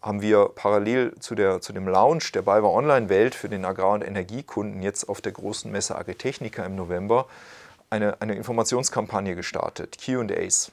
haben 0.01 0.21
wir 0.21 0.51
parallel 0.55 1.15
zu, 1.21 1.35
der, 1.35 1.61
zu 1.61 1.73
dem 1.73 1.87
Launch 1.87 2.33
der 2.33 2.43
BayWa 2.43 2.69
Online-Welt 2.69 3.35
für 3.35 3.49
den 3.49 3.65
Agrar- 3.65 3.95
und 3.95 4.03
Energiekunden 4.03 4.83
jetzt 4.83 5.09
auf 5.09 5.21
der 5.21 5.33
großen 5.33 5.71
Messe 5.71 5.97
Agritechnica 5.97 6.65
im 6.65 6.75
November 6.75 7.27
eine, 7.89 8.21
eine 8.21 8.35
Informationskampagne 8.35 9.37
gestartet, 9.37 9.99
QAs, 9.99 10.73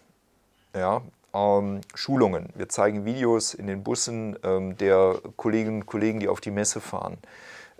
ja, 0.75 1.01
ähm, 1.33 1.81
Schulungen. 1.93 2.49
Wir 2.55 2.69
zeigen 2.69 3.05
Videos 3.05 3.53
in 3.53 3.67
den 3.67 3.83
Bussen 3.83 4.37
ähm, 4.43 4.77
der 4.77 5.19
Kolleginnen 5.35 5.81
und 5.81 5.85
Kollegen, 5.85 6.19
die 6.19 6.27
auf 6.27 6.41
die 6.41 6.51
Messe 6.51 6.81
fahren. 6.81 7.17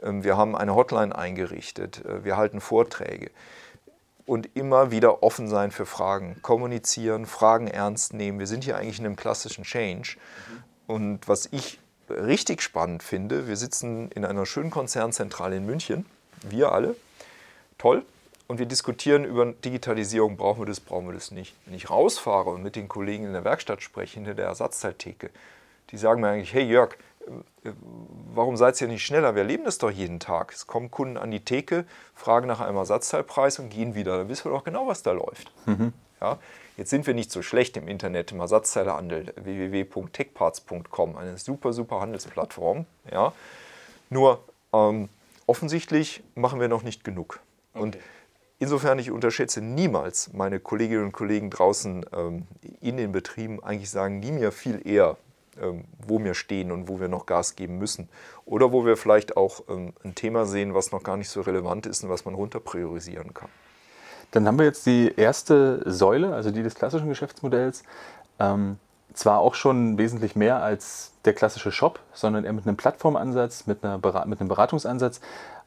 Ähm, 0.04 0.23
wir 0.23 0.38
haben 0.38 0.56
eine 0.56 0.75
Hotline 0.75 1.15
eingerichtet. 1.15 2.04
Äh, 2.06 2.23
wir 2.23 2.38
halten 2.38 2.62
Vorträge. 2.62 3.32
Und 4.29 4.55
immer 4.55 4.91
wieder 4.91 5.23
offen 5.23 5.47
sein 5.47 5.71
für 5.71 5.87
Fragen, 5.87 6.39
kommunizieren, 6.43 7.25
Fragen 7.25 7.67
ernst 7.67 8.13
nehmen. 8.13 8.37
Wir 8.37 8.45
sind 8.45 8.63
hier 8.63 8.77
eigentlich 8.77 8.99
in 8.99 9.07
einem 9.07 9.15
klassischen 9.15 9.63
Change. 9.63 10.17
Und 10.85 11.27
was 11.27 11.49
ich 11.51 11.79
richtig 12.07 12.61
spannend 12.61 13.01
finde, 13.01 13.47
wir 13.47 13.57
sitzen 13.57 14.11
in 14.11 14.25
einer 14.25 14.45
schönen 14.45 14.69
Konzernzentrale 14.69 15.57
in 15.57 15.65
München, 15.65 16.05
wir 16.47 16.71
alle, 16.71 16.95
toll, 17.79 18.05
und 18.45 18.59
wir 18.59 18.67
diskutieren 18.67 19.25
über 19.25 19.47
Digitalisierung, 19.47 20.37
brauchen 20.37 20.61
wir 20.61 20.67
das, 20.67 20.79
brauchen 20.79 21.07
wir 21.07 21.13
das 21.13 21.31
nicht. 21.31 21.55
Wenn 21.65 21.73
ich 21.73 21.89
rausfahre 21.89 22.51
und 22.51 22.61
mit 22.61 22.75
den 22.75 22.87
Kollegen 22.87 23.25
in 23.25 23.33
der 23.33 23.43
Werkstatt 23.43 23.81
spreche, 23.81 24.13
hinter 24.13 24.35
der 24.35 24.45
Ersatzteiltheke, 24.45 25.31
die 25.89 25.97
sagen 25.97 26.21
mir 26.21 26.27
eigentlich, 26.29 26.53
hey 26.53 26.65
Jörg, 26.65 26.95
warum 28.34 28.58
seid 28.58 28.79
ihr 28.82 28.88
nicht 28.88 29.05
schneller? 29.05 29.36
Wir 29.36 29.43
erleben 29.43 29.63
das 29.65 29.77
doch 29.77 29.91
jeden 29.91 30.19
Tag. 30.19 30.53
Es 30.53 30.67
kommen 30.67 30.91
Kunden 30.91 31.17
an 31.17 31.32
die 31.32 31.43
Theke, 31.43 31.86
fragen 32.13 32.47
nach 32.47 32.60
einem 32.60 32.77
Ersatzteilpreis 32.77 33.60
und 33.60 33.69
gehen 33.69 33.95
wieder. 33.95 34.17
Dann 34.17 34.29
wissen 34.29 34.45
wir 34.45 34.51
doch 34.51 34.63
genau, 34.63 34.88
was 34.88 35.03
da 35.03 35.12
läuft. 35.12 35.51
Mhm. 35.65 35.93
Ja? 36.21 36.38
Jetzt 36.77 36.89
sind 36.89 37.08
wir 37.08 37.13
nicht 37.13 37.32
so 37.32 37.41
schlecht 37.41 37.75
im 37.77 37.88
Internet, 37.88 38.32
im 38.32 38.39
Ersatzteilehandel, 38.39 39.34
www.techparts.com, 39.36 41.17
eine 41.17 41.38
super, 41.38 41.73
super 41.73 41.99
Handelsplattform. 41.99 42.86
Ja? 43.12 43.34
Nur 44.10 44.43
ähm, 44.73 45.10
offensichtlich 45.45 46.23
machen 46.36 46.60
wir 46.60 46.67
noch 46.67 46.84
nicht 46.84 47.03
genug. 47.03 47.39
Okay. 47.73 47.84
Und 47.84 47.97
Insofern, 48.62 48.99
ich 48.99 49.10
unterschätze 49.10 49.62
niemals 49.62 50.34
meine 50.34 50.60
Kolleginnen 50.60 51.05
und 51.05 51.12
Kollegen 51.13 51.49
draußen 51.49 52.05
ähm, 52.13 52.45
in 52.82 52.97
den 52.97 53.13
Betrieben, 53.13 53.63
eigentlich 53.63 53.89
sagen 53.89 54.21
die 54.21 54.34
mir 54.34 54.51
viel 54.51 54.86
eher, 54.86 55.15
wo 56.07 56.23
wir 56.23 56.33
stehen 56.33 56.71
und 56.71 56.87
wo 56.87 56.99
wir 56.99 57.07
noch 57.07 57.25
Gas 57.25 57.55
geben 57.55 57.77
müssen. 57.77 58.09
Oder 58.45 58.71
wo 58.71 58.85
wir 58.85 58.97
vielleicht 58.97 59.37
auch 59.37 59.61
ähm, 59.69 59.93
ein 60.03 60.15
Thema 60.15 60.45
sehen, 60.45 60.73
was 60.73 60.91
noch 60.91 61.03
gar 61.03 61.17
nicht 61.17 61.29
so 61.29 61.41
relevant 61.41 61.85
ist 61.85 62.03
und 62.03 62.09
was 62.09 62.25
man 62.25 62.35
runter 62.35 62.59
priorisieren 62.59 63.33
kann. 63.33 63.49
Dann 64.31 64.47
haben 64.47 64.59
wir 64.59 64.65
jetzt 64.65 64.85
die 64.85 65.11
erste 65.15 65.81
Säule, 65.85 66.33
also 66.33 66.51
die 66.51 66.63
des 66.63 66.75
klassischen 66.75 67.09
Geschäftsmodells. 67.09 67.83
Ähm, 68.39 68.77
zwar 69.19 69.39
auch 69.39 69.53
schon 69.53 69.97
wesentlich 69.97 70.36
mehr 70.36 70.63
als 70.63 71.12
der 71.25 71.34
klassische 71.34 71.71
Shop, 71.71 71.99
sondern 72.13 72.45
eher 72.45 72.53
mit 72.53 72.65
einem 72.65 72.77
Plattformansatz, 72.77 73.67
mit, 73.67 73.84
einer, 73.84 73.97
mit 74.25 74.39
einem 74.39 74.47
Beratungsansatz 74.47 75.19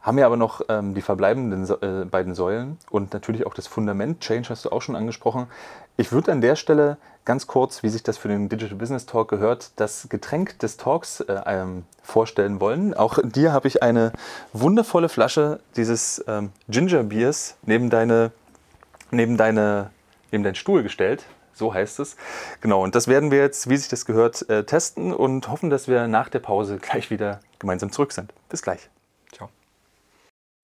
haben 0.03 0.17
wir 0.17 0.27
aber 0.27 0.37
noch 0.37 0.63
ähm, 0.69 0.95
die 0.95 1.01
verbleibenden 1.01 1.69
äh, 1.81 2.05
beiden 2.05 2.35
Säulen 2.35 2.77
und 2.91 3.13
natürlich 3.13 3.47
auch 3.47 3.55
das 3.55 3.69
Fundament. 3.69 4.21
Change 4.21 4.49
hast 4.49 4.65
du 4.65 4.71
auch 4.71 4.83
schon 4.83 4.97
angesprochen. 4.97 5.47
Ich 5.97 6.11
würde 6.11 6.33
an 6.33 6.41
der 6.41 6.57
Stelle 6.57 6.97
ganz 7.25 7.47
kurz, 7.47 7.85
wie 7.85 7.89
sich 7.89 8.03
das 8.03 8.19
für 8.19 8.27
den 8.27 8.49
Digital 8.49 8.77
Business 8.77 9.07
Talk 9.07 9.29
gehört, 9.29 9.71
das 9.77 10.09
Getränk 10.09 10.59
des 10.59 10.77
Talks 10.77 11.21
äh, 11.21 11.41
ähm, 11.47 11.85
vorstellen 12.03 12.61
wollen. 12.61 12.95
Auch 12.95 13.19
dir 13.23 13.53
habe 13.53 13.69
ich 13.69 13.83
eine 13.83 14.13
wundervolle 14.53 15.09
Flasche 15.09 15.61
dieses 15.77 16.25
ähm, 16.27 16.51
Ginger 16.69 17.05
Beers 17.05 17.55
neben 17.63 17.89
deine, 17.89 18.33
neben 19.13 19.37
deine, 19.37 19.91
neben 20.33 20.43
deinen 20.43 20.57
Stuhl 20.57 20.83
gestellt. 20.83 21.25
So 21.55 21.75
heißt 21.75 22.01
es. 22.01 22.17
Genau, 22.61 22.83
und 22.83 22.95
das 22.95 23.09
werden 23.09 23.31
wir 23.31 23.39
jetzt, 23.39 23.69
wie 23.69 23.77
sich 23.77 23.89
das 23.89 24.07
gehört, 24.07 24.49
äh, 24.49 24.65
testen 24.65 25.13
und 25.13 25.49
hoffen, 25.49 25.71
dass 25.71 25.89
wir 25.89 26.09
nach 26.09 26.29
der 26.29 26.41
Pause 26.41 26.79
gleich 26.79 27.11
wieder 27.11 27.41
gemeinsam 27.59 27.93
zurück 27.93 28.13
sind. 28.13 28.33
Bis 28.49 28.63
gleich. 28.63 28.89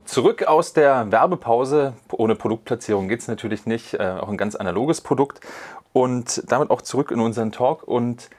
Zurück 0.08 0.44
aus 0.44 0.72
der 0.72 1.12
Werbepause. 1.12 1.92
Ohne 2.12 2.34
Produktplatzierung 2.34 3.08
geht 3.08 3.20
es 3.20 3.28
natürlich 3.28 3.66
nicht. 3.66 3.92
Äh, 3.92 4.16
auch 4.18 4.30
ein 4.30 4.38
ganz 4.38 4.56
analoges 4.56 5.02
Produkt. 5.02 5.40
Und 5.92 6.44
damit 6.50 6.70
auch 6.70 6.80
zurück 6.80 7.10
in 7.10 7.20
unseren 7.20 7.52
Talk 7.52 7.82
und 7.82 8.30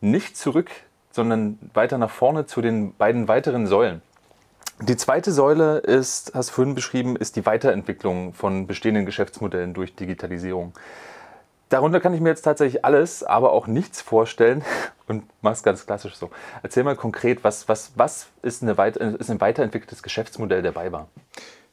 nicht 0.00 0.38
zurück, 0.38 0.70
sondern 1.10 1.58
weiter 1.74 1.98
nach 1.98 2.08
vorne 2.08 2.46
zu 2.46 2.62
den 2.62 2.94
beiden 2.94 3.28
weiteren 3.28 3.66
Säulen. 3.66 4.00
Die 4.80 4.96
zweite 4.96 5.30
Säule 5.30 5.76
ist, 5.80 6.32
hast 6.34 6.48
du 6.48 6.54
vorhin 6.54 6.74
beschrieben, 6.74 7.14
ist 7.14 7.36
die 7.36 7.44
Weiterentwicklung 7.44 8.32
von 8.32 8.66
bestehenden 8.66 9.04
Geschäftsmodellen 9.04 9.74
durch 9.74 9.94
Digitalisierung. 9.94 10.72
Darunter 11.68 12.00
kann 12.00 12.14
ich 12.14 12.20
mir 12.20 12.30
jetzt 12.30 12.42
tatsächlich 12.42 12.84
alles, 12.84 13.22
aber 13.22 13.52
auch 13.52 13.66
nichts 13.66 14.00
vorstellen 14.00 14.64
und 15.06 15.24
mach's 15.42 15.62
ganz 15.62 15.84
klassisch 15.84 16.14
so. 16.14 16.30
Erzähl 16.62 16.84
mal 16.84 16.96
konkret, 16.96 17.44
was, 17.44 17.68
was, 17.68 17.92
was 17.96 18.28
ist, 18.42 18.62
eine 18.62 18.78
weit, 18.78 18.96
ist 18.96 19.30
ein 19.30 19.40
weiterentwickeltes 19.40 20.02
Geschäftsmodell 20.02 20.62
der 20.62 20.72
BayWa? 20.72 21.08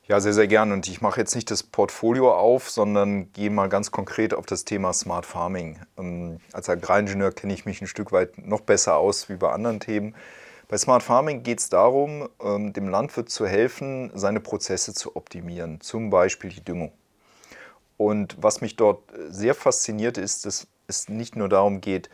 Ja, 0.08 0.20
sehr, 0.20 0.34
sehr 0.34 0.48
gern. 0.48 0.72
Und 0.72 0.88
ich 0.88 1.02
mache 1.02 1.20
jetzt 1.20 1.34
nicht 1.34 1.50
das 1.50 1.64
Portfolio 1.64 2.32
auf, 2.32 2.70
sondern 2.70 3.32
gehe 3.34 3.50
mal 3.50 3.70
ganz 3.70 3.90
konkret 3.90 4.36
auf 4.36 4.46
das 4.46 4.64
Thema 4.64 4.94
Smart 4.94 5.26
Farming. 5.26 5.80
Ähm, 5.98 6.40
als 6.54 6.70
Agraringenieur 6.70 7.32
kenne 7.32 7.54
ich 7.54 7.66
mich 7.66 7.82
ein 7.82 7.88
Stück 7.88 8.12
weit 8.12 8.38
noch 8.38 8.62
besser 8.62 8.98
aus 8.98 9.30
wie 9.30 9.36
bei 9.36 9.52
anderen 9.52 9.80
Themen. 9.80 10.14
Bei 10.68 10.78
Smart 10.78 11.02
Farming 11.02 11.42
geht 11.42 11.60
es 11.60 11.70
darum, 11.70 12.30
ähm, 12.44 12.74
dem 12.74 12.88
Landwirt 12.88 13.30
zu 13.30 13.48
helfen, 13.48 14.12
seine 14.14 14.42
Prozesse 14.42 14.94
zu 14.94 15.16
optimieren, 15.16 15.82
zum 15.82 16.10
Beispiel 16.10 16.52
die 16.52 16.64
Düngung. 16.64 16.92
Und 17.98 18.36
was 18.40 18.62
mich 18.62 18.76
dort 18.76 19.02
sehr 19.30 19.56
fasziniert 19.56 20.18
ist, 20.18 20.46
dass 20.46 20.68
es 20.88 21.10
nicht 21.10 21.36
nur 21.36 21.50
darum 21.50 21.82
geht, 21.82 22.10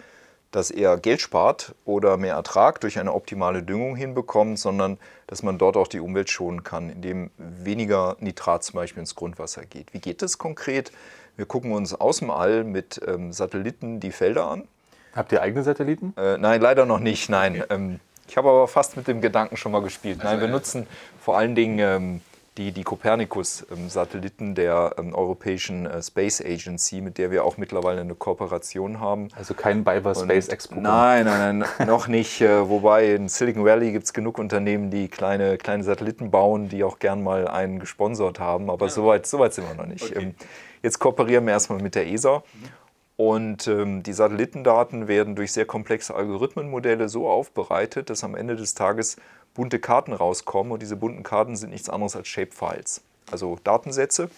dass 0.52 0.70
er 0.70 0.98
Geld 0.98 1.22
spart 1.22 1.74
oder 1.86 2.18
mehr 2.18 2.36
Ertrag 2.36 2.82
durch 2.82 3.00
eine 3.00 3.14
optimale 3.14 3.64
Düngung 3.64 3.96
hinbekommt, 3.96 4.60
sondern 4.60 4.98
dass 5.28 5.44
man 5.44 5.58
dort 5.58 5.78
auch 5.78 5.88
die 5.88 6.02
Umwelt 6.02 6.30
schonen 6.30 6.64
kann, 6.64 6.90
indem 6.90 7.32
weniger 7.38 8.18
Nitrat 8.20 8.64
zum 8.64 8.76
Beispiel 8.76 9.00
ins 9.00 9.16
Grundwasser 9.16 9.66
geht. 9.66 9.94
Wie 9.94 10.00
geht 10.00 10.22
das 10.22 10.38
konkret? 10.38 10.92
Wir 11.38 11.46
gucken 11.46 11.72
uns 11.72 11.94
aus 11.94 12.20
dem 12.20 12.30
All 12.30 12.66
mit 12.66 13.02
ähm, 13.08 13.32
Satelliten 13.32 14.02
die 14.02 14.12
Felder 14.12 14.46
an. 14.46 14.68
Habt 15.16 15.32
ihr 15.32 15.42
eigene 15.42 15.64
Satelliten? 15.64 16.14
Äh, 16.18 16.38
nein, 16.38 16.62
leider 16.62 16.86
noch 16.86 17.00
nicht. 17.00 17.30
Nein. 17.30 17.62
Okay. 17.62 17.74
Ähm, 17.74 18.00
ich 18.28 18.38
habe 18.38 18.50
aber 18.50 18.68
fast 18.68 18.96
mit 18.98 19.08
dem 19.08 19.22
Gedanken 19.22 19.58
schon 19.58 19.72
mal 19.72 19.82
gespielt. 19.82 20.20
Also, 20.20 20.32
nein, 20.32 20.42
wir 20.42 20.48
nutzen 20.48 20.88
vor 21.20 21.38
allen 21.38 21.56
Dingen 21.56 21.80
ähm, 21.80 22.22
die, 22.58 22.74
die 22.74 22.84
Copernicus-Satelliten 22.84 24.56
der 24.56 24.96
ähm, 24.98 25.16
Europäischen 25.16 25.86
äh, 25.86 26.02
Space 26.04 26.42
Agency, 26.42 27.00
mit 27.00 27.18
der 27.18 27.32
wir 27.32 27.46
auch 27.46 27.58
mittlerweile 27.58 28.02
eine 28.02 28.14
Kooperation 28.14 29.00
haben. 29.00 29.30
Also 29.38 29.54
kein 29.54 29.86
Biber 29.86 30.14
Space 30.14 30.50
Expo. 30.50 30.82
Nein, 30.82 31.26
nein, 31.26 31.60
nein, 31.60 31.70
noch 31.88 32.08
nicht. 32.08 32.42
Äh, 32.42 32.68
wobei 32.68 33.14
in 33.16 33.30
Silicon 33.30 33.64
Valley 33.64 33.94
gibt 33.94 34.06
es 34.06 34.14
genug 34.14 34.38
Unternehmen, 34.38 34.92
die 34.92 35.08
kleine, 35.08 35.58
kleine 35.58 35.84
Satelliten 35.84 36.30
bauen, 36.30 36.68
die 36.68 36.84
auch 36.84 37.00
gern 37.00 37.24
mal 37.24 37.48
einen 37.48 37.80
gesponsert 37.80 38.40
haben. 38.40 38.70
Aber 38.70 38.88
ja. 38.88 38.92
soweit 38.92 39.26
so 39.26 39.40
weit 39.40 39.54
sind 39.54 39.68
wir 39.70 39.76
noch 39.76 39.88
nicht. 39.88 40.04
Okay. 40.04 40.22
Ähm, 40.22 40.36
jetzt 40.84 41.00
kooperieren 41.00 41.46
wir 41.46 41.54
erstmal 41.54 41.82
mit 41.82 41.96
der 41.96 42.08
ESA. 42.08 42.44
Mhm. 42.54 42.82
Und 43.16 43.68
ähm, 43.68 44.02
die 44.02 44.14
Satellitendaten 44.14 45.08
werden 45.08 45.36
durch 45.36 45.52
sehr 45.52 45.66
komplexe 45.66 46.16
Algorithmenmodelle 46.16 47.08
so 47.08 47.30
aufbereitet, 47.30 48.10
dass 48.10 48.24
am 48.24 48.36
Ende 48.36 48.56
des 48.56 48.74
Tages 48.74 49.18
bunte 49.54 49.80
Karten 49.80 50.14
rauskommen. 50.14 50.72
Und 50.72 50.82
diese 50.82 50.96
bunten 50.96 51.24
Karten 51.24 51.56
sind 51.56 51.72
nichts 51.72 51.90
anderes 51.90 52.16
als 52.16 52.28
Shapefiles. 52.28 53.02
Also 53.32 53.58
Datensätze, 53.64 54.30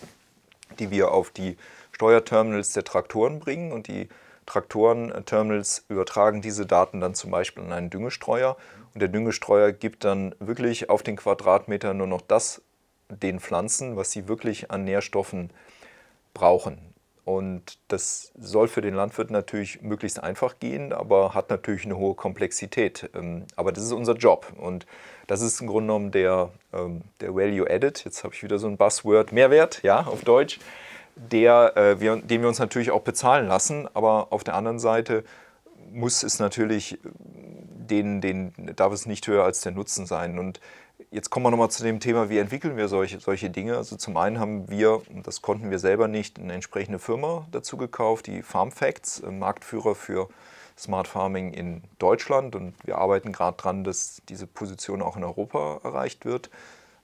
die 0.79 0.91
wir 0.91 1.11
auf 1.11 1.31
die 1.31 1.57
Steuerterminals 1.91 2.73
der 2.73 2.83
Traktoren 2.83 3.39
bringen. 3.39 3.71
Und 3.71 3.87
die 3.87 4.09
Traktoren-Terminals 4.45 5.85
übertragen 5.89 6.41
diese 6.41 6.65
Daten 6.65 6.99
dann 6.99 7.15
zum 7.15 7.31
Beispiel 7.31 7.63
an 7.63 7.73
einen 7.73 7.89
Düngestreuer. 7.89 8.57
Und 8.93 9.01
der 9.01 9.09
Düngestreuer 9.09 9.71
gibt 9.71 10.03
dann 10.03 10.35
wirklich 10.39 10.89
auf 10.89 11.03
den 11.03 11.15
Quadratmeter 11.15 11.93
nur 11.93 12.07
noch 12.07 12.21
das 12.21 12.61
den 13.09 13.39
Pflanzen, 13.39 13.95
was 13.95 14.11
sie 14.11 14.27
wirklich 14.27 14.71
an 14.71 14.85
Nährstoffen 14.85 15.51
brauchen. 16.33 16.92
Und 17.25 17.79
das 17.87 18.33
soll 18.37 18.67
für 18.67 18.81
den 18.81 18.95
Landwirt 18.95 19.31
natürlich 19.31 19.81
möglichst 19.81 20.21
einfach 20.21 20.59
gehen, 20.59 20.91
aber 20.91 21.33
hat 21.33 21.49
natürlich 21.49 21.85
eine 21.85 21.97
hohe 21.97 22.15
Komplexität. 22.15 23.09
Ähm, 23.15 23.45
aber 23.55 23.71
das 23.71 23.83
ist 23.83 23.93
unser 23.93 24.15
Job 24.15 24.51
und 24.57 24.85
das 25.27 25.41
ist 25.41 25.61
im 25.61 25.67
Grunde 25.67 25.87
genommen 25.87 26.11
der, 26.11 26.49
ähm, 26.73 27.01
der 27.21 27.33
Value 27.33 27.69
Added, 27.69 28.03
jetzt 28.03 28.25
habe 28.25 28.33
ich 28.33 28.43
wieder 28.43 28.59
so 28.59 28.67
ein 28.67 28.75
Buzzword, 28.75 29.31
Mehrwert, 29.31 29.83
ja, 29.83 30.01
auf 30.01 30.23
Deutsch, 30.23 30.59
der, 31.15 31.77
äh, 31.77 31.95
den 31.95 32.41
wir 32.41 32.47
uns 32.47 32.59
natürlich 32.59 32.91
auch 32.91 33.01
bezahlen 33.01 33.47
lassen, 33.47 33.87
aber 33.93 34.27
auf 34.31 34.43
der 34.43 34.55
anderen 34.55 34.79
Seite 34.79 35.23
muss 35.91 36.23
es 36.23 36.39
natürlich, 36.39 36.97
den, 37.03 38.19
den, 38.19 38.53
darf 38.75 38.91
es 38.91 39.05
nicht 39.05 39.27
höher 39.27 39.43
als 39.43 39.61
der 39.61 39.71
Nutzen 39.71 40.05
sein. 40.05 40.39
Und 40.39 40.59
Jetzt 41.13 41.29
kommen 41.29 41.45
wir 41.45 41.51
nochmal 41.51 41.69
zu 41.69 41.83
dem 41.83 41.99
Thema, 41.99 42.31
wie 42.31 42.39
entwickeln 42.39 42.75
wir 42.75 42.87
solche, 42.87 43.19
solche 43.19 43.51
Dinge. 43.51 43.77
Also 43.77 43.97
zum 43.97 44.17
einen 44.17 44.39
haben 44.39 44.67
wir, 44.71 45.03
das 45.21 45.43
konnten 45.43 45.69
wir 45.69 45.77
selber 45.77 46.07
nicht, 46.07 46.39
eine 46.39 46.53
entsprechende 46.53 46.97
Firma 46.97 47.45
dazu 47.51 47.77
gekauft, 47.77 48.25
die 48.25 48.41
Farm 48.41 48.71
Facts, 48.71 49.21
Marktführer 49.21 49.93
für 49.93 50.27
Smart 50.75 51.07
Farming 51.07 51.53
in 51.53 51.83
Deutschland. 51.99 52.55
Und 52.55 52.73
wir 52.83 52.97
arbeiten 52.97 53.31
gerade 53.31 53.55
dran, 53.57 53.83
dass 53.83 54.23
diese 54.27 54.47
Position 54.47 55.03
auch 55.03 55.15
in 55.15 55.23
Europa 55.23 55.81
erreicht 55.83 56.25
wird. 56.25 56.49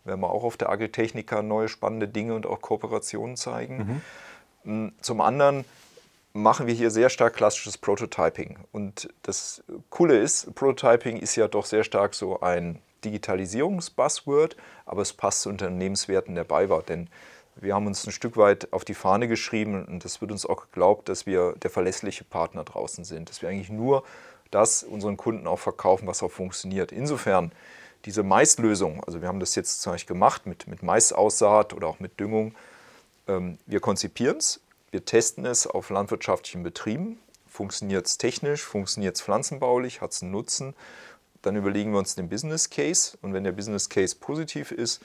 Werden 0.05 0.21
wir 0.21 0.31
auch 0.31 0.43
auf 0.43 0.57
der 0.57 0.69
Agritechnica 0.69 1.43
neue 1.43 1.69
spannende 1.69 2.07
Dinge 2.07 2.33
und 2.33 2.47
auch 2.47 2.61
Kooperationen 2.61 3.37
zeigen. 3.37 4.01
Mhm. 4.63 4.85
Mm, 4.87 4.91
zum 5.01 5.21
anderen 5.21 5.65
machen 6.33 6.65
wir 6.65 6.73
hier 6.73 6.89
sehr 6.89 7.09
stark 7.09 7.35
klassisches 7.35 7.77
Prototyping. 7.77 8.57
Und 8.71 9.09
das 9.21 9.63
Coole 9.91 10.17
ist, 10.17 10.55
Prototyping 10.55 11.17
ist 11.17 11.35
ja 11.35 11.47
doch 11.47 11.65
sehr 11.65 11.83
stark 11.83 12.15
so 12.15 12.39
ein 12.39 12.79
Digitalisierungsbuzzword, 13.05 14.55
aber 14.85 15.01
es 15.01 15.13
passt 15.13 15.41
zu 15.41 15.49
Unternehmenswerten 15.49 16.35
der 16.35 16.43
BayWa, 16.43 16.81
denn 16.81 17.09
wir 17.55 17.73
haben 17.75 17.87
uns 17.87 18.05
ein 18.07 18.11
Stück 18.11 18.37
weit 18.37 18.71
auf 18.71 18.85
die 18.85 18.93
Fahne 18.93 19.27
geschrieben 19.27 19.85
und 19.85 20.05
es 20.05 20.21
wird 20.21 20.31
uns 20.31 20.45
auch 20.45 20.67
geglaubt, 20.67 21.09
dass 21.09 21.25
wir 21.25 21.53
der 21.61 21.69
verlässliche 21.69 22.23
Partner 22.23 22.63
draußen 22.63 23.03
sind, 23.03 23.29
dass 23.29 23.41
wir 23.41 23.49
eigentlich 23.49 23.69
nur 23.69 24.03
das 24.51 24.83
unseren 24.83 25.17
Kunden 25.17 25.47
auch 25.47 25.59
verkaufen, 25.59 26.07
was 26.07 26.23
auch 26.23 26.31
funktioniert. 26.31 26.91
Insofern 26.91 27.51
diese 28.05 28.23
Maislösung, 28.23 29.03
also 29.03 29.21
wir 29.21 29.27
haben 29.27 29.39
das 29.39 29.55
jetzt 29.55 29.81
zum 29.81 29.93
Beispiel 29.93 30.15
gemacht 30.15 30.45
mit, 30.45 30.67
mit 30.67 30.83
Maisaussaat 30.83 31.73
oder 31.73 31.87
auch 31.87 31.99
mit 31.99 32.19
Düngung, 32.19 32.53
Ähm, 33.29 33.59
wir 33.67 33.79
konzipieren 33.79 34.37
es, 34.37 34.59
wir 34.89 35.05
testen 35.05 35.45
es 35.45 35.67
auf 35.67 35.91
landwirtschaftlichen 35.91 36.63
Betrieben. 36.63 37.19
Funktioniert 37.47 38.07
es 38.07 38.17
technisch, 38.17 38.63
funktioniert 38.63 39.15
es 39.17 39.21
pflanzenbaulich, 39.21 40.01
hat 40.01 40.13
es 40.13 40.23
einen 40.23 40.31
Nutzen? 40.31 40.73
Dann 41.41 41.55
überlegen 41.55 41.91
wir 41.91 41.99
uns 41.99 42.15
den 42.15 42.29
Business 42.29 42.69
Case 42.69 43.17
und 43.21 43.33
wenn 43.33 43.43
der 43.43 43.51
Business 43.51 43.89
Case 43.89 44.15
positiv 44.19 44.71
ist, 44.71 45.01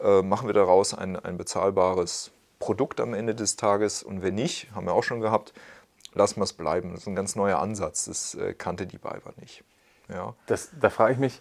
äh, 0.00 0.22
machen 0.22 0.46
wir 0.46 0.54
daraus 0.54 0.94
ein, 0.94 1.16
ein 1.16 1.38
bezahlbares 1.38 2.30
Produkt 2.58 3.00
am 3.00 3.14
Ende 3.14 3.34
des 3.34 3.56
Tages 3.56 4.02
und 4.02 4.22
wenn 4.22 4.34
nicht, 4.34 4.72
haben 4.74 4.86
wir 4.86 4.92
auch 4.92 5.04
schon 5.04 5.20
gehabt, 5.20 5.52
lassen 6.14 6.36
wir 6.36 6.44
es 6.44 6.52
bleiben. 6.52 6.90
Das 6.92 7.02
ist 7.02 7.06
ein 7.06 7.14
ganz 7.14 7.36
neuer 7.36 7.58
Ansatz, 7.58 8.06
das 8.06 8.34
äh, 8.34 8.54
kannte 8.54 8.86
die 8.86 8.98
BayWa 8.98 9.32
nicht. 9.40 9.64
Ja. 10.08 10.34
Das, 10.46 10.70
da 10.80 10.90
frage 10.90 11.14
ich 11.14 11.18
mich, 11.18 11.40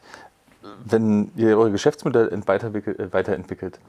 wenn 0.84 1.32
ihr 1.36 1.58
eure 1.58 1.72
Geschäftsmodelle 1.72 2.32
äh, 2.32 2.48
weiterentwickelt, 3.14 3.80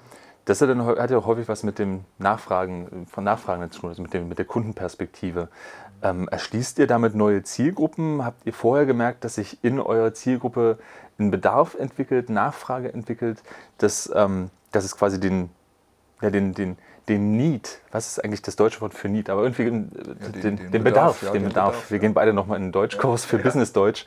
das 0.45 0.63
hat, 0.63 1.11
ja 1.11 1.25
häufig 1.27 1.47
was 1.47 1.63
mit 1.63 1.79
dem 1.79 2.05
Nachfragen, 2.17 3.07
von 3.07 3.23
Nachfragen 3.23 3.71
zu 3.71 3.81
tun, 3.81 3.91
also 3.91 4.01
mit, 4.01 4.15
dem, 4.15 4.29
mit 4.29 4.39
der 4.39 4.47
Kundenperspektive. 4.47 5.49
Ähm, 6.03 6.29
erschließt 6.29 6.79
ihr 6.79 6.87
damit 6.87 7.15
neue 7.15 7.43
Zielgruppen? 7.43 8.25
Habt 8.25 8.47
ihr 8.47 8.53
vorher 8.53 8.87
gemerkt, 8.87 9.25
dass 9.25 9.35
sich 9.35 9.63
in 9.63 9.81
eurer 9.81 10.15
Zielgruppe 10.15 10.79
ein 11.19 11.31
Bedarf 11.31 11.75
entwickelt, 11.75 12.31
Nachfrage 12.31 12.93
entwickelt, 12.93 13.43
dass, 13.79 14.11
ähm, 14.15 14.51
dass 14.71 14.85
es 14.85 14.97
quasi 14.97 15.19
den, 15.19 15.51
ja, 16.21 16.31
den, 16.31 16.55
den, 16.55 16.77
den 17.09 17.37
Need, 17.37 17.81
was 17.91 18.07
ist 18.07 18.25
eigentlich 18.25 18.43
das 18.43 18.57
deutsche 18.57 18.81
Wort 18.81 18.95
für 18.95 19.09
Need, 19.09 19.31
aber 19.31 19.43
irgendwie 19.43 19.63
äh, 19.63 19.67
ja, 19.67 19.73
den, 19.73 20.33
den, 20.33 20.57
den, 20.57 20.71
den, 20.73 20.85
Bedarf, 20.85 21.23
ja, 21.23 21.33
den, 21.33 21.45
Bedarf. 21.45 21.73
Bedarf. 21.73 21.91
Wir 21.91 21.99
gehen 21.99 22.15
beide 22.15 22.33
nochmal 22.33 22.59
in 22.59 22.65
den 22.65 22.73
Deutschkurs 22.73 23.25
für 23.25 23.39
Business 23.39 23.73
Deutsch. 23.73 24.07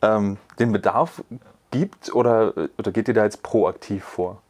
Ähm, 0.00 0.36
den 0.58 0.70
Bedarf 0.72 1.22
gibt 1.70 2.14
oder, 2.14 2.52
oder 2.78 2.92
geht 2.92 3.08
ihr 3.08 3.14
da 3.14 3.24
jetzt 3.24 3.42
proaktiv 3.42 4.04
vor? 4.04 4.42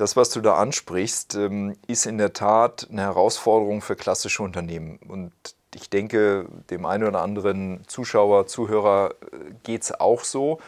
Das, 0.00 0.16
was 0.16 0.30
du 0.30 0.40
da 0.40 0.54
ansprichst, 0.54 1.34
ähm, 1.34 1.76
ist 1.86 2.06
in 2.06 2.16
der 2.16 2.32
Tat 2.32 2.88
eine 2.90 3.02
Herausforderung 3.02 3.82
für 3.82 3.96
klassische 3.96 4.42
Unternehmen. 4.42 4.98
Und 5.06 5.30
ich 5.74 5.90
denke, 5.90 6.46
dem 6.70 6.86
einen 6.86 7.04
oder 7.04 7.20
anderen 7.20 7.82
Zuschauer, 7.86 8.46
Zuhörer 8.46 9.10
äh, 9.10 9.36
geht 9.62 9.82
es 9.82 10.00
auch 10.00 10.24
so. 10.24 10.58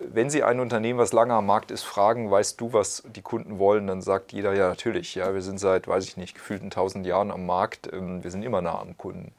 Wenn 0.00 0.30
Sie 0.30 0.42
ein 0.42 0.58
Unternehmen, 0.58 0.98
was 0.98 1.12
lange 1.12 1.32
am 1.32 1.46
Markt 1.46 1.70
ist, 1.70 1.84
fragen, 1.84 2.28
weißt 2.28 2.60
du, 2.60 2.72
was 2.72 3.04
die 3.06 3.22
Kunden 3.22 3.60
wollen, 3.60 3.86
dann 3.86 4.02
sagt 4.02 4.32
jeder 4.32 4.52
ja 4.52 4.70
natürlich. 4.70 5.14
Ja, 5.14 5.32
wir 5.32 5.42
sind 5.42 5.60
seit, 5.60 5.86
weiß 5.86 6.04
ich 6.04 6.16
nicht, 6.16 6.34
gefühlten 6.34 6.70
tausend 6.70 7.06
Jahren 7.06 7.30
am 7.30 7.46
Markt. 7.46 7.88
Ähm, 7.92 8.24
wir 8.24 8.32
sind 8.32 8.42
immer 8.42 8.62
nah 8.62 8.80
am 8.80 8.98
Kunden. 8.98 9.32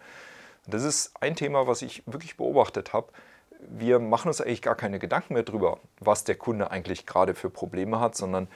Das 0.67 0.83
ist 0.83 1.11
ein 1.19 1.35
Thema, 1.35 1.67
was 1.67 1.81
ich 1.81 2.01
wirklich 2.05 2.37
beobachtet 2.37 2.93
habe. 2.93 3.07
Wir 3.59 3.99
machen 3.99 4.29
uns 4.29 4.39
eigentlich 4.39 4.61
gar 4.61 4.75
keine 4.75 4.99
Gedanken 4.99 5.33
mehr 5.33 5.43
darüber, 5.43 5.79
was 5.99 6.23
der 6.23 6.35
Kunde 6.35 6.71
eigentlich 6.71 7.05
gerade 7.05 7.33
für 7.33 7.49
Probleme 7.49 7.99
hat, 7.99 8.15
sondern 8.15 8.47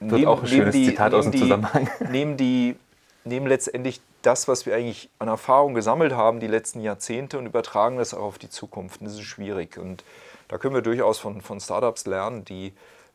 wird 0.00 0.12
nehmen, 0.12 0.26
auch 0.26 0.42
ein 0.42 0.48
schönes 0.48 0.74
die, 0.74 0.86
Zitat 0.86 1.14
aus 1.14 1.30
dem 1.30 1.38
Zusammenhang. 1.38 1.88
Nehmen, 2.10 2.36
die, 2.36 2.76
nehmen 3.24 3.46
letztendlich 3.46 4.00
das, 4.22 4.48
was 4.48 4.66
wir 4.66 4.74
eigentlich 4.74 5.08
an 5.18 5.28
Erfahrung 5.28 5.74
gesammelt 5.74 6.12
haben 6.12 6.40
die 6.40 6.46
letzten 6.46 6.80
Jahrzehnte 6.80 7.38
und 7.38 7.46
übertragen 7.46 7.98
das 7.98 8.14
auch 8.14 8.22
auf 8.22 8.38
die 8.38 8.50
Zukunft. 8.50 9.00
Und 9.00 9.06
das 9.06 9.14
ist 9.14 9.22
schwierig. 9.22 9.78
Und 9.78 10.04
da 10.48 10.58
können 10.58 10.74
wir 10.74 10.82
durchaus 10.82 11.18
von, 11.18 11.40
von 11.40 11.60
Startups 11.60 12.06
lernen, 12.06 12.44
die 12.44 12.72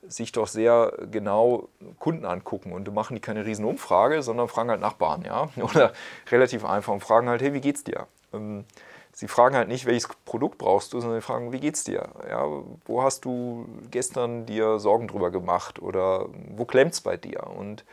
sich 0.08 0.32
doch 0.32 0.48
sehr 0.48 0.94
genau 1.12 1.68
Kunden 2.00 2.26
angucken 2.26 2.72
und 2.72 2.92
machen 2.94 3.16
die 3.16 3.22
keine 3.22 3.46
riesen 3.46 3.66
Umfrage, 3.66 4.22
sondern 4.22 4.48
fragen 4.48 4.70
halt 4.70 4.82
Nachbarn, 4.82 5.24
ja, 5.24 5.50
oder 5.62 5.94
relativ 6.30 6.64
einfach 6.64 6.94
und 6.94 7.02
fragen 7.02 7.28
halt, 7.28 7.42
hey, 7.42 7.54
wie 7.54 7.62
geht's 7.62 7.84
dir? 7.84 8.08
Ähm, 8.34 8.66
sie 9.16 9.28
fragen 9.28 9.56
halt 9.56 9.70
nicht, 9.70 9.86
welches 9.86 10.08
Produkt 10.26 10.58
brauchst 10.60 10.94
du, 10.94 11.00
sondern 11.00 11.20
sie 11.20 11.26
fragen, 11.26 11.52
wie 11.52 11.60
geht's 11.60 11.84
dir? 11.84 12.10
Ja, 12.30 12.46
wo 12.86 13.02
hast 13.02 13.26
du 13.26 13.66
gestern 13.90 14.46
dir 14.46 14.78
Sorgen 14.78 15.08
drüber 15.08 15.32
gemacht 15.32 15.82
oder 15.82 16.28
wo 16.50 16.66
klemmt's 16.66 17.02
bei 17.02 17.18
dir? 17.18 17.48
Und 17.48 17.86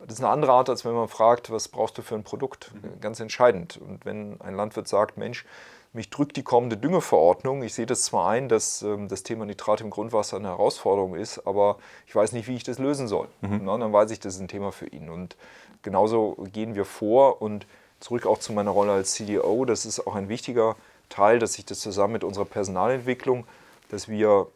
das 0.00 0.14
ist 0.14 0.24
eine 0.24 0.32
andere 0.32 0.52
Art, 0.52 0.70
als 0.70 0.86
wenn 0.86 0.94
man 0.94 1.08
fragt, 1.08 1.50
was 1.52 1.68
brauchst 1.68 1.98
du 1.98 2.02
für 2.02 2.14
ein 2.14 2.24
Produkt? 2.24 2.72
Mhm. 2.74 3.00
Ganz 3.00 3.20
entscheidend. 3.20 3.76
Und 3.76 4.06
wenn 4.06 4.40
ein 4.40 4.54
Landwirt 4.54 4.88
sagt, 4.88 5.18
Mensch, 5.18 5.44
mich 5.92 6.08
drückt 6.08 6.36
die 6.36 6.42
kommende 6.42 6.78
Düngeverordnung. 6.78 7.62
Ich 7.62 7.74
sehe 7.74 7.84
das 7.84 8.02
zwar 8.02 8.30
ein, 8.30 8.48
dass 8.48 8.80
ähm, 8.80 9.08
das 9.08 9.22
Thema 9.22 9.44
Nitrat 9.44 9.82
im 9.82 9.90
Grundwasser 9.90 10.38
eine 10.38 10.48
Herausforderung 10.48 11.14
ist, 11.14 11.46
aber 11.46 11.76
ich 12.06 12.14
weiß 12.14 12.32
nicht, 12.32 12.48
wie 12.48 12.54
ich 12.54 12.62
das 12.62 12.78
lösen 12.78 13.06
soll. 13.06 13.28
Mhm. 13.42 13.62
Na, 13.64 13.76
dann 13.76 13.92
weiß 13.92 14.10
ich, 14.12 14.20
das 14.20 14.36
ist 14.36 14.40
ein 14.40 14.48
Thema 14.48 14.72
für 14.72 14.86
ihn. 14.86 15.10
Und 15.10 15.36
genauso 15.82 16.36
gehen 16.52 16.74
wir 16.74 16.86
vor 16.86 17.42
und 17.42 17.66
zurück 18.00 18.26
auch 18.26 18.38
zu 18.38 18.52
meiner 18.52 18.70
Rolle 18.70 18.92
als 18.92 19.12
CDO, 19.12 19.64
das 19.64 19.86
ist 19.86 20.06
auch 20.06 20.14
ein 20.14 20.28
wichtiger 20.28 20.76
Teil, 21.08 21.38
dass 21.38 21.58
ich 21.58 21.66
das 21.66 21.80
zusammen 21.80 22.14
mit 22.14 22.24
unserer 22.24 22.44
Personalentwicklung, 22.46 23.46
dass 23.90 24.08
wir 24.08 24.46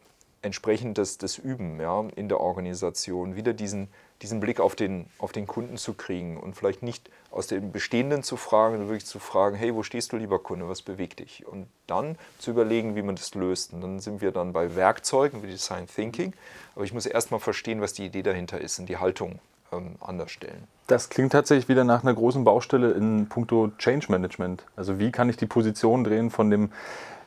entsprechend 0.41 0.97
das, 0.97 1.17
das 1.17 1.37
üben 1.37 1.79
ja, 1.79 2.05
in 2.15 2.29
der 2.29 2.39
Organisation, 2.39 3.35
wieder 3.35 3.53
diesen, 3.53 3.89
diesen 4.21 4.39
Blick 4.39 4.59
auf 4.59 4.75
den, 4.75 5.07
auf 5.17 5.31
den 5.31 5.47
Kunden 5.47 5.77
zu 5.77 5.93
kriegen 5.93 6.37
und 6.37 6.55
vielleicht 6.55 6.83
nicht 6.83 7.09
aus 7.31 7.47
dem 7.47 7.71
Bestehenden 7.71 8.21
zu 8.23 8.37
fragen, 8.37 8.75
sondern 8.75 8.89
wirklich 8.89 9.07
zu 9.07 9.19
fragen, 9.19 9.55
hey, 9.55 9.73
wo 9.73 9.81
stehst 9.81 10.13
du, 10.13 10.17
lieber 10.17 10.39
Kunde, 10.39 10.69
was 10.69 10.83
bewegt 10.83 11.19
dich? 11.19 11.45
Und 11.47 11.67
dann 11.87 12.17
zu 12.37 12.51
überlegen, 12.51 12.95
wie 12.95 13.01
man 13.01 13.15
das 13.15 13.33
löst. 13.33 13.73
Und 13.73 13.81
dann 13.81 13.99
sind 13.99 14.21
wir 14.21 14.31
dann 14.31 14.53
bei 14.53 14.75
Werkzeugen 14.75 15.41
wie 15.41 15.47
Design 15.47 15.87
Thinking. 15.87 16.33
Aber 16.75 16.85
ich 16.85 16.93
muss 16.93 17.07
erstmal 17.07 17.39
verstehen, 17.39 17.81
was 17.81 17.93
die 17.93 18.05
Idee 18.05 18.21
dahinter 18.21 18.61
ist 18.61 18.79
und 18.79 18.87
die 18.87 18.97
Haltung 18.97 19.39
ähm, 19.77 19.95
anders 20.01 20.31
stellen. 20.31 20.63
Das 20.87 21.09
klingt 21.09 21.31
tatsächlich 21.31 21.67
wieder 21.67 21.83
nach 21.83 22.03
einer 22.03 22.13
großen 22.13 22.43
Baustelle 22.43 22.91
in 22.91 23.27
puncto 23.27 23.71
Change 23.77 24.07
Management. 24.09 24.65
Also 24.75 24.99
wie 24.99 25.11
kann 25.11 25.29
ich 25.29 25.37
die 25.37 25.47
Position 25.47 26.03
drehen 26.03 26.29
von 26.29 26.49
dem 26.49 26.69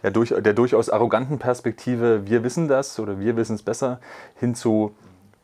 ja, 0.02 0.10
durch, 0.10 0.28
der 0.28 0.54
durchaus 0.54 0.90
arroganten 0.90 1.38
Perspektive, 1.38 2.26
wir 2.26 2.44
wissen 2.44 2.68
das 2.68 2.98
oder 3.00 3.18
wir 3.18 3.36
wissen 3.36 3.56
es 3.56 3.62
besser, 3.62 3.98
hin 4.36 4.54
zu 4.54 4.94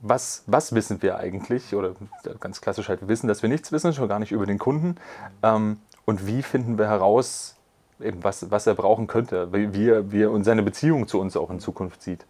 was, 0.01 0.45
was 0.47 0.75
wissen 0.75 1.03
wir 1.03 1.17
eigentlich? 1.17 1.75
Oder 1.75 1.95
ganz 2.39 2.61
klassisch 2.61 2.89
halt, 2.89 3.01
wir 3.01 3.09
wissen, 3.09 3.27
dass 3.27 3.43
wir 3.43 3.49
nichts 3.49 3.73
wissen, 3.73 3.93
schon 3.95 4.09
gar 4.09 4.19
nicht 4.19 4.33
über 4.33 4.47
den 4.47 4.59
Kunden. 4.59 4.97
Ähm, 5.43 5.79
und 6.05 6.27
wie 6.27 6.43
finden 6.43 6.79
wir 6.79 6.87
heraus, 6.87 7.57
eben 8.01 8.23
was, 8.23 8.51
was 8.51 8.67
er 8.67 8.75
brauchen 8.75 9.07
könnte, 9.07 9.53
wie 9.53 9.73
wie 10.13 10.23
er 10.23 10.31
und 10.31 10.45
seine 10.45 10.63
Beziehung 10.63 11.09
zu 11.09 11.19
uns 11.21 11.37
auch 11.37 11.51
in 11.51 11.59
Zukunft 11.59 12.03
sieht? 12.03 12.27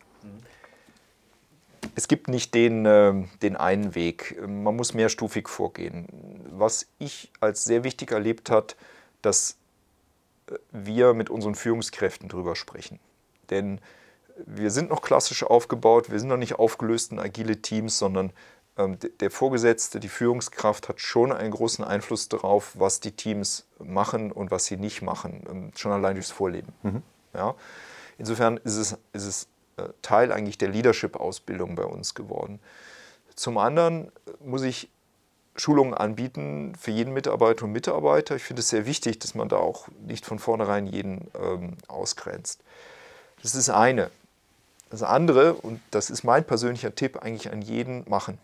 Es 1.94 2.08
gibt 2.08 2.28
nicht 2.28 2.54
den, 2.54 2.84
ähm, 2.86 3.28
den 3.42 3.56
einen 3.56 3.94
Weg. 3.94 4.40
Man 4.46 4.76
muss 4.76 4.94
mehrstufig 4.94 5.48
vorgehen. 5.48 6.08
Was 6.50 6.86
ich 6.98 7.32
als 7.40 7.64
sehr 7.64 7.84
wichtig 7.84 8.10
erlebt 8.10 8.50
habe, 8.50 8.68
dass 9.22 9.56
äh, 10.48 10.54
wir 10.72 11.14
mit 11.14 11.30
unseren 11.30 11.54
Führungskräften 11.54 12.28
drüber 12.28 12.56
sprechen. 12.56 12.98
Denn 13.50 13.80
wir 14.46 14.70
sind 14.70 14.90
noch 14.90 15.02
klassisch 15.02 15.44
aufgebaut, 15.44 16.10
wir 16.10 16.18
sind 16.18 16.28
noch 16.28 16.36
nicht 16.36 16.58
aufgelöst 16.58 17.12
in 17.12 17.20
agile 17.20 17.62
Teams, 17.62 17.98
sondern 17.98 18.32
ähm, 18.76 18.98
der 19.20 19.30
Vorgesetzte, 19.30 20.00
die 20.00 20.08
Führungskraft 20.08 20.88
hat 20.88 21.00
schon 21.00 21.32
einen 21.32 21.52
großen 21.52 21.84
Einfluss 21.84 22.28
darauf, 22.28 22.72
was 22.74 23.00
die 23.00 23.12
Teams 23.12 23.66
machen 23.78 24.32
und 24.32 24.50
was 24.50 24.64
sie 24.64 24.76
nicht 24.76 25.02
machen, 25.02 25.44
ähm, 25.48 25.70
schon 25.76 25.92
allein 25.92 26.14
durchs 26.14 26.32
Vorleben. 26.32 26.72
Mhm. 26.82 27.02
Ja? 27.34 27.54
Insofern 28.18 28.56
ist 28.58 28.76
es, 28.76 28.98
ist 29.12 29.26
es 29.26 29.48
Teil 30.02 30.32
eigentlich 30.32 30.58
der 30.58 30.68
Leadership-Ausbildung 30.68 31.74
bei 31.74 31.84
uns 31.84 32.14
geworden. 32.14 32.60
Zum 33.34 33.58
anderen 33.58 34.12
muss 34.40 34.62
ich 34.62 34.88
Schulungen 35.56 35.94
anbieten 35.94 36.74
für 36.78 36.90
jeden 36.90 37.12
Mitarbeiter 37.12 37.64
und 37.64 37.72
Mitarbeiter. 37.72 38.36
Ich 38.36 38.42
finde 38.42 38.60
es 38.60 38.68
sehr 38.68 38.86
wichtig, 38.86 39.18
dass 39.20 39.34
man 39.34 39.48
da 39.48 39.56
auch 39.56 39.88
nicht 40.06 40.26
von 40.26 40.38
vornherein 40.38 40.86
jeden 40.86 41.30
ähm, 41.40 41.76
ausgrenzt. 41.86 42.60
Das 43.42 43.54
ist 43.54 43.70
eine. 43.70 44.10
Das 44.90 45.02
andere, 45.02 45.54
und 45.54 45.80
das 45.90 46.10
ist 46.10 46.24
mein 46.24 46.44
persönlicher 46.44 46.94
Tipp, 46.94 47.22
eigentlich 47.22 47.52
an 47.52 47.62
jeden 47.62 48.08
machen. 48.08 48.38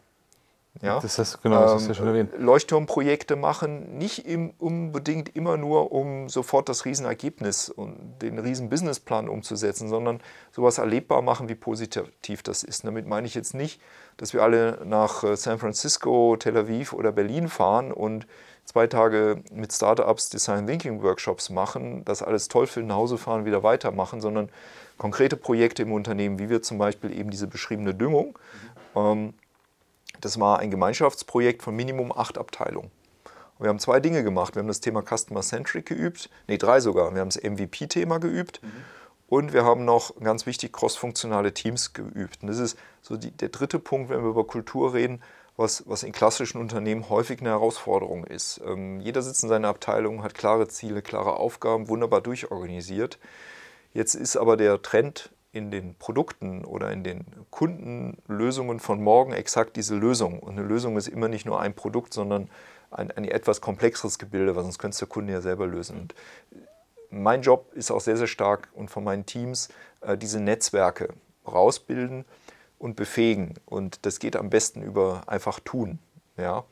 Ja? 0.83 1.01
Das 1.01 1.19
ist, 1.19 1.43
genau, 1.43 1.61
das 1.61 1.83
ist 1.83 1.89
ja 1.89 1.95
schon 1.95 2.07
ähm, 2.07 2.15
erwähnt. 2.15 2.33
Leuchtturmprojekte 2.39 3.37
machen, 3.37 3.99
nicht 3.99 4.27
im, 4.27 4.51
unbedingt 4.59 5.35
immer 5.35 5.57
nur, 5.57 5.93
um 5.93 6.29
sofort 6.29 6.69
das 6.69 6.85
Riesenergebnis 6.85 7.69
und 7.69 8.19
den 8.23 8.39
riesen 8.39 8.71
Businessplan 8.71 9.29
umzusetzen, 9.29 9.89
sondern 9.89 10.21
sowas 10.53 10.79
erlebbar 10.79 11.23
machen, 11.23 11.49
wie 11.49 11.55
positiv 11.55 12.43
das 12.43 12.63
ist. 12.63 12.85
damit 12.85 13.07
meine 13.07 13.27
ich 13.27 13.35
jetzt 13.35 13.55
nicht, 13.55 13.81
dass 14.17 14.33
wir 14.33 14.43
alle 14.43 14.81
nach 14.85 15.25
äh, 15.25 15.37
San 15.37 15.59
Francisco, 15.59 16.37
Tel 16.39 16.57
Aviv 16.57 16.93
oder 16.93 17.13
Berlin 17.13 17.49
fahren 17.49 17.93
und 17.93 18.27
zwei 18.65 18.87
Tage 18.87 19.43
mit 19.53 19.73
Startups 19.73 20.31
Design 20.31 20.67
Thinking 20.67 21.03
Workshops 21.03 21.51
machen, 21.51 22.05
das 22.05 22.23
alles 22.23 22.49
toll 22.49 22.67
finden, 22.67 22.89
nach 22.89 22.97
Hause 22.97 23.19
fahren, 23.19 23.45
wieder 23.45 23.63
weitermachen, 23.63 24.21
sondern 24.21 24.49
konkrete 24.99 25.37
Projekte 25.37 25.83
im 25.83 25.93
Unternehmen, 25.93 26.39
wie 26.39 26.49
wir 26.49 26.63
zum 26.63 26.79
Beispiel 26.79 27.13
eben 27.13 27.31
diese 27.31 27.49
beschriebene 27.49 27.95
Düngung. 27.95 28.39
Mhm. 28.95 29.01
Ähm, 29.01 29.35
das 30.21 30.39
war 30.39 30.59
ein 30.59 30.71
Gemeinschaftsprojekt 30.71 31.63
von 31.63 31.75
Minimum 31.75 32.13
acht 32.13 32.39
Abteilungen. 32.39 32.91
Und 33.59 33.65
wir 33.65 33.69
haben 33.69 33.79
zwei 33.79 34.01
Dinge 34.01 34.25
gemacht. 34.25 34.55
Wir 34.55 34.61
haben 34.61 34.69
das 34.69 34.81
Thema 34.81 35.03
Customer 35.03 35.43
Centric 35.43 35.87
geübt, 35.87 36.31
nee, 36.49 36.57
drei 36.57 36.81
sogar. 36.81 37.13
Wir 37.15 37.21
haben 37.21 37.29
das 37.29 37.43
MVP-Thema 37.43 38.19
geübt 38.19 38.63
mhm. 38.63 38.69
und 39.29 39.53
wir 39.53 39.65
haben 39.65 39.85
noch 39.85 40.19
ganz 40.21 40.47
wichtig 40.47 40.73
crossfunktionale 40.73 41.53
Teams 41.53 41.93
geübt. 41.93 42.39
Und 42.43 42.49
das 42.49 42.59
ist 42.59 42.79
so 43.03 43.17
die, 43.17 43.31
der 43.31 43.51
dritte 43.51 43.79
Punkt, 43.79 44.09
wenn 44.09 44.23
wir 44.23 44.31
über 44.31 44.47
Kultur 44.47 44.95
reden, 44.95 45.23
was, 45.57 45.85
was 45.87 46.05
in 46.05 46.13
klassischen 46.13 46.59
Unternehmen 46.59 47.11
häufig 47.11 47.41
eine 47.41 47.51
Herausforderung 47.51 48.25
ist. 48.25 48.63
Ähm, 48.65 49.01
jeder 49.01 49.21
sitzt 49.21 49.43
in 49.43 49.51
seiner 49.51 49.69
Abteilung, 49.69 50.23
hat 50.23 50.35
klare 50.35 50.69
Ziele, 50.69 51.03
klare 51.03 51.35
Aufgaben, 51.37 51.89
wunderbar 51.89 52.23
durchorganisiert. 52.23 53.19
Jetzt 53.93 54.15
ist 54.15 54.39
aber 54.39 54.57
der 54.57 54.81
Trend 54.81 55.31
in 55.53 55.71
den 55.71 55.95
Produkten 55.97 56.65
oder 56.65 56.93
in 56.93 57.03
den 57.03 57.25
Kundenlösungen 57.51 58.79
von 58.79 59.03
morgen 59.03 59.33
exakt 59.33 59.77
diese 59.77 59.97
Lösung. 59.97 60.39
Und 60.39 60.53
eine 60.53 60.63
Lösung 60.67 60.97
ist 60.97 61.09
immer 61.09 61.29
nicht 61.29 61.47
nur 61.47 61.61
ein 61.61 61.75
Produkt, 61.75 62.15
sondern 62.15 62.49
ein, 62.91 63.11
ein 63.11 63.25
etwas 63.25 63.61
komplexeres 63.61 64.19
Gebilde, 64.19 64.55
weil 64.55 64.63
sonst 64.63 64.79
könnte 64.79 64.99
der 64.99 65.09
Kunde 65.09 65.33
ja 65.33 65.41
selber 65.41 65.67
lösen. 65.67 65.99
Und 65.99 66.15
mein 67.11 67.43
Job 67.43 67.73
ist 67.75 67.91
auch 67.91 68.01
sehr, 68.01 68.17
sehr 68.17 68.29
stark 68.29 68.69
und 68.75 68.91
von 68.91 69.03
meinen 69.03 69.27
Teams 69.27 69.69
äh, 70.01 70.17
diese 70.17 70.41
Netzwerke 70.41 71.15
rausbilden 71.47 72.25
und 72.79 72.97
befähigen. 72.97 73.55
Und 73.67 74.07
das 74.07 74.21
geht 74.21 74.37
am 74.37 74.51
besten 74.51 74.83
über 74.83 75.23
einfach 75.27 75.61
tun. 75.61 75.99
Ja? 76.37 76.65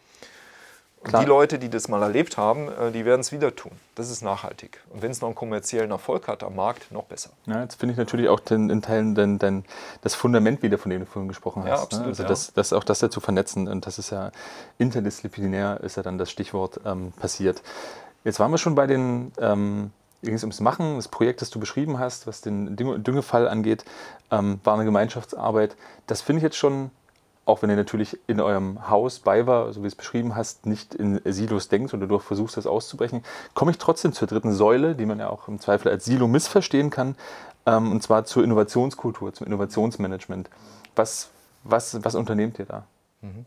Und 1.01 1.23
die 1.23 1.25
Leute, 1.27 1.59
die 1.59 1.69
das 1.69 1.89
mal 1.89 2.03
erlebt 2.03 2.37
haben, 2.37 2.69
äh, 2.69 2.91
die 2.91 3.05
werden 3.05 3.21
es 3.21 3.31
wieder 3.31 3.55
tun. 3.55 3.73
Das 3.95 4.11
ist 4.11 4.23
nachhaltig. 4.23 4.81
Und 4.91 5.01
wenn 5.01 5.11
es 5.11 5.21
noch 5.21 5.29
einen 5.29 5.35
kommerziellen 5.35 5.91
Erfolg 5.91 6.27
hat 6.27 6.43
am 6.43 6.57
Markt, 6.57 6.91
noch 6.91 7.05
besser. 7.05 7.31
Ja, 7.47 7.63
jetzt 7.63 7.77
finde 7.77 7.93
ich 7.93 7.99
natürlich 7.99 8.29
auch 8.29 8.41
den, 8.41 8.69
in 8.69 8.83
Teilen 8.83 9.15
den, 9.15 9.39
den, 9.39 9.65
das 10.03 10.15
Fundament 10.15 10.63
wieder, 10.63 10.77
von 10.77 10.91
dem 10.91 11.01
du 11.01 11.07
vorhin 11.07 11.29
gesprochen 11.29 11.63
hast. 11.63 11.69
Ja, 11.69 11.77
ne? 11.77 11.83
absolut, 11.83 12.05
ne? 12.05 12.11
Also 12.11 12.23
ja. 12.25 12.29
das, 12.29 12.53
das, 12.53 12.73
auch 12.73 12.85
das 12.85 12.99
dazu 12.99 13.21
vernetzen. 13.21 13.69
Und 13.69 13.87
das 13.87 13.99
ist 13.99 14.11
ja 14.11 14.33
interdisziplinär, 14.79 15.81
ist 15.83 15.97
ja 15.97 16.03
dann 16.03 16.19
das 16.19 16.31
Stichwort 16.31 16.81
ähm, 16.85 17.13
passiert. 17.13 17.63
Jetzt 18.25 18.41
waren 18.41 18.51
wir 18.51 18.59
schon 18.59 18.75
bei 18.75 18.87
den, 18.87 19.33
ähm, 19.41 19.93
ging 20.23 20.35
es 20.35 20.43
ums 20.43 20.61
Machen, 20.61 20.97
das 20.97 21.09
Projekt, 21.09 21.43
das 21.43 21.51
du 21.51 21.61
beschrieben 21.61 21.99
hast, 21.99 22.27
was 22.27 22.41
den 22.41 22.77
Düngefall 22.77 23.49
angeht, 23.49 23.85
ähm, 24.31 24.61
war 24.65 24.75
eine 24.75 24.85
Gemeinschaftsarbeit. 24.85 25.77
Das 26.07 26.23
finde 26.23 26.39
ich 26.39 26.43
jetzt 26.43 26.57
schon 26.57 26.91
auch 27.49 27.63
wenn 27.63 27.71
ihr 27.71 27.77
natürlich 27.77 28.19
in 28.27 28.41
eurem 28.41 28.91
Haus 28.91 29.21
bei 29.21 29.47
war, 29.47 29.73
so 29.73 29.83
wie 29.83 29.87
es 29.87 29.95
beschrieben 29.95 30.37
hast, 30.37 30.67
nicht 30.67 30.95
in 30.95 31.19
Silos 31.25 31.69
denkt 31.69 31.95
oder 31.95 32.07
du 32.07 32.19
versuchst, 32.19 32.59
das 32.59 32.67
auszubrechen, 32.67 33.25
komme 33.55 33.71
ich 33.71 33.79
trotzdem 33.79 34.13
zur 34.13 34.29
dritten 34.29 34.53
Säule, 34.53 34.95
die 34.95 35.07
man 35.07 35.19
ja 35.19 35.31
auch 35.31 35.49
im 35.49 35.59
Zweifel 35.59 35.91
als 35.91 36.05
Silo 36.05 36.29
missverstehen 36.29 36.91
kann, 36.91 37.17
ähm, 37.65 37.91
und 37.91 38.03
zwar 38.03 38.27
zur 38.27 38.45
Innovationskultur, 38.45 39.33
zum 39.33 39.47
Innovationsmanagement. 39.47 40.51
Was, 40.95 41.31
was, 41.65 42.05
was 42.05 42.15
unternehmt 42.15 42.59
ihr 42.59 42.67
da? 42.67 42.87
Mhm. 43.23 43.47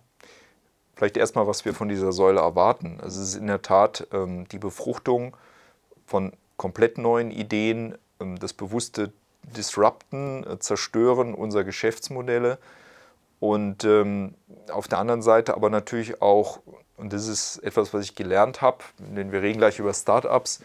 Vielleicht 0.95 1.17
erstmal, 1.17 1.45
was 1.45 1.63
wir 1.65 1.75
von 1.75 1.87
dieser 1.87 2.11
Säule 2.11 2.39
erwarten. 2.39 2.99
Also 3.03 3.21
es 3.21 3.29
ist 3.29 3.35
in 3.35 3.47
der 3.47 3.61
Tat 3.61 4.07
ähm, 4.11 4.47
die 4.51 4.59
Befruchtung 4.59 5.37
von 6.07 6.33
komplett 6.57 6.97
neuen 6.97 7.29
Ideen, 7.29 7.95
ähm, 8.19 8.39
das 8.39 8.53
bewusste 8.53 9.13
Disrupten, 9.43 10.43
äh, 10.43 10.57
Zerstören 10.57 11.35
unserer 11.35 11.63
Geschäftsmodelle, 11.63 12.57
und 13.41 13.83
ähm, 13.85 14.35
auf 14.71 14.87
der 14.87 14.99
anderen 14.99 15.23
Seite 15.23 15.55
aber 15.55 15.71
natürlich 15.71 16.21
auch, 16.21 16.59
und 16.95 17.11
das 17.11 17.27
ist 17.27 17.57
etwas, 17.63 17.91
was 17.91 18.03
ich 18.05 18.15
gelernt 18.15 18.61
habe, 18.61 18.77
denn 18.99 19.31
wir 19.31 19.41
reden 19.41 19.57
gleich 19.57 19.79
über 19.79 19.95
Startups, 19.95 20.61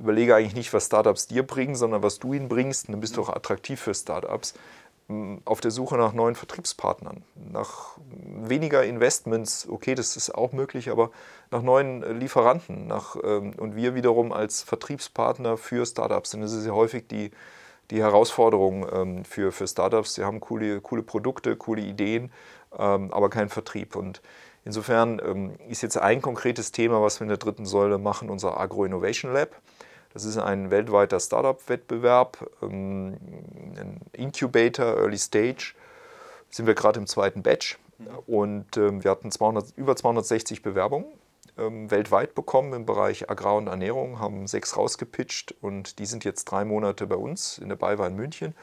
überlege 0.00 0.34
eigentlich 0.34 0.54
nicht, 0.54 0.72
was 0.72 0.86
Startups 0.86 1.26
dir 1.26 1.46
bringen, 1.46 1.74
sondern 1.74 2.02
was 2.02 2.18
du 2.18 2.32
ihnen 2.32 2.48
bringst. 2.48 2.88
Dann 2.88 3.00
bist 3.00 3.18
du 3.18 3.20
auch 3.20 3.28
attraktiv 3.28 3.78
für 3.78 3.94
Startups. 3.94 4.54
Ähm, 5.10 5.42
auf 5.44 5.60
der 5.60 5.70
Suche 5.70 5.98
nach 5.98 6.14
neuen 6.14 6.34
Vertriebspartnern, 6.34 7.22
nach 7.52 7.98
weniger 8.06 8.82
Investments, 8.82 9.68
okay, 9.68 9.94
das 9.94 10.16
ist 10.16 10.34
auch 10.34 10.52
möglich, 10.52 10.88
aber 10.88 11.10
nach 11.50 11.60
neuen 11.60 12.02
äh, 12.02 12.12
Lieferanten. 12.12 12.86
Nach, 12.86 13.16
ähm, 13.22 13.52
und 13.58 13.76
wir 13.76 13.94
wiederum 13.94 14.32
als 14.32 14.62
Vertriebspartner 14.62 15.58
für 15.58 15.84
Startups. 15.84 16.32
Und 16.32 16.40
das 16.40 16.54
ist 16.54 16.64
ja 16.64 16.72
häufig 16.72 17.06
die, 17.06 17.32
die 17.90 18.00
Herausforderung 18.02 18.86
ähm, 18.92 19.24
für, 19.24 19.52
für 19.52 19.66
Startups. 19.66 20.14
Sie 20.14 20.24
haben 20.24 20.40
coole, 20.40 20.80
coole 20.80 21.02
Produkte, 21.02 21.56
coole 21.56 21.82
Ideen, 21.82 22.32
ähm, 22.78 23.12
aber 23.12 23.30
keinen 23.30 23.48
Vertrieb. 23.48 23.96
Und 23.96 24.22
insofern 24.64 25.20
ähm, 25.24 25.54
ist 25.68 25.82
jetzt 25.82 25.98
ein 25.98 26.22
konkretes 26.22 26.72
Thema, 26.72 27.02
was 27.02 27.20
wir 27.20 27.24
in 27.24 27.28
der 27.28 27.38
dritten 27.38 27.66
Säule 27.66 27.98
machen, 27.98 28.30
unser 28.30 28.58
Agro 28.58 28.84
Innovation 28.84 29.32
Lab. 29.32 29.50
Das 30.12 30.24
ist 30.24 30.38
ein 30.38 30.70
weltweiter 30.70 31.18
Startup-Wettbewerb, 31.18 32.50
ähm, 32.62 33.16
ein 33.76 34.00
Incubator, 34.12 34.96
Early 34.96 35.18
Stage. 35.18 35.74
Sind 36.50 36.66
wir 36.66 36.74
gerade 36.74 37.00
im 37.00 37.08
zweiten 37.08 37.42
Batch 37.42 37.78
und 38.26 38.76
ähm, 38.76 39.02
wir 39.02 39.10
hatten 39.10 39.30
200, 39.30 39.76
über 39.76 39.96
260 39.96 40.62
Bewerbungen 40.62 41.06
ähm, 41.58 41.90
weltweit 41.90 42.34
bekommen 42.34 42.72
im 42.72 42.86
Bereich 42.86 43.30
Agrar 43.30 43.56
und 43.56 43.66
Ernährung, 43.66 44.18
haben 44.18 44.46
sechs 44.46 44.76
rausgepitcht 44.76 45.54
und 45.60 45.98
die 45.98 46.06
sind 46.06 46.24
jetzt 46.24 46.44
drei 46.46 46.64
Monate 46.64 47.06
bei 47.06 47.16
uns 47.16 47.58
in 47.58 47.68
der 47.68 47.76
BayWa 47.76 48.06
in 48.06 48.16
München 48.16 48.54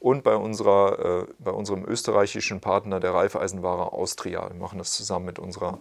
und 0.00 0.22
bei, 0.22 0.36
unserer, 0.36 1.22
äh, 1.22 1.26
bei 1.38 1.50
unserem 1.50 1.84
österreichischen 1.84 2.60
Partner 2.60 3.00
der 3.00 3.14
Reifeisenware 3.14 3.92
Austria. 3.92 4.48
Wir 4.48 4.60
machen 4.60 4.78
das 4.78 4.92
zusammen 4.92 5.26
mit 5.26 5.38
unserer 5.38 5.78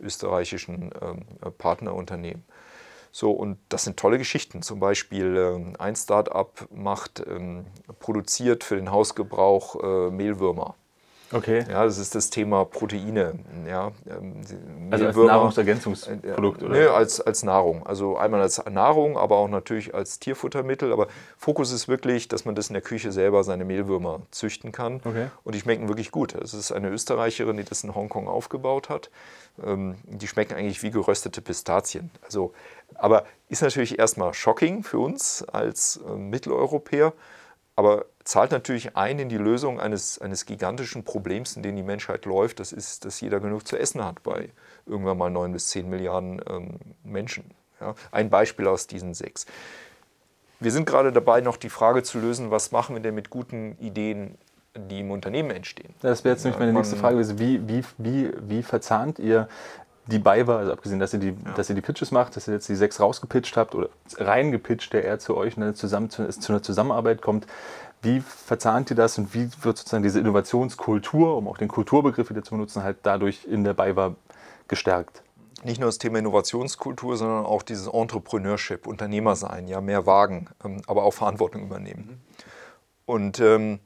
österreichischen 0.00 0.90
ähm, 1.00 1.24
Partnerunternehmen. 1.58 2.44
So, 3.10 3.32
und 3.32 3.58
das 3.68 3.84
sind 3.84 3.96
tolle 3.96 4.18
Geschichten. 4.18 4.62
Zum 4.62 4.80
Beispiel 4.80 5.36
ähm, 5.36 5.76
ein 5.78 5.96
Start-up 5.96 6.68
macht, 6.70 7.24
ähm, 7.26 7.66
produziert 7.98 8.64
für 8.64 8.76
den 8.76 8.90
Hausgebrauch 8.90 9.82
äh, 9.82 10.10
Mehlwürmer. 10.10 10.74
Okay. 11.32 11.64
Ja, 11.68 11.84
das 11.84 11.98
ist 11.98 12.14
das 12.14 12.30
Thema 12.30 12.64
Proteine. 12.64 13.34
Ja, 13.68 13.92
ähm, 14.08 14.40
also 14.90 15.06
als 15.06 15.16
Nahrungsergänzungsprodukt, 15.16 16.62
oder? 16.62 16.74
Nee, 16.74 16.86
als, 16.86 17.20
als 17.20 17.42
Nahrung. 17.42 17.86
Also 17.86 18.16
einmal 18.16 18.40
als 18.40 18.64
Nahrung, 18.64 19.18
aber 19.18 19.36
auch 19.36 19.48
natürlich 19.48 19.94
als 19.94 20.18
Tierfuttermittel. 20.18 20.92
Aber 20.92 21.08
Fokus 21.36 21.70
ist 21.70 21.86
wirklich, 21.86 22.28
dass 22.28 22.44
man 22.44 22.54
das 22.54 22.68
in 22.68 22.74
der 22.74 22.82
Küche 22.82 23.12
selber 23.12 23.44
seine 23.44 23.64
Mehlwürmer 23.64 24.22
züchten 24.30 24.72
kann. 24.72 25.00
Okay. 25.04 25.26
Und 25.44 25.54
die 25.54 25.60
schmecken 25.60 25.88
wirklich 25.88 26.10
gut. 26.10 26.34
Es 26.34 26.54
ist 26.54 26.72
eine 26.72 26.88
Österreicherin, 26.88 27.56
die 27.58 27.64
das 27.64 27.84
in 27.84 27.94
Hongkong 27.94 28.26
aufgebaut 28.26 28.88
hat. 28.88 29.10
Ähm, 29.62 29.96
die 30.04 30.28
schmecken 30.28 30.54
eigentlich 30.54 30.82
wie 30.82 30.90
geröstete 30.90 31.42
Pistazien. 31.42 32.10
Also, 32.24 32.52
aber 32.94 33.24
ist 33.48 33.62
natürlich 33.62 33.98
erstmal 33.98 34.32
shocking 34.32 34.82
für 34.82 34.98
uns 34.98 35.44
als 35.46 36.00
äh, 36.08 36.16
Mitteleuropäer 36.16 37.12
aber 37.78 38.06
zahlt 38.24 38.50
natürlich 38.50 38.96
ein 38.96 39.20
in 39.20 39.28
die 39.28 39.38
Lösung 39.38 39.78
eines, 39.78 40.20
eines 40.20 40.46
gigantischen 40.46 41.04
Problems, 41.04 41.54
in 41.54 41.62
dem 41.62 41.76
die 41.76 41.84
Menschheit 41.84 42.24
läuft. 42.24 42.58
Das 42.58 42.72
ist, 42.72 43.04
dass 43.04 43.20
jeder 43.20 43.38
genug 43.38 43.68
zu 43.68 43.78
essen 43.78 44.04
hat 44.04 44.24
bei 44.24 44.50
irgendwann 44.84 45.16
mal 45.16 45.30
neun 45.30 45.52
bis 45.52 45.68
zehn 45.68 45.88
Milliarden 45.88 46.42
ähm, 46.50 46.80
Menschen. 47.04 47.44
Ja, 47.80 47.94
ein 48.10 48.30
Beispiel 48.30 48.66
aus 48.66 48.88
diesen 48.88 49.14
sechs. 49.14 49.46
Wir 50.58 50.72
sind 50.72 50.86
gerade 50.86 51.12
dabei, 51.12 51.40
noch 51.40 51.56
die 51.56 51.68
Frage 51.68 52.02
zu 52.02 52.18
lösen, 52.18 52.50
was 52.50 52.72
machen 52.72 52.96
wir 52.96 53.00
denn 53.00 53.14
mit 53.14 53.30
guten 53.30 53.78
Ideen, 53.78 54.36
die 54.74 54.98
im 54.98 55.12
Unternehmen 55.12 55.52
entstehen. 55.52 55.94
Das 56.00 56.24
wäre 56.24 56.34
jetzt 56.34 56.42
nämlich 56.42 56.58
meine 56.58 56.72
nächste 56.72 56.96
Frage. 56.96 57.38
Wie, 57.38 57.68
wie, 57.68 57.84
wie, 57.96 58.32
wie 58.40 58.64
verzahnt 58.64 59.20
ihr 59.20 59.48
die 60.10 60.18
bei 60.18 60.46
war, 60.46 60.58
also 60.58 60.72
abgesehen, 60.72 60.98
dass 60.98 61.12
ihr 61.12 61.20
die, 61.20 61.28
ja. 61.28 61.52
dass 61.54 61.68
ihr 61.68 61.74
die 61.74 61.82
Pitches 61.82 62.10
macht, 62.10 62.34
dass 62.36 62.48
ihr 62.48 62.54
jetzt 62.54 62.68
die 62.68 62.74
sechs 62.74 62.98
rausgepitcht 62.98 63.56
habt 63.56 63.74
oder 63.74 63.90
reingepitcht, 64.16 64.92
der 64.92 65.04
eher 65.04 65.18
zu 65.18 65.36
euch 65.36 65.56
ne, 65.56 65.74
zusammen, 65.74 66.08
zu, 66.08 66.28
zu 66.28 66.52
einer 66.52 66.62
Zusammenarbeit 66.62 67.20
kommt. 67.20 67.46
Wie 68.00 68.20
verzahnt 68.20 68.90
ihr 68.90 68.96
das 68.96 69.18
und 69.18 69.34
wie 69.34 69.50
wird 69.62 69.76
sozusagen 69.76 70.02
diese 70.02 70.20
Innovationskultur, 70.20 71.36
um 71.36 71.48
auch 71.48 71.58
den 71.58 71.68
Kulturbegriff 71.68 72.30
wieder 72.30 72.42
zu 72.42 72.52
benutzen, 72.52 72.82
halt 72.82 72.98
dadurch 73.02 73.44
in 73.44 73.64
der 73.64 73.74
BayWa 73.74 74.14
gestärkt? 74.66 75.22
Nicht 75.64 75.80
nur 75.80 75.88
das 75.88 75.98
Thema 75.98 76.20
Innovationskultur, 76.20 77.16
sondern 77.16 77.44
auch 77.44 77.62
dieses 77.62 77.88
Entrepreneurship, 77.88 78.86
Unternehmer 78.86 79.34
sein, 79.34 79.66
ja, 79.66 79.80
mehr 79.80 80.06
wagen, 80.06 80.48
ähm, 80.64 80.80
aber 80.86 81.02
auch 81.02 81.12
Verantwortung 81.12 81.62
übernehmen. 81.62 82.06
Mhm. 82.08 82.20
Und 83.04 83.40
ähm, 83.40 83.80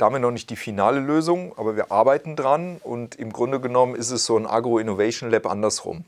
da 0.00 0.06
haben 0.06 0.14
wir 0.14 0.20
noch 0.20 0.30
nicht 0.30 0.48
die 0.48 0.56
finale 0.56 0.98
Lösung, 0.98 1.52
aber 1.58 1.76
wir 1.76 1.92
arbeiten 1.92 2.34
dran 2.34 2.78
und 2.82 3.16
im 3.16 3.34
Grunde 3.34 3.60
genommen 3.60 3.94
ist 3.94 4.10
es 4.10 4.24
so 4.24 4.34
ein 4.38 4.46
Agro-Innovation 4.46 5.30
Lab 5.30 5.44
andersrum. 5.44 6.06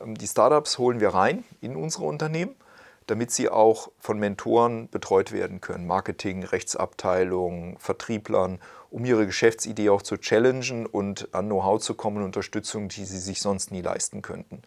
Ähm, 0.00 0.16
die 0.16 0.28
Startups 0.28 0.78
holen 0.78 1.00
wir 1.00 1.08
rein 1.08 1.42
in 1.60 1.74
unsere 1.74 2.04
Unternehmen, 2.04 2.54
damit 3.08 3.32
sie 3.32 3.48
auch 3.48 3.90
von 3.98 4.20
Mentoren 4.20 4.88
betreut 4.90 5.32
werden 5.32 5.60
können. 5.60 5.88
Marketing, 5.88 6.44
Rechtsabteilung, 6.44 7.80
Vertrieblern, 7.80 8.60
um 8.90 9.04
ihre 9.04 9.26
Geschäftsidee 9.26 9.90
auch 9.90 10.02
zu 10.02 10.16
challengen 10.16 10.86
und 10.86 11.34
an 11.34 11.46
Know-how 11.46 11.80
zu 11.80 11.94
kommen, 11.94 12.22
Unterstützung, 12.22 12.86
die 12.86 13.04
sie 13.04 13.18
sich 13.18 13.40
sonst 13.40 13.72
nie 13.72 13.82
leisten 13.82 14.22
könnten. 14.22 14.62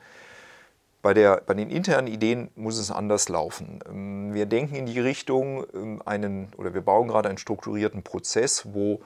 Bei, 1.03 1.13
der, 1.13 1.41
bei 1.45 1.53
den 1.53 1.69
internen 1.69 2.07
Ideen 2.07 2.49
muss 2.55 2.77
es 2.77 2.89
anders 2.89 3.27
laufen. 3.27 3.81
Ähm, 3.89 4.33
wir 4.33 4.45
denken 4.45 4.73
in 4.73 4.85
die 4.85 5.01
Richtung, 5.01 5.65
ähm, 5.73 6.01
einen, 6.05 6.47
oder 6.57 6.73
wir 6.73 6.81
bauen 6.81 7.09
gerade 7.09 7.27
einen 7.27 7.37
strukturierten 7.37 8.03
Prozess, 8.03 8.73
wo 8.73 9.01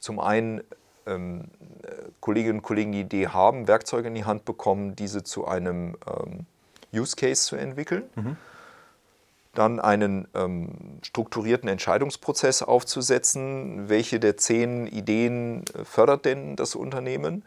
zum 0.00 0.18
einen 0.18 0.62
ähm, 1.06 1.44
äh, 1.84 2.10
Kolleginnen 2.18 2.58
und 2.58 2.62
Kollegen 2.62 2.90
die 2.90 3.02
Idee 3.02 3.28
haben, 3.28 3.68
Werkzeuge 3.68 4.08
in 4.08 4.16
die 4.16 4.24
Hand 4.24 4.44
bekommen, 4.44 4.96
diese 4.96 5.22
zu 5.22 5.46
einem 5.46 5.96
Use 6.92 7.14
Case 7.14 7.46
zu 7.46 7.54
entwickeln. 7.54 8.02
Mhm. 8.16 8.36
Dann 9.54 9.78
einen 9.78 10.26
ähm, 10.34 10.98
strukturierten 11.02 11.68
Entscheidungsprozess 11.68 12.62
aufzusetzen, 12.62 13.88
welche 13.88 14.18
der 14.18 14.36
zehn 14.36 14.88
Ideen 14.88 15.62
äh, 15.74 15.84
fördert 15.84 16.24
denn 16.24 16.56
das 16.56 16.74
Unternehmen 16.74 17.44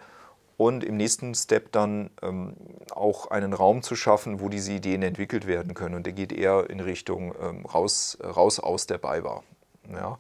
und 0.59 0.83
im 0.83 0.97
nächsten 0.97 1.33
Step 1.35 1.71
dann 1.71 2.09
ähm, 2.21 2.53
auch 2.91 3.31
einen 3.31 3.53
Raum 3.53 3.81
zu 3.81 3.95
schaffen, 3.95 4.41
wo 4.41 4.49
diese 4.49 4.73
Ideen 4.73 5.01
entwickelt 5.03 5.47
werden 5.47 5.73
können. 5.73 5.95
Und 5.95 6.05
der 6.05 6.11
geht 6.11 6.33
eher 6.33 6.69
in 6.69 6.81
Richtung 6.81 7.33
ähm, 7.41 7.65
raus, 7.65 8.17
raus 8.21 8.59
aus 8.59 8.85
der 8.85 8.97
BayWa. 8.97 9.41
Ja. 9.89 10.19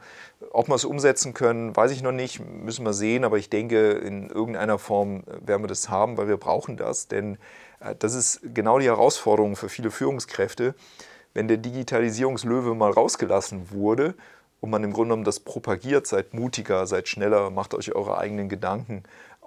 Ob 0.51 0.69
wir 0.69 0.75
es 0.75 0.85
umsetzen 0.85 1.33
können, 1.33 1.75
weiß 1.75 1.91
ich 1.91 2.01
noch 2.01 2.13
nicht, 2.13 2.39
müssen 2.39 2.85
wir 2.85 2.93
sehen, 2.93 3.25
aber 3.25 3.37
ich 3.37 3.49
denke, 3.49 3.91
in 3.91 4.29
irgendeiner 4.29 4.79
Form 4.79 5.23
äh, 5.27 5.45
werden 5.45 5.61
wir 5.63 5.67
das 5.67 5.89
haben, 5.89 6.15
weil 6.15 6.29
wir 6.29 6.37
brauchen 6.37 6.77
das, 6.77 7.09
denn 7.09 7.37
äh, 7.81 7.93
das 7.99 8.13
ist 8.13 8.39
genau 8.53 8.79
die 8.79 8.85
Herausforderung 8.85 9.57
für 9.57 9.67
viele 9.67 9.91
Führungskräfte. 9.91 10.73
wenn 11.33 11.49
der 11.49 11.57
Digitalisierungslöwe 11.57 12.75
mal 12.75 12.91
rausgelassen 12.91 13.71
wurde 13.71 14.15
und 14.61 14.69
man 14.69 14.85
im 14.85 14.93
Grunde 14.93 15.09
genommen 15.09 15.25
das 15.25 15.41
propagiert, 15.41 16.07
seid 16.07 16.33
mutiger, 16.33 16.87
seid 16.87 17.09
schneller, 17.09 17.49
macht 17.49 17.73
euch 17.73 17.93
eure 17.93 18.17
eigenen 18.17 18.47
Gedanken, 18.47 19.03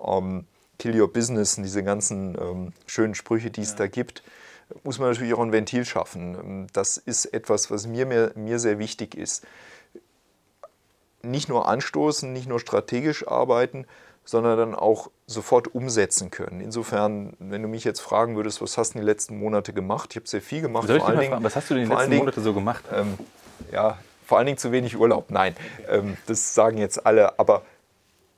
ähm, 0.07 0.47
kill 0.79 1.01
your 1.01 1.12
business 1.12 1.57
und 1.57 1.64
diese 1.64 1.83
ganzen 1.83 2.37
ähm, 2.41 2.73
schönen 2.87 3.14
Sprüche, 3.14 3.51
die 3.51 3.62
es 3.62 3.70
ja. 3.70 3.77
da 3.79 3.87
gibt, 3.87 4.23
muss 4.85 4.99
man 4.99 5.11
natürlich 5.11 5.35
auch 5.35 5.41
ein 5.41 5.53
Ventil 5.53 5.85
schaffen. 5.85 6.35
Ähm, 6.35 6.66
das 6.73 6.97
ist 6.97 7.27
etwas, 7.27 7.70
was 7.70 7.87
mir, 7.87 8.07
mir, 8.07 8.33
mir 8.35 8.59
sehr 8.59 8.79
wichtig 8.79 9.14
ist. 9.14 9.45
Nicht 11.23 11.49
nur 11.49 11.68
anstoßen, 11.68 12.33
nicht 12.33 12.49
nur 12.49 12.59
strategisch 12.59 13.27
arbeiten, 13.29 13.87
sondern 14.25 14.57
dann 14.57 14.75
auch 14.75 15.11
sofort 15.27 15.75
umsetzen 15.75 16.31
können. 16.31 16.61
Insofern, 16.61 17.35
wenn 17.39 17.62
du 17.62 17.68
mich 17.68 17.85
jetzt 17.85 18.01
fragen 18.01 18.37
würdest, 18.37 18.61
was 18.61 18.79
hast 18.79 18.95
du 18.95 18.99
in 18.99 19.03
den 19.03 19.07
letzten 19.07 19.39
Monaten 19.39 19.75
gemacht? 19.75 20.11
Ich 20.11 20.16
habe 20.16 20.29
sehr 20.29 20.43
viel 20.43 20.62
gemacht. 20.62 20.87
Soll 20.87 20.97
ich 20.97 21.03
vor 21.03 21.11
allen 21.11 21.18
Dingen, 21.18 21.33
fragen, 21.33 21.45
was 21.45 21.57
hast 21.57 21.70
du 21.70 21.75
in 21.75 21.81
den 21.81 21.89
letzten 21.91 22.16
Monaten 22.16 22.43
so 22.43 22.55
gemacht? 22.55 22.85
Ähm, 22.93 23.18
ja, 23.73 23.99
vor 24.27 24.39
allen 24.39 24.47
Dingen 24.47 24.59
zu 24.59 24.73
wenig 24.73 24.97
Urlaub. 24.97 25.31
Nein, 25.31 25.57
ähm, 25.89 26.16
das 26.27 26.55
sagen 26.55 26.79
jetzt 26.79 27.05
alle. 27.05 27.39
Aber 27.39 27.62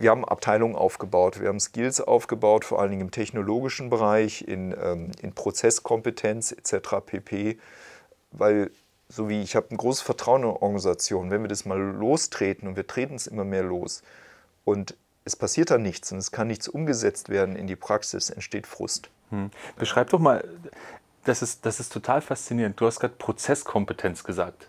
wir 0.05 0.11
haben 0.11 0.27
Abteilungen 0.27 0.77
aufgebaut, 0.77 1.41
wir 1.41 1.49
haben 1.49 1.59
Skills 1.59 1.99
aufgebaut, 1.99 2.67
vor 2.67 2.79
allen 2.79 2.91
Dingen 2.91 3.01
im 3.01 3.11
technologischen 3.11 3.89
Bereich, 3.89 4.47
in, 4.47 4.77
ähm, 4.79 5.13
in 5.23 5.33
Prozesskompetenz 5.33 6.53
etc. 6.53 6.97
pp. 7.07 7.59
Weil, 8.31 8.71
so 9.09 9.31
wie 9.31 9.41
ich 9.41 9.57
habe 9.57 9.69
ein 9.71 9.79
großes 9.79 10.03
Vertrauen 10.03 10.43
in 10.43 10.49
Organisationen, 10.49 11.31
wenn 11.31 11.41
wir 11.41 11.49
das 11.49 11.65
mal 11.65 11.79
lostreten 11.81 12.69
und 12.69 12.77
wir 12.77 12.87
treten 12.87 13.15
es 13.15 13.27
immer 13.27 13.45
mehr 13.45 13.63
los 13.63 14.03
und 14.67 14.95
es 15.25 15.37
passiert 15.37 15.71
dann 15.71 15.81
nichts 15.81 16.13
und 16.13 16.19
es 16.19 16.31
kann 16.31 16.49
nichts 16.49 16.69
umgesetzt 16.69 17.31
werden 17.31 17.57
in 17.57 17.67
die 17.67 17.77
Praxis, 17.77 18.29
entsteht 18.29 18.67
Frust. 18.67 19.09
Hm. 19.31 19.51
Beschreib 19.79 20.11
doch 20.11 20.21
mal, 20.21 20.47
das 21.25 21.41
ist, 21.41 21.65
das 21.65 21.81
ist 21.81 21.91
total 21.91 22.21
faszinierend. 22.21 22.79
Du 22.79 22.85
hast 22.85 23.01
gerade 23.01 23.15
Prozesskompetenz 23.15 24.23
gesagt 24.23 24.69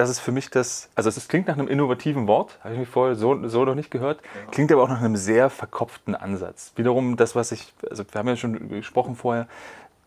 das 0.00 0.08
ist 0.08 0.20
für 0.20 0.32
mich 0.32 0.48
das, 0.48 0.88
also 0.94 1.10
es 1.10 1.28
klingt 1.28 1.46
nach 1.46 1.58
einem 1.58 1.68
innovativen 1.68 2.26
Wort, 2.26 2.58
habe 2.64 2.72
ich 2.72 2.80
mich 2.80 2.88
vorher 2.88 3.16
so, 3.16 3.46
so 3.48 3.66
noch 3.66 3.74
nicht 3.74 3.90
gehört, 3.90 4.22
ja. 4.22 4.50
klingt 4.50 4.72
aber 4.72 4.82
auch 4.82 4.88
nach 4.88 5.02
einem 5.02 5.16
sehr 5.16 5.50
verkopften 5.50 6.14
Ansatz. 6.14 6.72
Wiederum 6.76 7.16
das, 7.16 7.34
was 7.34 7.52
ich, 7.52 7.74
also 7.88 8.02
wir 8.10 8.18
haben 8.18 8.28
ja 8.28 8.36
schon 8.36 8.70
gesprochen 8.70 9.14
vorher, 9.14 9.46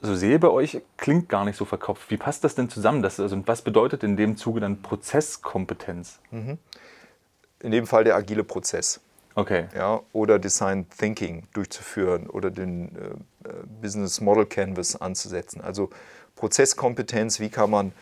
so 0.01 0.15
sehe 0.15 0.39
bei 0.39 0.49
euch, 0.49 0.81
klingt 0.97 1.29
gar 1.29 1.45
nicht 1.45 1.57
so 1.57 1.63
verkopft. 1.63 2.09
Wie 2.09 2.17
passt 2.17 2.43
das 2.43 2.55
denn 2.55 2.69
zusammen? 2.69 3.03
Das, 3.03 3.19
also, 3.19 3.39
was 3.45 3.61
bedeutet 3.61 4.03
in 4.03 4.17
dem 4.17 4.35
Zuge 4.35 4.59
dann 4.59 4.81
Prozesskompetenz? 4.81 6.19
Mhm. 6.31 6.57
In 7.59 7.71
dem 7.71 7.85
Fall 7.85 8.03
der 8.03 8.15
agile 8.15 8.43
Prozess. 8.43 8.99
Okay. 9.35 9.67
Ja, 9.75 10.01
oder 10.11 10.39
Design 10.39 10.87
Thinking 10.89 11.43
durchzuführen 11.53 12.27
oder 12.29 12.49
den 12.49 12.95
äh, 12.95 13.47
äh 13.47 13.53
Business 13.81 14.21
Model 14.21 14.45
Canvas 14.47 14.99
anzusetzen. 14.99 15.61
Also 15.61 15.91
Prozesskompetenz, 16.35 17.39
wie 17.39 17.49
kann 17.49 17.69
man 17.69 17.93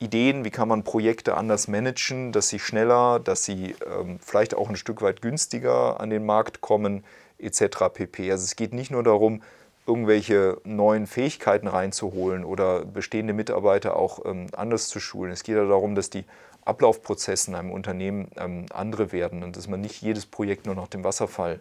Ideen, 0.00 0.46
wie 0.46 0.50
kann 0.50 0.66
man 0.66 0.82
Projekte 0.82 1.36
anders 1.36 1.68
managen, 1.68 2.32
dass 2.32 2.48
sie 2.48 2.58
schneller, 2.58 3.20
dass 3.20 3.44
sie 3.44 3.76
ähm, 3.86 4.18
vielleicht 4.18 4.54
auch 4.54 4.70
ein 4.70 4.76
Stück 4.76 5.02
weit 5.02 5.20
günstiger 5.20 6.00
an 6.00 6.08
den 6.08 6.24
Markt 6.24 6.62
kommen, 6.62 7.04
etc. 7.38 7.92
pp. 7.92 8.32
Also 8.32 8.44
es 8.44 8.56
geht 8.56 8.72
nicht 8.72 8.90
nur 8.90 9.02
darum, 9.02 9.42
irgendwelche 9.86 10.58
neuen 10.64 11.06
Fähigkeiten 11.06 11.66
reinzuholen 11.66 12.44
oder 12.44 12.84
bestehende 12.86 13.34
Mitarbeiter 13.34 13.96
auch 13.96 14.24
ähm, 14.24 14.46
anders 14.56 14.88
zu 14.88 15.00
schulen. 15.00 15.32
Es 15.32 15.42
geht 15.42 15.56
ja 15.56 15.66
darum, 15.66 15.94
dass 15.94 16.08
die 16.08 16.24
Ablaufprozesse 16.64 17.50
in 17.50 17.56
einem 17.56 17.70
Unternehmen 17.70 18.30
ähm, 18.36 18.66
andere 18.72 19.12
werden 19.12 19.42
und 19.42 19.56
dass 19.56 19.68
man 19.68 19.82
nicht 19.82 20.00
jedes 20.00 20.24
Projekt 20.24 20.64
nur 20.64 20.74
nach 20.74 20.88
dem 20.88 21.04
Wasserfallmodell 21.04 21.58
äh, 21.58 21.60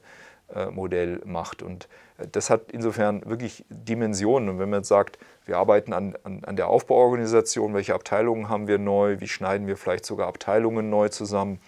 macht. 1.25 1.61
Und 1.61 1.87
äh, 2.17 2.27
das 2.31 2.49
hat 2.49 2.71
insofern 2.71 3.25
wirklich 3.25 3.65
Dimensionen. 3.69 4.49
Und 4.49 4.59
wenn 4.59 4.69
man 4.69 4.79
jetzt 4.79 4.89
sagt, 4.89 5.17
wir 5.49 5.57
arbeiten 5.57 5.93
an, 5.93 6.15
an, 6.23 6.43
an 6.45 6.55
der 6.55 6.67
Aufbauorganisation. 6.67 7.73
Welche 7.73 7.95
Abteilungen 7.95 8.49
haben 8.49 8.67
wir 8.67 8.77
neu? 8.77 9.19
Wie 9.19 9.27
schneiden 9.27 9.67
wir 9.67 9.77
vielleicht 9.77 10.05
sogar 10.05 10.27
Abteilungen 10.27 10.89
neu 10.89 11.09
zusammen? 11.09 11.59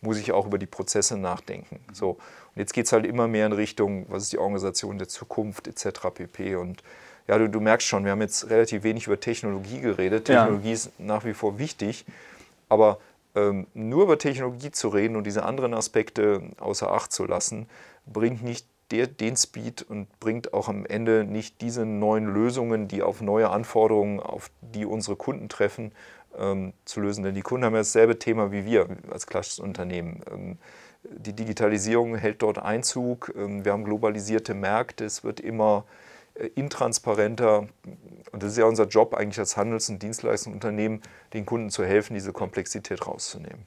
Muss 0.00 0.18
ich 0.18 0.32
auch 0.32 0.46
über 0.46 0.58
die 0.58 0.66
Prozesse 0.66 1.16
nachdenken. 1.16 1.80
So. 1.92 2.10
Und 2.10 2.56
jetzt 2.56 2.72
geht 2.72 2.86
es 2.86 2.92
halt 2.92 3.06
immer 3.06 3.28
mehr 3.28 3.46
in 3.46 3.52
Richtung, 3.52 4.06
was 4.08 4.24
ist 4.24 4.32
die 4.32 4.38
Organisation 4.38 4.98
der 4.98 5.08
Zukunft 5.08 5.68
etc. 5.68 6.08
pp. 6.12 6.56
Und 6.56 6.82
ja, 7.28 7.38
du, 7.38 7.48
du 7.48 7.60
merkst 7.60 7.86
schon, 7.86 8.04
wir 8.04 8.10
haben 8.10 8.20
jetzt 8.20 8.50
relativ 8.50 8.82
wenig 8.82 9.06
über 9.06 9.20
Technologie 9.20 9.80
geredet. 9.80 10.24
Technologie 10.24 10.68
ja. 10.68 10.74
ist 10.74 10.98
nach 10.98 11.24
wie 11.24 11.34
vor 11.34 11.58
wichtig, 11.58 12.04
aber 12.68 12.98
ähm, 13.36 13.66
nur 13.74 14.02
über 14.02 14.18
Technologie 14.18 14.70
zu 14.70 14.88
reden 14.88 15.14
und 15.14 15.24
diese 15.24 15.44
anderen 15.44 15.74
Aspekte 15.74 16.42
außer 16.58 16.90
Acht 16.90 17.12
zu 17.12 17.24
lassen, 17.24 17.68
bringt 18.12 18.42
nicht 18.42 18.66
der, 18.90 19.06
den 19.06 19.36
Speed 19.36 19.82
und 19.82 20.08
bringt 20.18 20.54
auch 20.54 20.68
am 20.68 20.86
Ende 20.86 21.24
nicht 21.24 21.60
diese 21.60 21.84
neuen 21.84 22.26
Lösungen, 22.26 22.88
die 22.88 23.02
auf 23.02 23.20
neue 23.20 23.50
Anforderungen, 23.50 24.20
auf 24.20 24.50
die 24.60 24.86
unsere 24.86 25.16
Kunden 25.16 25.48
treffen, 25.48 25.92
ähm, 26.38 26.72
zu 26.84 27.00
lösen. 27.00 27.24
Denn 27.24 27.34
die 27.34 27.42
Kunden 27.42 27.64
haben 27.64 27.74
ja 27.74 27.80
dasselbe 27.80 28.18
Thema 28.18 28.50
wie 28.52 28.64
wir 28.64 28.88
als 29.10 29.26
klassisches 29.26 29.58
Unternehmen. 29.58 30.22
Ähm, 30.30 30.58
die 31.02 31.32
Digitalisierung 31.32 32.16
hält 32.16 32.42
dort 32.42 32.58
Einzug. 32.58 33.32
Ähm, 33.36 33.64
wir 33.64 33.72
haben 33.72 33.84
globalisierte 33.84 34.54
Märkte. 34.54 35.04
Es 35.04 35.22
wird 35.22 35.40
immer 35.40 35.84
äh, 36.34 36.48
intransparenter. 36.54 37.68
Und 38.32 38.42
das 38.42 38.52
ist 38.52 38.58
ja 38.58 38.64
unser 38.64 38.86
Job 38.86 39.14
eigentlich 39.14 39.38
als 39.38 39.56
Handels- 39.56 39.88
und 39.88 40.02
Dienstleistungsunternehmen, 40.02 41.02
den 41.34 41.46
Kunden 41.46 41.70
zu 41.70 41.84
helfen, 41.84 42.14
diese 42.14 42.32
Komplexität 42.32 43.06
rauszunehmen. 43.06 43.66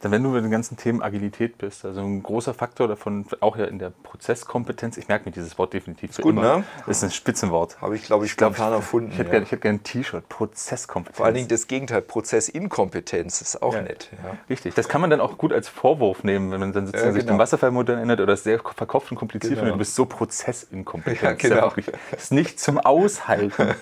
Dann, 0.00 0.12
wenn 0.12 0.22
du 0.22 0.28
mit 0.28 0.44
den 0.44 0.50
ganzen 0.50 0.76
Themen 0.76 1.02
Agilität 1.02 1.56
bist, 1.56 1.86
also 1.86 2.02
ein 2.02 2.22
großer 2.22 2.52
Faktor 2.52 2.86
davon, 2.86 3.24
auch 3.40 3.56
ja 3.56 3.64
in 3.64 3.78
der 3.78 3.90
Prozesskompetenz, 3.90 4.98
ich 4.98 5.08
merke 5.08 5.24
mir 5.24 5.32
dieses 5.32 5.56
Wort 5.56 5.72
definitiv 5.72 6.10
ist 6.10 6.20
gut, 6.20 6.32
immer, 6.32 6.58
ne? 6.58 6.64
ist 6.86 7.02
ein 7.02 7.10
Spitzenwort. 7.10 7.80
Habe 7.80 7.96
ich, 7.96 8.02
glaube 8.02 8.26
ich, 8.26 8.32
spontan 8.32 8.72
ich, 8.72 8.76
erfunden. 8.76 9.12
Ich 9.12 9.18
hätte 9.18 9.32
ja. 9.32 9.40
gerne 9.40 9.60
gern 9.60 9.74
ein 9.76 9.82
T-Shirt, 9.82 10.28
Prozesskompetenz. 10.28 11.16
Vor 11.16 11.24
allen 11.24 11.34
Dingen 11.34 11.48
das 11.48 11.66
Gegenteil, 11.66 12.02
Prozessinkompetenz, 12.02 13.40
ist 13.40 13.62
auch 13.62 13.72
ja. 13.72 13.82
nett. 13.82 14.10
Ja. 14.22 14.36
Richtig, 14.50 14.74
das 14.74 14.86
kann 14.88 15.00
man 15.00 15.08
dann 15.08 15.22
auch 15.22 15.38
gut 15.38 15.54
als 15.54 15.68
Vorwurf 15.68 16.24
nehmen, 16.24 16.50
wenn 16.50 16.60
man 16.60 16.74
dann 16.74 16.86
sozusagen 16.86 17.12
genau. 17.12 17.20
sich 17.22 17.26
dem 17.26 17.38
Wasserfallmodell 17.38 17.96
erinnert 17.96 18.20
oder 18.20 18.34
es 18.34 18.44
sehr 18.44 18.58
verkopft 18.58 19.10
und 19.10 19.16
kompliziert 19.16 19.54
genau. 19.54 19.60
findet, 19.60 19.74
du 19.76 19.78
bist 19.78 19.94
so 19.94 20.04
prozessinkompetent. 20.04 21.16
Ja, 21.26 21.32
genau. 21.32 21.72
Das 22.10 22.24
ist 22.24 22.32
nicht 22.32 22.60
zum 22.60 22.78
Aushalten. 22.78 23.74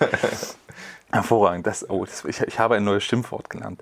Hervorragend, 1.11 1.67
das, 1.67 1.89
oh, 1.89 2.05
das, 2.05 2.23
ich, 2.25 2.41
ich 2.41 2.59
habe 2.59 2.75
ein 2.75 2.83
neues 2.83 3.03
Schimpfwort 3.03 3.49
gelernt. 3.49 3.81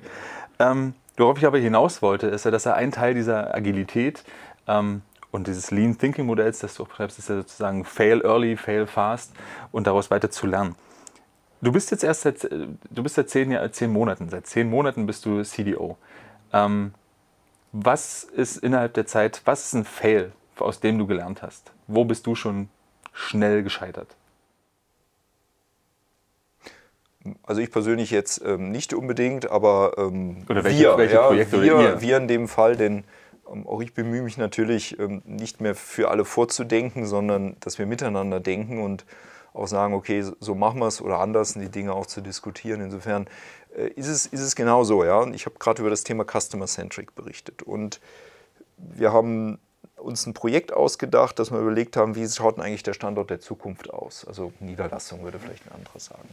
Ähm, 0.60 0.94
Worauf 1.18 1.38
ich 1.38 1.46
aber 1.46 1.60
hinaus 1.60 2.02
wollte, 2.02 2.28
ist 2.28 2.46
ja, 2.46 2.52
dass 2.52 2.66
er 2.66 2.76
ein 2.76 2.92
Teil 2.92 3.14
dieser 3.14 3.54
Agilität 3.54 4.24
ähm, 4.68 5.02
und 5.32 5.48
dieses 5.48 5.72
Lean 5.72 5.98
Thinking 5.98 6.26
Modells, 6.26 6.60
das 6.60 6.76
du 6.76 6.84
auch 6.84 6.88
beschreibst, 6.88 7.20
ist 7.20 7.30
ja 7.30 7.36
sozusagen 7.36 7.86
fail 7.86 8.22
early, 8.22 8.58
fail 8.58 8.88
fast 8.88 9.34
und 9.72 9.88
daraus 9.88 10.12
weiter 10.12 10.32
zu 10.32 10.48
lernen. 10.48 10.76
Du 11.62 11.72
bist 11.72 11.92
jetzt 11.92 12.04
erst 12.04 12.22
seit, 12.22 12.44
du 12.44 13.04
bist 13.04 13.16
seit 13.16 13.30
zehn, 13.30 13.58
zehn 13.72 13.92
Monaten, 13.92 14.30
seit 14.30 14.48
zehn 14.48 14.70
Monaten 14.70 15.06
bist 15.06 15.26
du 15.26 15.42
CDO. 15.44 15.98
Ähm, 16.52 16.94
was 17.72 18.24
ist 18.24 18.58
innerhalb 18.58 18.94
der 18.96 19.08
Zeit, 19.08 19.42
was 19.46 19.66
ist 19.66 19.74
ein 19.74 19.86
Fail, 19.86 20.32
aus 20.60 20.80
dem 20.80 21.00
du 21.00 21.08
gelernt 21.08 21.42
hast? 21.42 21.72
Wo 21.88 22.06
bist 22.06 22.28
du 22.28 22.36
schon 22.36 22.70
schnell 23.14 23.64
gescheitert? 23.64 24.16
Also 27.44 27.62
ich 27.62 27.72
persönlich 27.72 28.12
jetzt 28.12 28.42
ähm, 28.46 28.72
nicht 28.72 28.94
unbedingt, 28.94 29.50
aber 29.50 29.94
ähm, 29.98 30.46
oder 30.50 30.64
welche, 30.64 30.84
wir, 30.84 30.98
welche 30.98 31.18
Projekte 31.18 31.66
ja, 31.66 31.80
wir, 31.80 32.02
wir 32.02 32.18
in 32.18 32.28
dem 32.28 32.48
Fall, 32.48 32.76
denn 32.76 33.06
ähm, 33.52 33.66
auch 33.68 33.82
ich 33.82 33.94
bemühe 33.94 34.22
mich 34.22 34.38
natürlich 34.38 35.00
ähm, 35.00 35.22
nicht 35.26 35.62
mehr 35.62 35.76
für 35.76 36.10
alle 36.10 36.26
vorzudenken, 36.26 37.06
sondern 37.06 37.56
dass 37.62 37.80
wir 37.80 37.86
miteinander 37.86 38.40
denken 38.40 38.82
und 38.82 39.06
auch 39.54 39.68
sagen, 39.68 39.94
okay, 39.94 40.24
so 40.40 40.56
machen 40.56 40.80
wir 40.80 40.88
es 40.88 41.02
oder 41.02 41.20
anders, 41.20 41.54
die 41.54 41.70
Dinge 41.70 41.94
auch 41.94 42.08
zu 42.08 42.22
diskutieren. 42.22 42.82
Insofern 42.82 43.28
äh, 43.78 43.88
ist, 43.90 44.08
es, 44.08 44.26
ist 44.26 44.42
es 44.42 44.56
genau 44.56 44.84
so. 44.84 45.04
Ja? 45.04 45.26
Ich 45.28 45.46
habe 45.46 45.58
gerade 45.60 45.82
über 45.82 45.90
das 45.90 46.04
Thema 46.04 46.26
Customer 46.26 46.66
Centric 46.66 47.16
berichtet 47.16 47.62
und 47.64 48.02
wir 48.78 49.14
haben 49.14 49.60
uns 49.98 50.26
ein 50.26 50.34
Projekt 50.34 50.74
ausgedacht, 50.74 51.40
dass 51.40 51.52
wir 51.52 51.60
überlegt 51.60 51.96
haben, 51.96 52.16
wie 52.16 52.28
schaut 52.28 52.58
denn 52.58 52.64
eigentlich 52.64 52.84
der 52.84 52.94
Standort 52.94 53.30
der 53.30 53.40
Zukunft 53.40 53.94
aus? 53.94 54.26
Also 54.28 54.52
Niederlassung 54.60 55.24
würde 55.24 55.40
vielleicht 55.40 55.66
ein 55.68 55.76
anderer 55.76 56.00
sagen. 56.00 56.28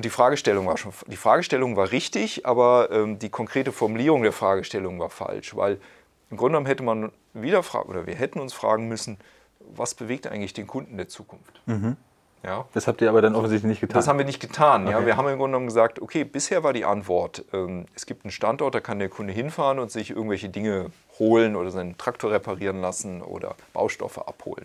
Und 0.00 0.04
die 0.06 0.08
Fragestellung 0.08 0.66
war 0.66 0.78
schon, 0.78 0.94
die 1.08 1.16
Fragestellung 1.18 1.76
war 1.76 1.92
richtig, 1.92 2.46
aber 2.46 2.88
ähm, 2.90 3.18
die 3.18 3.28
konkrete 3.28 3.70
Formulierung 3.70 4.22
der 4.22 4.32
Fragestellung 4.32 4.98
war 4.98 5.10
falsch, 5.10 5.54
weil 5.54 5.78
im 6.30 6.38
Grunde 6.38 6.52
genommen 6.52 6.64
hätte 6.64 6.82
man 6.82 7.12
wieder 7.34 7.62
fragen, 7.62 7.90
oder 7.90 8.06
wir 8.06 8.14
hätten 8.14 8.40
uns 8.40 8.54
fragen 8.54 8.88
müssen, 8.88 9.18
was 9.58 9.94
bewegt 9.94 10.26
eigentlich 10.26 10.54
den 10.54 10.66
Kunden 10.66 10.96
der 10.96 11.08
Zukunft? 11.08 11.60
Mhm. 11.66 11.98
Ja. 12.42 12.64
Das 12.72 12.86
habt 12.86 13.02
ihr 13.02 13.10
aber 13.10 13.20
dann 13.20 13.34
offensichtlich 13.34 13.68
nicht 13.68 13.80
getan. 13.82 13.94
Das 13.94 14.08
haben 14.08 14.16
wir 14.16 14.24
nicht 14.24 14.40
getan. 14.40 14.86
Okay. 14.86 14.92
Ja. 14.92 15.04
Wir 15.04 15.18
haben 15.18 15.28
im 15.28 15.36
Grunde 15.36 15.48
genommen 15.52 15.66
gesagt, 15.66 16.00
okay, 16.00 16.24
bisher 16.24 16.64
war 16.64 16.72
die 16.72 16.86
Antwort, 16.86 17.44
ähm, 17.52 17.84
es 17.94 18.06
gibt 18.06 18.24
einen 18.24 18.32
Standort, 18.32 18.74
da 18.74 18.80
kann 18.80 19.00
der 19.00 19.10
Kunde 19.10 19.34
hinfahren 19.34 19.78
und 19.78 19.90
sich 19.90 20.08
irgendwelche 20.08 20.48
Dinge 20.48 20.92
holen 21.18 21.56
oder 21.56 21.70
seinen 21.70 21.98
Traktor 21.98 22.30
reparieren 22.30 22.80
lassen 22.80 23.20
oder 23.20 23.54
Baustoffe 23.74 24.26
abholen. 24.26 24.64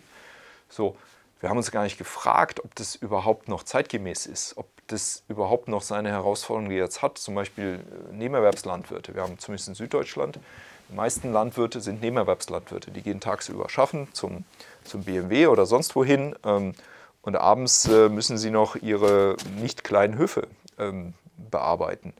So, 0.70 0.96
wir 1.40 1.48
haben 1.48 1.56
uns 1.56 1.70
gar 1.70 1.82
nicht 1.82 1.98
gefragt, 1.98 2.64
ob 2.64 2.74
das 2.74 2.94
überhaupt 2.94 3.48
noch 3.48 3.62
zeitgemäß 3.62 4.26
ist, 4.26 4.56
ob 4.56 4.66
das 4.86 5.22
überhaupt 5.28 5.68
noch 5.68 5.82
seine 5.82 6.10
Herausforderungen 6.10 6.70
jetzt 6.70 7.02
hat. 7.02 7.18
Zum 7.18 7.34
Beispiel 7.34 7.80
äh, 8.10 8.14
Nebenerwerbslandwirte. 8.14 9.14
Wir 9.14 9.22
haben 9.22 9.38
zumindest 9.38 9.68
in 9.68 9.74
Süddeutschland, 9.74 10.38
die 10.88 10.94
meisten 10.94 11.32
Landwirte 11.32 11.80
sind 11.80 12.00
Nebenerwerbslandwirte. 12.00 12.92
Die 12.92 13.02
gehen 13.02 13.20
tagsüber 13.20 13.68
schaffen 13.68 14.08
zum, 14.12 14.44
zum 14.84 15.02
BMW 15.02 15.48
oder 15.48 15.66
sonst 15.66 15.96
wohin. 15.96 16.36
Ähm, 16.44 16.74
Und 17.22 17.34
abends 17.34 17.86
äh, 17.88 18.08
müssen 18.08 18.38
sie 18.38 18.50
noch 18.50 18.76
ihre 18.76 19.36
nicht 19.60 19.82
kleinen 19.82 20.16
Höfe 20.16 20.46
ähm, 20.78 21.14
bearbeiten. 21.50 22.14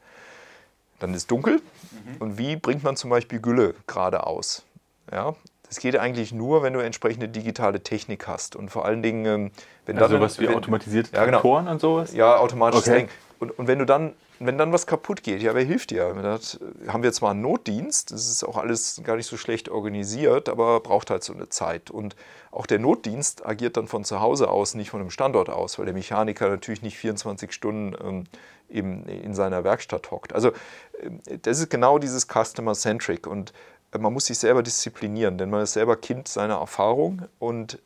Dann 0.99 1.13
ist 1.13 1.31
dunkel. 1.31 1.61
Mhm. 1.61 2.17
Und 2.19 2.37
wie 2.37 2.57
bringt 2.57 2.83
man 2.83 2.97
zum 2.97 3.09
Beispiel 3.09 3.39
Gülle 3.39 3.73
gerade 3.87 4.27
aus? 4.27 4.63
Ja, 5.09 5.35
das 5.67 5.79
geht 5.79 5.97
eigentlich 5.97 6.31
nur, 6.31 6.63
wenn 6.63 6.73
du 6.73 6.79
entsprechende 6.79 7.27
digitale 7.27 7.81
Technik 7.81 8.27
hast. 8.27 8.55
Und 8.55 8.69
vor 8.69 8.85
allen 8.85 9.01
Dingen, 9.01 9.25
ähm, 9.25 9.51
wenn 9.85 9.97
also 9.97 10.13
dann. 10.13 10.21
Sowas 10.21 10.39
wie 10.39 10.47
automatisierte 10.47 11.15
ja, 11.15 11.25
genau. 11.25 11.37
Traktoren 11.37 11.67
und 11.67 11.81
sowas? 11.81 12.13
Ja, 12.13 12.37
automatisches 12.37 12.87
okay. 12.87 13.07
Und, 13.39 13.57
und 13.57 13.67
wenn 13.67 13.79
du 13.79 13.85
dann 13.85 14.13
wenn 14.39 14.57
dann 14.57 14.71
was 14.71 14.85
kaputt 14.85 15.23
geht, 15.23 15.41
ja, 15.41 15.55
wer 15.55 15.63
hilft 15.63 15.89
dir? 15.89 16.13
Das 16.21 16.59
haben 16.87 17.03
wir 17.03 17.11
zwar 17.11 17.31
einen 17.31 17.41
Notdienst, 17.41 18.11
das 18.11 18.27
ist 18.27 18.43
auch 18.43 18.57
alles 18.57 19.01
gar 19.03 19.15
nicht 19.15 19.25
so 19.25 19.37
schlecht 19.37 19.69
organisiert, 19.69 20.49
aber 20.49 20.79
braucht 20.79 21.09
halt 21.09 21.23
so 21.23 21.33
eine 21.33 21.49
Zeit. 21.49 21.89
Und 21.89 22.15
auch 22.51 22.65
der 22.65 22.79
Notdienst 22.79 23.45
agiert 23.45 23.77
dann 23.77 23.87
von 23.87 24.03
zu 24.03 24.21
Hause 24.21 24.49
aus, 24.49 24.75
nicht 24.75 24.89
von 24.91 25.01
einem 25.01 25.09
Standort 25.09 25.49
aus, 25.49 25.79
weil 25.79 25.85
der 25.85 25.93
Mechaniker 25.93 26.49
natürlich 26.49 26.81
nicht 26.81 26.97
24 26.97 27.51
Stunden 27.51 27.95
ähm, 28.03 28.23
eben 28.69 29.05
in 29.05 29.33
seiner 29.33 29.63
Werkstatt 29.63 30.11
hockt. 30.11 30.33
Also 30.33 30.49
äh, 30.49 31.39
das 31.41 31.59
ist 31.59 31.69
genau 31.69 31.97
dieses 31.97 32.27
Customer-Centric 32.27 33.27
und 33.27 33.53
man 33.97 34.13
muss 34.13 34.25
sich 34.25 34.39
selber 34.39 34.63
disziplinieren, 34.63 35.37
denn 35.37 35.49
man 35.49 35.61
ist 35.61 35.73
selber 35.73 35.95
Kind 35.95 36.27
seiner 36.27 36.55
Erfahrung 36.55 37.23
und 37.39 37.79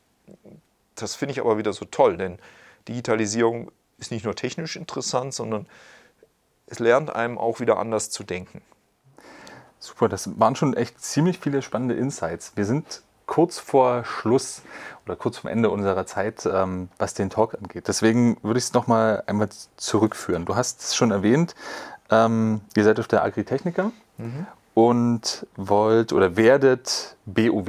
das 0.95 1.15
finde 1.15 1.33
ich 1.33 1.39
aber 1.39 1.57
wieder 1.57 1.73
so 1.73 1.85
toll, 1.85 2.17
denn 2.17 2.39
Digitalisierung 2.87 3.71
ist 3.97 4.11
nicht 4.11 4.25
nur 4.25 4.35
technisch 4.35 4.75
interessant, 4.75 5.33
sondern 5.33 5.67
es 6.67 6.79
lernt 6.79 7.13
einem 7.13 7.37
auch 7.37 7.59
wieder 7.59 7.77
anders 7.77 8.09
zu 8.09 8.23
denken. 8.23 8.61
Super, 9.79 10.09
das 10.09 10.39
waren 10.39 10.55
schon 10.55 10.75
echt 10.75 11.01
ziemlich 11.01 11.39
viele 11.39 11.61
spannende 11.61 11.95
Insights. 11.95 12.53
Wir 12.55 12.65
sind 12.65 13.01
kurz 13.25 13.59
vor 13.59 14.03
Schluss 14.05 14.61
oder 15.05 15.15
kurz 15.15 15.39
vor 15.39 15.49
Ende 15.49 15.69
unserer 15.69 16.05
Zeit, 16.05 16.45
ähm, 16.45 16.89
was 16.97 17.13
den 17.13 17.29
Talk 17.29 17.55
angeht. 17.55 17.87
Deswegen 17.87 18.37
würde 18.43 18.57
ich 18.57 18.65
es 18.65 18.73
nochmal 18.73 19.23
einmal 19.25 19.49
zurückführen. 19.77 20.45
Du 20.45 20.55
hast 20.55 20.81
es 20.81 20.95
schon 20.95 21.11
erwähnt, 21.11 21.55
ähm, 22.09 22.61
ihr 22.75 22.83
seid 22.83 22.99
auf 22.99 23.07
der 23.07 23.23
Agritechnica 23.23 23.91
mhm. 24.17 24.45
Und 24.73 25.45
wollt 25.55 26.13
oder 26.13 26.35
werdet 26.35 27.15
BOW, 27.25 27.65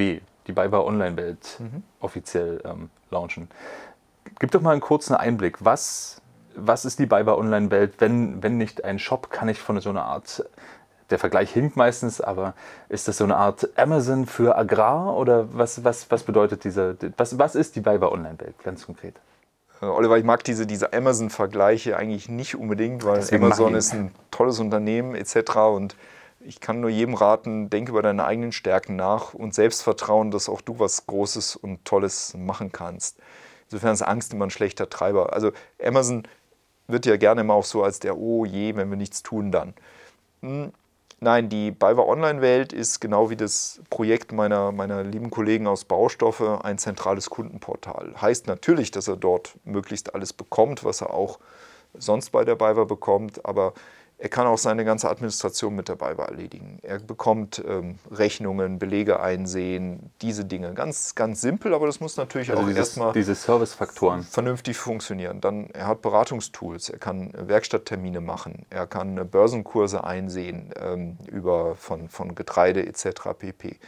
die 0.47 0.53
BayWa 0.53 0.81
Online-Welt, 0.81 1.59
mhm. 1.59 1.83
offiziell 2.01 2.61
ähm, 2.65 2.91
launchen. 3.11 3.49
Gib 4.39 4.51
doch 4.51 4.61
mal 4.61 4.73
einen 4.73 4.81
kurzen 4.81 5.15
Einblick. 5.15 5.65
Was 5.65 6.23
was 6.57 6.85
ist 6.85 6.99
die 6.99 7.07
BayWa 7.07 7.35
Online-Welt, 7.35 7.95
wenn, 7.99 8.43
wenn 8.43 8.59
nicht 8.59 8.85
ein 8.85 8.99
Shop, 8.99 9.31
kann 9.31 9.49
ich 9.49 9.61
von 9.61 9.81
so 9.81 9.91
einer 9.91 10.05
Art, 10.05 10.45
der 11.11 11.19
Vergleich 11.19 11.51
hinkt 11.51 11.77
meistens, 11.77 12.21
aber 12.21 12.55
ist 12.89 13.09
das 13.09 13.19
so 13.19 13.25
eine 13.25 13.37
Art 13.37 13.69
Amazon 13.77 14.27
für 14.27 14.57
Agrar 14.57 15.17
oder 15.17 15.47
was, 15.53 15.85
was, 15.85 16.11
was 16.11 16.23
bedeutet 16.23 16.65
diese, 16.65 16.97
was, 17.17 17.39
was 17.39 17.55
ist 17.55 17.77
die 17.77 17.81
BayWa 17.81 18.09
Online-Welt 18.09 18.55
ganz 18.63 18.87
konkret? 18.87 19.15
Äh, 19.81 19.87
Oliver, 19.87 20.17
ich 20.17 20.25
mag 20.25 20.45
diese, 20.45 20.67
diese 20.67 20.93
Amazon-Vergleiche 20.93 21.97
eigentlich 21.97 22.29
nicht 22.29 22.57
unbedingt, 22.57 23.05
weil 23.05 23.17
Deswegen 23.17 23.45
Amazon 23.45 23.75
ist 23.75 23.93
ein 23.93 24.13
tolles 24.31 24.59
Unternehmen 24.59 25.15
etc. 25.15 25.57
Und 25.57 25.97
ich 26.45 26.61
kann 26.61 26.81
nur 26.81 26.91
jedem 26.91 27.15
raten, 27.15 27.71
denk 27.71 27.89
über 27.89 28.03
deine 28.03 28.25
eigenen 28.25 28.53
Stärken 28.53 28.97
nach 28.97 29.35
und 29.35 29.55
Selbstvertrauen, 29.55 30.31
dass 30.31 30.49
auch 30.49 30.61
du 30.61 30.79
was 30.79 31.07
Großes 31.07 31.57
und 31.57 31.85
Tolles 31.85 32.35
machen 32.37 32.73
kannst. 32.73 33.19
Insofern 33.67 33.95
ist 33.95 34.03
Angst 34.03 34.33
immer 34.33 34.47
ein 34.47 34.51
schlechter 34.51 34.91
Treiber. 34.91 35.33
Also 35.33 35.53
Amazon 35.83 36.25
wird 36.89 37.07
ja 37.07 37.17
gerne 37.17 37.45
mal 37.45 37.55
auch 37.55 37.65
so 37.65 37.83
als 37.83 38.01
der, 38.01 38.19
oh 38.19 38.45
je, 38.45 38.77
wenn 38.77 38.91
wir 38.91 38.97
nichts 38.97 39.23
tun, 39.23 39.51
dann. 39.51 39.75
Hm, 40.43 40.73
nein, 41.21 41.49
die 41.49 41.71
BayWa 41.71 42.03
Online-Welt 42.03 42.73
ist 42.73 43.01
genau 43.01 43.31
wie 43.31 43.37
das 43.37 43.81
Projekt 43.89 44.33
meiner, 44.33 44.73
meiner 44.73 45.03
lieben 45.05 45.31
Kollegen 45.31 45.67
aus 45.67 45.85
Baustoffe 45.85 46.61
ein 46.63 46.79
zentrales 46.79 47.31
Kundenportal. 47.31 48.15
Heißt 48.21 48.47
natürlich, 48.47 48.91
dass 48.91 49.09
er 49.09 49.17
dort 49.17 49.57
möglichst 49.65 50.15
alles 50.15 50.33
bekommt, 50.33 50.85
was 50.85 51.01
er 51.01 51.15
auch 51.15 51.39
sonst 51.95 52.31
bei 52.31 52.45
der 52.45 52.57
BayWa 52.57 52.85
bekommt, 52.85 53.45
aber 53.45 53.75
er 54.23 54.29
kann 54.29 54.47
auch 54.47 54.57
seine 54.57 54.85
ganze 54.85 55.11
Administration 55.11 55.75
mit 55.75 55.89
dabei 55.89 56.13
erledigen. 56.13 56.79
Er 56.83 57.01
bekommt 57.01 57.61
ähm, 57.67 57.99
Rechnungen, 58.09 58.79
Belege 58.79 59.19
einsehen, 59.19 60.13
diese 60.21 60.45
Dinge. 60.45 60.75
Ganz, 60.75 61.17
ganz 61.17 61.41
simpel, 61.41 61.75
aber 61.75 61.87
das 61.87 61.99
muss 61.99 62.17
natürlich 62.17 62.53
also 62.53 62.63
auch 62.63 62.69
erstmal 62.69 63.13
diese 63.13 63.35
Servicefaktoren 63.35 64.23
vernünftig 64.23 64.77
funktionieren. 64.77 65.41
Dann 65.41 65.71
er 65.71 65.89
hat 65.89 66.03
Beratungstools, 66.03 66.89
er 66.89 67.01
kann 67.01 67.33
Werkstatttermine 67.37 68.21
machen, 68.21 68.65
er 68.71 68.87
kann 68.87 69.29
Börsenkurse 69.29 70.05
einsehen 70.05 70.73
ähm, 70.81 71.19
über 71.27 71.75
von, 71.75 72.09
von 72.09 72.37
Getreide 72.37 72.87
etc. 72.87 73.31
pp. 73.37 73.81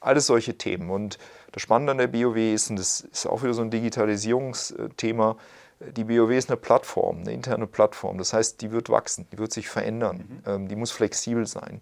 Alles 0.00 0.24
solche 0.24 0.56
Themen. 0.56 0.88
Und 0.88 1.18
das 1.52 1.62
Spannende 1.62 1.90
an 1.92 1.98
der 1.98 2.06
BOW 2.06 2.38
ist, 2.38 2.70
und 2.70 2.76
das 2.76 3.02
ist 3.02 3.26
auch 3.26 3.42
wieder 3.42 3.52
so 3.52 3.60
ein 3.60 3.70
Digitalisierungsthema, 3.70 5.36
die 5.80 6.04
BOW 6.04 6.30
ist 6.30 6.50
eine 6.50 6.56
Plattform, 6.56 7.20
eine 7.20 7.32
interne 7.32 7.66
Plattform. 7.66 8.18
Das 8.18 8.32
heißt, 8.32 8.60
die 8.60 8.70
wird 8.70 8.90
wachsen, 8.90 9.26
die 9.32 9.38
wird 9.38 9.52
sich 9.52 9.68
verändern, 9.68 10.24
mhm. 10.28 10.42
ähm, 10.46 10.68
die 10.68 10.76
muss 10.76 10.90
flexibel 10.90 11.46
sein. 11.46 11.80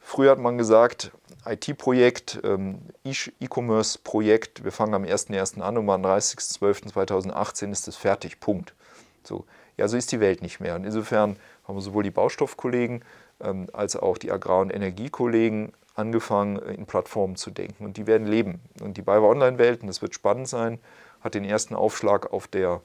Früher 0.00 0.30
hat 0.32 0.38
man 0.38 0.56
gesagt, 0.58 1.12
IT-Projekt, 1.44 2.40
ähm, 2.42 2.80
E-Commerce-Projekt, 3.04 4.64
wir 4.64 4.72
fangen 4.72 4.94
am 4.94 5.04
1.1. 5.04 5.60
an 5.60 5.76
und 5.76 5.88
am 5.88 6.04
30.12.2018 6.04 7.70
ist 7.70 7.86
es 7.86 7.96
fertig, 7.96 8.40
Punkt. 8.40 8.74
So, 9.22 9.44
ja, 9.76 9.86
so 9.88 9.96
ist 9.96 10.10
die 10.10 10.20
Welt 10.20 10.42
nicht 10.42 10.58
mehr. 10.58 10.74
Und 10.74 10.84
insofern 10.84 11.36
haben 11.64 11.76
wir 11.76 11.82
sowohl 11.82 12.02
die 12.02 12.10
Baustoffkollegen 12.10 13.04
ähm, 13.40 13.68
als 13.72 13.94
auch 13.94 14.18
die 14.18 14.32
Agrar- 14.32 14.62
und 14.62 14.74
Energiekollegen 14.74 15.72
angefangen, 15.94 16.58
in 16.58 16.86
Plattformen 16.86 17.36
zu 17.36 17.50
denken. 17.50 17.84
Und 17.84 17.96
die 17.96 18.06
werden 18.06 18.26
leben. 18.26 18.60
Und 18.80 18.96
die 18.96 19.02
BayWa 19.02 19.28
Online-Welt, 19.28 19.82
und 19.82 19.88
das 19.88 20.02
wird 20.02 20.14
spannend 20.14 20.48
sein, 20.48 20.80
hat 21.20 21.34
den 21.34 21.44
ersten 21.44 21.74
Aufschlag 21.74 22.32
auf 22.32 22.48
der 22.48 22.80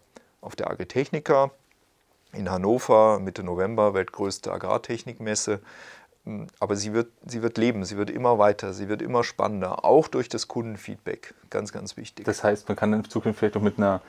auf 0.45 0.55
der 0.55 0.69
Agritechnica 0.69 1.51
in 2.33 2.49
Hannover 2.49 3.19
Mitte 3.19 3.43
November, 3.43 3.93
weltgrößte 3.93 4.51
Agrartechnikmesse. 4.51 5.61
Mm, 6.25 6.45
aber 6.59 6.75
sie 6.75 6.93
wird, 6.93 7.11
sie 7.25 7.41
wird 7.41 7.57
leben, 7.57 7.85
sie 7.85 7.97
wird 7.97 8.09
immer 8.09 8.37
weiter, 8.37 8.73
sie 8.73 8.89
wird 8.89 9.01
immer 9.01 9.23
spannender, 9.23 9.85
auch 9.85 10.07
durch 10.07 10.29
das 10.29 10.47
Kundenfeedback. 10.47 11.33
Ganz, 11.49 11.71
ganz 11.71 11.97
wichtig. 11.97 12.25
Das 12.25 12.43
heißt, 12.43 12.67
man 12.67 12.75
kann 12.75 12.93
in 12.93 13.05
Zukunft 13.05 13.39
vielleicht 13.39 13.57
auch 13.57 13.61
mit 13.61 13.77
einer 13.77 14.01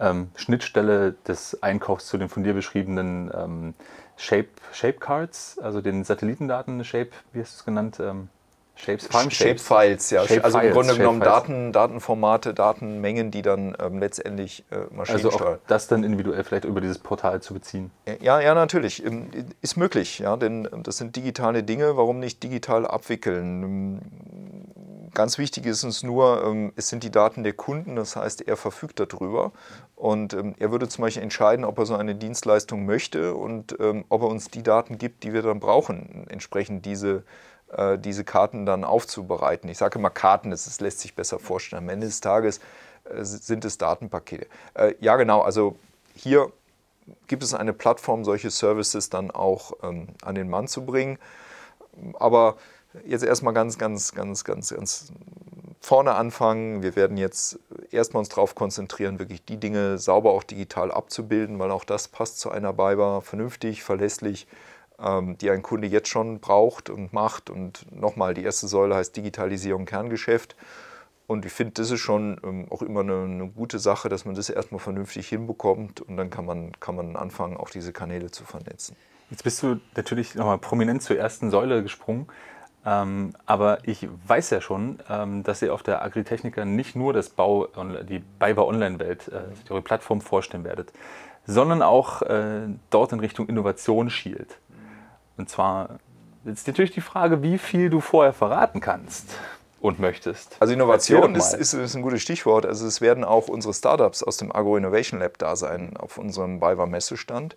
ähm, 0.00 0.30
Schnittstelle 0.36 1.12
des 1.26 1.62
Einkaufs 1.62 2.06
zu 2.06 2.18
den 2.18 2.28
von 2.28 2.44
dir 2.44 2.54
beschriebenen 2.54 3.30
ähm, 3.34 3.74
Shape, 4.16 4.48
Shape 4.72 4.98
Cards, 4.98 5.58
also 5.58 5.80
den 5.80 6.04
Satellitendaten, 6.04 6.84
Shape, 6.84 7.10
wie 7.32 7.40
hast 7.40 7.54
du 7.54 7.58
es 7.58 7.64
genannt? 7.64 7.98
Ähm, 8.00 8.28
Shapes, 8.74 9.08
Shapefiles, 9.30 10.10
ja. 10.10 10.26
Shape 10.26 10.44
also 10.44 10.58
im 10.58 10.72
Grunde 10.72 10.96
genommen 10.96 11.20
Daten, 11.20 11.72
Datenformate, 11.72 12.54
Datenmengen, 12.54 13.30
die 13.30 13.42
dann 13.42 13.76
ähm, 13.78 13.98
letztendlich 13.98 14.64
äh, 14.70 14.92
Maschinen 14.92 15.24
Also 15.24 15.30
auch 15.30 15.58
das 15.66 15.88
dann 15.88 16.02
individuell 16.02 16.42
vielleicht 16.42 16.64
über 16.64 16.80
dieses 16.80 16.98
Portal 16.98 17.40
zu 17.42 17.54
beziehen? 17.54 17.90
Ja, 18.20 18.40
ja, 18.40 18.54
natürlich. 18.54 19.04
Ähm, 19.04 19.28
ist 19.60 19.76
möglich, 19.76 20.18
ja, 20.18 20.36
denn 20.36 20.68
ähm, 20.72 20.82
das 20.82 20.96
sind 20.96 21.14
digitale 21.14 21.62
Dinge. 21.62 21.96
Warum 21.96 22.18
nicht 22.18 22.42
digital 22.42 22.86
abwickeln? 22.86 23.62
Ähm, 23.62 25.10
ganz 25.14 25.38
wichtig 25.38 25.66
ist 25.66 25.84
uns 25.84 26.02
nur, 26.02 26.72
es 26.74 26.88
sind 26.88 27.04
die 27.04 27.10
Daten 27.10 27.44
der 27.44 27.52
Kunden, 27.52 27.96
das 27.96 28.16
heißt, 28.16 28.48
er 28.48 28.56
verfügt 28.56 28.98
darüber. 28.98 29.52
Und 29.94 30.32
er 30.32 30.72
würde 30.72 30.88
zum 30.88 31.02
Beispiel 31.02 31.22
entscheiden, 31.22 31.66
ob 31.66 31.78
er 31.78 31.84
so 31.84 31.94
eine 31.94 32.14
Dienstleistung 32.14 32.86
möchte 32.86 33.34
und 33.34 33.76
ob 34.08 34.22
er 34.22 34.28
uns 34.28 34.48
die 34.48 34.62
Daten 34.62 34.96
gibt, 34.96 35.22
die 35.24 35.34
wir 35.34 35.42
dann 35.42 35.60
brauchen, 35.60 36.26
entsprechend 36.30 36.86
diese 36.86 37.24
äh, 37.72 37.98
diese 37.98 38.24
Karten 38.24 38.66
dann 38.66 38.84
aufzubereiten. 38.84 39.68
Ich 39.68 39.78
sage 39.78 39.98
immer 39.98 40.10
Karten, 40.10 40.50
das 40.50 40.80
lässt 40.80 41.00
sich 41.00 41.14
besser 41.14 41.38
vorstellen. 41.38 41.84
Am 41.84 41.88
Ende 41.88 42.06
des 42.06 42.20
Tages 42.20 42.60
äh, 43.04 43.24
sind 43.24 43.64
es 43.64 43.78
Datenpakete. 43.78 44.46
Äh, 44.74 44.94
ja, 45.00 45.16
genau, 45.16 45.40
also 45.40 45.76
hier 46.14 46.52
gibt 47.26 47.42
es 47.42 47.54
eine 47.54 47.72
Plattform, 47.72 48.24
solche 48.24 48.50
Services 48.50 49.10
dann 49.10 49.30
auch 49.30 49.72
ähm, 49.82 50.08
an 50.22 50.34
den 50.34 50.48
Mann 50.48 50.68
zu 50.68 50.84
bringen. 50.84 51.18
Aber 52.14 52.56
jetzt 53.04 53.24
erstmal 53.24 53.54
ganz, 53.54 53.78
ganz, 53.78 54.12
ganz, 54.14 54.44
ganz, 54.44 54.70
ganz 54.74 55.12
vorne 55.80 56.14
anfangen. 56.14 56.82
Wir 56.82 56.94
werden 56.94 57.16
jetzt 57.16 57.58
erstmal 57.90 58.20
uns 58.20 58.28
darauf 58.28 58.54
konzentrieren, 58.54 59.18
wirklich 59.18 59.44
die 59.44 59.56
Dinge 59.56 59.98
sauber 59.98 60.30
auch 60.30 60.44
digital 60.44 60.92
abzubilden, 60.92 61.58
weil 61.58 61.70
auch 61.70 61.84
das 61.84 62.08
passt 62.08 62.38
zu 62.38 62.50
einer 62.50 62.72
BayWa 62.72 63.20
vernünftig, 63.20 63.82
verlässlich 63.82 64.46
die 65.40 65.50
ein 65.50 65.62
Kunde 65.62 65.88
jetzt 65.88 66.08
schon 66.08 66.38
braucht 66.38 66.88
und 66.88 67.12
macht. 67.12 67.50
Und 67.50 67.86
nochmal, 67.90 68.34
die 68.34 68.44
erste 68.44 68.68
Säule 68.68 68.94
heißt 68.94 69.16
Digitalisierung 69.16 69.84
Kerngeschäft. 69.84 70.54
Und 71.26 71.46
ich 71.46 71.52
finde, 71.52 71.72
das 71.74 71.90
ist 71.90 72.00
schon 72.00 72.40
ähm, 72.44 72.66
auch 72.70 72.82
immer 72.82 73.00
eine, 73.00 73.22
eine, 73.22 73.48
gute 73.48 73.78
Sache, 73.78 74.08
dass 74.08 74.24
man 74.24 74.34
das 74.34 74.50
erstmal 74.50 74.80
vernünftig 74.80 75.28
hinbekommt 75.28 76.00
und 76.00 76.16
dann 76.16 76.30
kann 76.30 76.44
man, 76.44 76.72
kann 76.78 76.94
man 76.94 77.16
anfangen, 77.16 77.56
auch 77.56 77.70
diese 77.70 77.92
Kanäle 77.92 78.30
zu 78.30 78.44
vernetzen. 78.44 78.96
Jetzt 79.30 79.44
bist 79.44 79.62
du 79.62 79.80
natürlich 79.96 80.34
nochmal 80.34 80.58
prominent 80.58 81.02
zur 81.02 81.16
ersten 81.16 81.50
Säule 81.50 81.82
gesprungen. 81.82 82.26
Ähm, 82.84 83.32
aber 83.46 83.78
ich 83.88 84.08
weiß 84.26 84.50
ja 84.50 84.60
schon, 84.60 84.98
ähm, 85.08 85.42
dass 85.42 85.62
ihr 85.62 85.72
auf 85.72 85.82
der 85.82 86.02
Agritechnica 86.02 86.64
nicht 86.64 86.96
nur 86.96 87.12
das 87.12 87.30
Bau, 87.30 87.68
die 88.02 88.18
BayWa 88.18 88.62
Online-Welt, 88.62 89.28
äh, 89.28 89.72
eure 89.72 89.82
Plattform 89.82 90.20
vorstellen 90.20 90.64
werdet, 90.64 90.92
sondern 91.46 91.80
auch 91.80 92.22
äh, 92.22 92.68
dort 92.90 93.12
in 93.12 93.20
Richtung 93.20 93.48
Innovation 93.48 94.10
schielt. 94.10 94.58
Und 95.42 95.48
zwar 95.48 95.98
ist 96.44 96.68
natürlich 96.68 96.92
die 96.92 97.00
Frage, 97.00 97.42
wie 97.42 97.58
viel 97.58 97.90
du 97.90 97.98
vorher 97.98 98.32
verraten 98.32 98.80
kannst. 98.80 99.34
und 99.80 99.98
möchtest. 99.98 100.54
Also 100.60 100.72
Innovation 100.72 101.34
ist, 101.34 101.52
ist, 101.52 101.72
ist, 101.72 101.96
ein 101.96 102.02
gutes 102.02 102.22
Stichwort. 102.22 102.64
Also 102.64 102.86
es 102.86 103.00
werden 103.00 103.24
auch 103.24 103.48
unsere 103.48 103.74
Startups 103.74 104.22
aus 104.22 104.36
dem 104.36 104.54
Agro 104.54 104.76
Innovation 104.76 105.18
Lab 105.18 105.38
da 105.38 105.56
sein 105.56 105.96
auf 105.96 106.16
unserem 106.16 106.60
BayWa 106.60 106.86
Messestand. 106.86 107.56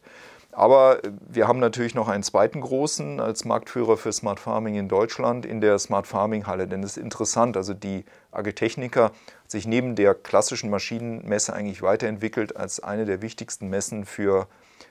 Aber 0.52 0.98
wir 1.30 1.48
haben 1.48 1.60
natürlich 1.60 1.94
noch 1.94 2.08
einen 2.08 2.24
zweiten 2.24 2.62
großen 2.62 3.20
als 3.20 3.46
Marktführer 3.46 3.98
für 3.98 4.12
Smart 4.12 4.40
Farming 4.40 4.74
in 4.74 4.90
Deutschland 4.90 5.46
in 5.46 5.62
der 5.62 5.78
Smart 5.78 6.08
Farming 6.08 6.48
Halle. 6.48 6.68
Denn 6.68 6.82
es 6.82 6.98
ist 6.98 7.04
interessant, 7.04 7.56
also 7.56 7.76
die 7.76 8.04
Agritechnica 8.32 9.04
hat 9.04 9.14
sich 9.46 9.68
neben 9.68 9.94
der 9.94 10.16
klassischen 10.16 10.72
Maschinenmesse 10.72 11.54
eigentlich 11.54 11.84
weiterentwickelt 11.84 12.58
als 12.58 12.80
eine 12.80 13.06
der 13.06 13.22
wichtigsten 13.22 13.70
Messen 13.70 14.06
für 14.06 14.48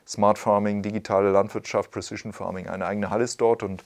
Smart 0.07 0.39
Farming, 0.39 0.83
digitale 0.83 1.31
Landwirtschaft, 1.31 1.91
Precision 1.91 2.33
Farming. 2.33 2.69
Eine 2.69 2.87
eigene 2.87 3.11
Halle 3.11 3.25
ist 3.25 3.41
dort 3.41 3.63
und 3.63 3.85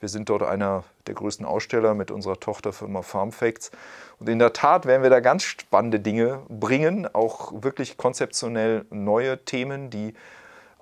wir 0.00 0.08
sind 0.08 0.30
dort 0.30 0.42
einer 0.42 0.84
der 1.06 1.14
größten 1.14 1.44
Aussteller 1.44 1.94
mit 1.94 2.10
unserer 2.10 2.40
Tochterfirma 2.40 3.02
FarmFacts. 3.02 3.70
Und 4.18 4.28
in 4.28 4.38
der 4.38 4.52
Tat 4.52 4.86
werden 4.86 5.02
wir 5.02 5.10
da 5.10 5.20
ganz 5.20 5.44
spannende 5.44 6.00
Dinge 6.00 6.40
bringen, 6.48 7.06
auch 7.12 7.52
wirklich 7.62 7.98
konzeptionell 7.98 8.86
neue 8.90 9.44
Themen, 9.44 9.90
die 9.90 10.14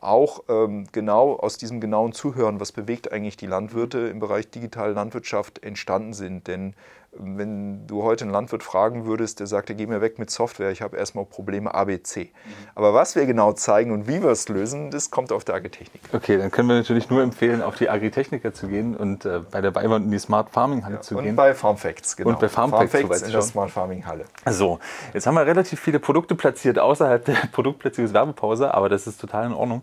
auch 0.00 0.44
ähm, 0.48 0.86
genau 0.92 1.34
aus 1.34 1.56
diesem 1.56 1.80
genauen 1.80 2.12
Zuhören, 2.12 2.60
was 2.60 2.70
bewegt 2.70 3.10
eigentlich 3.12 3.36
die 3.36 3.48
Landwirte 3.48 3.98
im 3.98 4.20
Bereich 4.20 4.48
digitale 4.48 4.92
Landwirtschaft 4.92 5.64
entstanden 5.64 6.12
sind. 6.12 6.46
Denn 6.46 6.74
wenn 7.12 7.86
du 7.86 8.02
heute 8.02 8.24
einen 8.24 8.32
Landwirt 8.32 8.62
fragen 8.62 9.06
würdest, 9.06 9.40
der 9.40 9.46
sagt, 9.46 9.72
geh 9.74 9.86
mir 9.86 10.00
weg 10.00 10.18
mit 10.18 10.30
Software, 10.30 10.70
ich 10.70 10.82
habe 10.82 10.96
erstmal 10.96 11.24
Probleme 11.24 11.74
ABC. 11.74 12.24
Mhm. 12.24 12.30
Aber 12.74 12.94
was 12.94 13.16
wir 13.16 13.26
genau 13.26 13.52
zeigen 13.52 13.92
und 13.92 14.06
wie 14.06 14.22
wir 14.22 14.30
es 14.30 14.48
lösen, 14.48 14.90
das 14.90 15.10
kommt 15.10 15.32
auf 15.32 15.44
der 15.44 15.54
Agritechnik. 15.54 16.02
Okay, 16.12 16.36
dann 16.36 16.50
können 16.50 16.68
wir 16.68 16.76
natürlich 16.76 17.08
nur 17.10 17.22
empfehlen, 17.22 17.62
auf 17.62 17.76
die 17.76 17.88
Agritechniker 17.88 18.52
zu 18.52 18.68
gehen 18.68 18.94
und 18.96 19.24
äh, 19.24 19.40
bei 19.50 19.60
der 19.60 19.70
Beiwand 19.70 20.04
in 20.04 20.10
die 20.10 20.18
Smart 20.18 20.50
Farming 20.50 20.84
Halle 20.84 20.96
ja, 20.96 21.00
zu 21.00 21.16
und 21.16 21.22
gehen. 21.22 21.30
Und 21.30 21.36
bei 21.36 21.54
FarmFacts, 21.54 22.16
genau. 22.16 22.30
Und 22.30 22.40
bei 22.40 22.48
FarmFacts, 22.48 22.92
FarmFacts 22.92 23.22
in 23.22 23.32
der 23.32 23.42
Smart 23.42 23.70
Farming 23.70 24.06
Halle. 24.06 24.24
So, 24.46 24.78
jetzt 25.14 25.26
haben 25.26 25.34
wir 25.34 25.46
relativ 25.46 25.80
viele 25.80 25.98
Produkte 26.00 26.34
platziert 26.34 26.78
außerhalb 26.78 27.24
der 27.24 27.34
Produktplatzierungswerbepause, 27.52 28.72
aber 28.72 28.88
das 28.88 29.06
ist 29.06 29.20
total 29.20 29.46
in 29.46 29.52
Ordnung. 29.52 29.82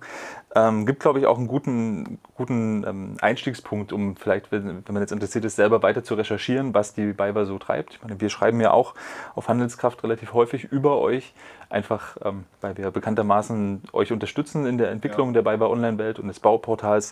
Ähm, 0.57 0.85
gibt, 0.85 1.01
glaube 1.01 1.19
ich, 1.19 1.25
auch 1.25 1.37
einen 1.37 1.47
guten, 1.47 2.17
guten 2.33 2.85
ähm, 2.87 3.17
Einstiegspunkt, 3.19 3.91
um 3.91 4.15
vielleicht, 4.15 4.53
wenn, 4.53 4.65
wenn, 4.87 4.93
man 4.93 5.01
jetzt 5.01 5.11
interessiert 5.11 5.43
ist, 5.43 5.57
selber 5.57 5.83
weiter 5.83 6.03
zu 6.03 6.15
recherchieren, 6.15 6.73
was 6.73 6.93
die 6.93 7.11
BayWa 7.11 7.43
so 7.43 7.59
treibt. 7.59 7.95
Ich 7.95 8.01
meine, 8.01 8.21
wir 8.21 8.29
schreiben 8.29 8.61
ja 8.61 8.71
auch 8.71 8.95
auf 9.35 9.49
Handelskraft 9.49 10.01
relativ 10.03 10.33
häufig 10.33 10.63
über 10.63 10.99
euch, 10.99 11.33
einfach 11.69 12.15
ähm, 12.23 12.45
weil 12.61 12.77
wir 12.77 12.89
bekanntermaßen 12.89 13.83
euch 13.91 14.13
unterstützen 14.13 14.65
in 14.65 14.77
der 14.77 14.91
Entwicklung 14.91 15.29
ja. 15.29 15.33
der 15.33 15.41
BayWa 15.41 15.67
Online-Welt 15.67 16.19
und 16.19 16.29
des 16.29 16.39
Bauportals. 16.39 17.11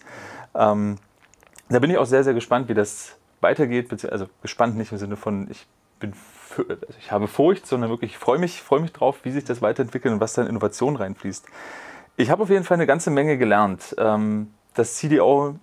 Ähm, 0.56 0.96
da 1.68 1.80
bin 1.80 1.92
ich 1.92 1.98
auch 1.98 2.06
sehr, 2.06 2.24
sehr 2.24 2.34
gespannt, 2.34 2.70
wie 2.70 2.74
das 2.74 3.18
weitergeht. 3.42 3.92
Also 4.10 4.30
gespannt 4.42 4.78
nicht 4.78 4.94
im 4.94 4.98
Sinne 4.98 5.18
von, 5.18 5.52
ich 5.52 5.68
bin 6.00 6.14
also 6.58 6.76
ich 7.00 7.12
habe 7.12 7.28
Furcht, 7.28 7.66
sondern 7.68 7.90
wirklich, 7.90 8.12
ich 8.12 8.18
freue 8.18 8.38
mich, 8.38 8.62
freue 8.62 8.80
mich 8.80 8.94
drauf, 8.94 9.20
wie 9.24 9.32
sich 9.32 9.44
das 9.44 9.62
weiterentwickelt 9.62 10.14
und 10.14 10.22
was 10.22 10.34
da 10.34 10.44
in 10.44 10.48
Innovation 10.48 10.96
reinfließt. 10.96 11.46
Ich 12.16 12.30
habe 12.30 12.44
auf 12.44 12.50
jeden 12.50 12.64
Fall 12.64 12.76
eine 12.76 12.86
ganze 12.86 13.10
Menge 13.10 13.38
gelernt. 13.38 13.96
Ähm, 13.98 14.54
dass 14.76 14.96
CDO 14.96 15.56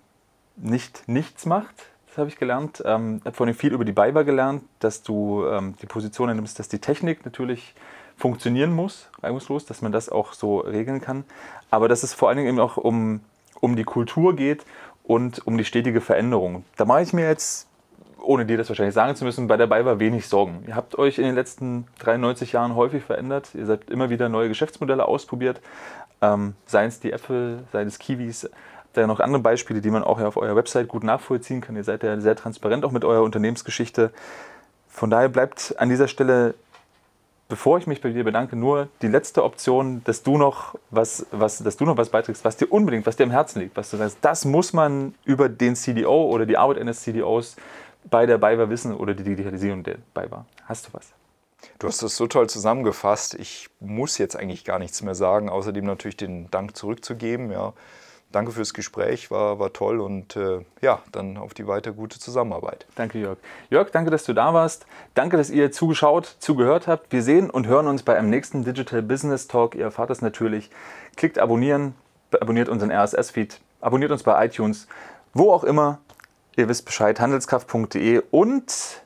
nicht 0.56 1.08
nichts 1.08 1.46
macht, 1.46 1.74
das 2.08 2.18
habe 2.18 2.28
ich 2.28 2.38
gelernt. 2.38 2.82
Ähm, 2.84 3.18
ich 3.20 3.24
habe 3.24 3.36
vor 3.36 3.46
allem 3.46 3.54
viel 3.54 3.72
über 3.72 3.84
die 3.84 3.92
BayWa 3.92 4.22
gelernt, 4.22 4.64
dass 4.80 5.02
du 5.02 5.44
ähm, 5.46 5.74
die 5.80 5.86
Position 5.86 6.34
nimmst, 6.34 6.58
dass 6.58 6.68
die 6.68 6.80
Technik 6.80 7.24
natürlich 7.24 7.74
funktionieren 8.16 8.74
muss, 8.74 9.08
reibungslos, 9.22 9.64
dass 9.64 9.80
man 9.80 9.92
das 9.92 10.08
auch 10.08 10.32
so 10.32 10.58
regeln 10.58 11.00
kann. 11.00 11.24
Aber 11.70 11.88
dass 11.88 12.02
es 12.02 12.14
vor 12.14 12.28
allen 12.28 12.38
Dingen 12.38 12.48
eben 12.48 12.60
auch 12.60 12.76
um, 12.76 13.20
um 13.60 13.76
die 13.76 13.84
Kultur 13.84 14.34
geht 14.34 14.64
und 15.04 15.46
um 15.46 15.56
die 15.56 15.64
stetige 15.64 16.00
Veränderung. 16.00 16.64
Da 16.76 16.84
mache 16.84 17.02
ich 17.02 17.12
mir 17.12 17.28
jetzt 17.28 17.68
ohne 18.22 18.44
dir 18.44 18.58
das 18.58 18.68
wahrscheinlich 18.68 18.94
sagen 18.94 19.16
zu 19.16 19.24
müssen, 19.24 19.46
bei 19.46 19.56
der 19.56 19.66
BayWa 19.66 19.98
wenig 19.98 20.28
Sorgen. 20.28 20.64
Ihr 20.66 20.76
habt 20.76 20.98
euch 20.98 21.18
in 21.18 21.24
den 21.24 21.34
letzten 21.34 21.86
93 22.00 22.52
Jahren 22.52 22.74
häufig 22.74 23.02
verändert. 23.02 23.50
Ihr 23.54 23.64
seid 23.64 23.88
immer 23.88 24.10
wieder 24.10 24.28
neue 24.28 24.48
Geschäftsmodelle 24.48 25.06
ausprobiert. 25.06 25.60
Ähm, 26.22 26.54
seien 26.66 26.88
es 26.88 27.00
die 27.00 27.12
Äpfel, 27.12 27.64
seien 27.72 27.88
es 27.88 27.98
Kiwis. 27.98 28.48
Da 28.92 29.06
noch 29.06 29.20
andere 29.20 29.40
Beispiele, 29.40 29.80
die 29.80 29.90
man 29.90 30.02
auch 30.02 30.20
auf 30.20 30.36
eurer 30.36 30.56
Website 30.56 30.88
gut 30.88 31.04
nachvollziehen 31.04 31.60
kann. 31.60 31.76
Ihr 31.76 31.84
seid 31.84 32.02
ja 32.02 32.20
sehr 32.20 32.34
transparent 32.34 32.84
auch 32.84 32.90
mit 32.90 33.04
eurer 33.04 33.22
Unternehmensgeschichte. 33.22 34.10
Von 34.88 35.10
daher 35.10 35.28
bleibt 35.28 35.74
an 35.78 35.88
dieser 35.88 36.08
Stelle, 36.08 36.54
bevor 37.48 37.78
ich 37.78 37.86
mich 37.86 38.00
bei 38.00 38.10
dir 38.10 38.24
bedanke, 38.24 38.56
nur 38.56 38.88
die 39.02 39.06
letzte 39.06 39.44
Option, 39.44 40.02
dass 40.04 40.24
du 40.24 40.36
noch 40.36 40.74
was, 40.90 41.26
was, 41.30 41.58
dass 41.58 41.76
du 41.76 41.84
noch 41.84 41.96
was 41.96 42.08
beiträgst, 42.08 42.44
was 42.44 42.56
dir 42.56 42.66
unbedingt, 42.66 43.06
was 43.06 43.14
dir 43.16 43.24
am 43.24 43.30
Herzen 43.30 43.60
liegt, 43.60 43.76
was 43.76 43.90
du 43.90 43.96
sagst, 43.96 44.18
das 44.20 44.44
muss 44.44 44.72
man 44.72 45.14
über 45.24 45.48
den 45.48 45.76
CDO 45.76 46.28
oder 46.28 46.44
die 46.44 46.56
Arbeit 46.56 46.78
eines 46.78 47.02
CDOs 47.02 47.54
bei 48.10 48.26
der 48.26 48.38
BayWa 48.38 48.68
wissen 48.68 48.94
oder 48.94 49.14
die 49.14 49.24
Digitalisierung 49.24 49.84
der 49.84 49.98
BayWa. 50.14 50.44
Hast 50.66 50.88
du 50.88 50.94
was? 50.94 51.19
Du 51.78 51.86
hast 51.86 52.02
das 52.02 52.16
so 52.16 52.26
toll 52.26 52.48
zusammengefasst. 52.48 53.34
Ich 53.34 53.70
muss 53.80 54.18
jetzt 54.18 54.36
eigentlich 54.36 54.64
gar 54.64 54.78
nichts 54.78 55.02
mehr 55.02 55.14
sagen, 55.14 55.48
außerdem 55.48 55.84
natürlich 55.84 56.16
den 56.16 56.50
Dank 56.50 56.76
zurückzugeben. 56.76 57.50
Ja. 57.50 57.72
Danke 58.32 58.52
fürs 58.52 58.74
Gespräch, 58.74 59.32
war, 59.32 59.58
war 59.58 59.72
toll 59.72 60.00
und 60.00 60.36
äh, 60.36 60.60
ja, 60.80 61.00
dann 61.10 61.36
auf 61.36 61.52
die 61.52 61.66
weiter 61.66 61.90
gute 61.90 62.20
Zusammenarbeit. 62.20 62.86
Danke, 62.94 63.18
Jörg. 63.18 63.38
Jörg, 63.70 63.90
danke, 63.90 64.12
dass 64.12 64.22
du 64.22 64.32
da 64.32 64.54
warst. 64.54 64.86
Danke, 65.14 65.36
dass 65.36 65.50
ihr 65.50 65.72
zugeschaut, 65.72 66.36
zugehört 66.38 66.86
habt. 66.86 67.12
Wir 67.12 67.24
sehen 67.24 67.50
und 67.50 67.66
hören 67.66 67.88
uns 67.88 68.04
bei 68.04 68.16
einem 68.16 68.30
nächsten 68.30 68.64
Digital 68.64 69.02
Business 69.02 69.48
Talk. 69.48 69.74
Ihr 69.74 69.84
erfahrt 69.84 70.10
das 70.10 70.22
natürlich. 70.22 70.70
Klickt 71.16 71.40
abonnieren, 71.40 71.94
abonniert 72.30 72.68
unseren 72.68 72.92
RSS-Feed, 72.92 73.60
abonniert 73.80 74.12
uns 74.12 74.22
bei 74.22 74.46
iTunes, 74.46 74.86
wo 75.34 75.50
auch 75.50 75.64
immer. 75.64 75.98
Ihr 76.56 76.68
wisst 76.68 76.84
Bescheid, 76.84 77.18
handelskraft.de 77.18 78.22
und 78.30 79.02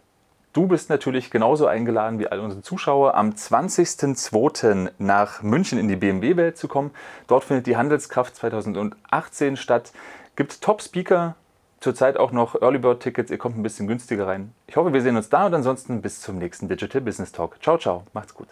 Du 0.55 0.69
bist 0.69 0.89
natürlich 0.89 1.33
genauso 1.33 1.67
eingeladen 1.67 2.21
wie 2.21 2.29
all 2.29 2.39
unsere 2.39 2.63
Zuschauer, 2.63 3.17
am 3.17 3.31
20.02. 3.31 4.93
nach 4.99 5.43
München 5.43 5.81
in 5.81 5.89
die 5.89 5.97
BMW-Welt 5.97 6.57
zu 6.57 6.69
kommen. 6.69 6.93
Dort 7.27 7.43
findet 7.43 7.67
die 7.67 7.77
Handelskraft 7.77 8.37
2018 8.37 9.57
statt. 9.57 9.91
Gibt 10.37 10.63
Top-Speaker, 10.63 11.35
zurzeit 11.81 12.17
auch 12.17 12.31
noch 12.31 12.63
Early 12.63 12.79
Bird 12.79 13.03
Tickets. 13.03 13.33
Ihr 13.33 13.39
kommt 13.39 13.59
ein 13.59 13.65
bisschen 13.65 13.89
günstiger 13.89 14.29
rein. 14.29 14.55
Ich 14.69 14.77
hoffe, 14.77 14.93
wir 14.93 15.03
sehen 15.03 15.17
uns 15.17 15.29
da 15.29 15.47
und 15.47 15.55
ansonsten 15.55 16.01
bis 16.01 16.21
zum 16.21 16.39
nächsten 16.39 16.69
Digital 16.69 17.01
Business 17.01 17.33
Talk. 17.33 17.61
Ciao, 17.61 17.77
ciao. 17.77 18.05
Macht's 18.13 18.33
gut. 18.33 18.47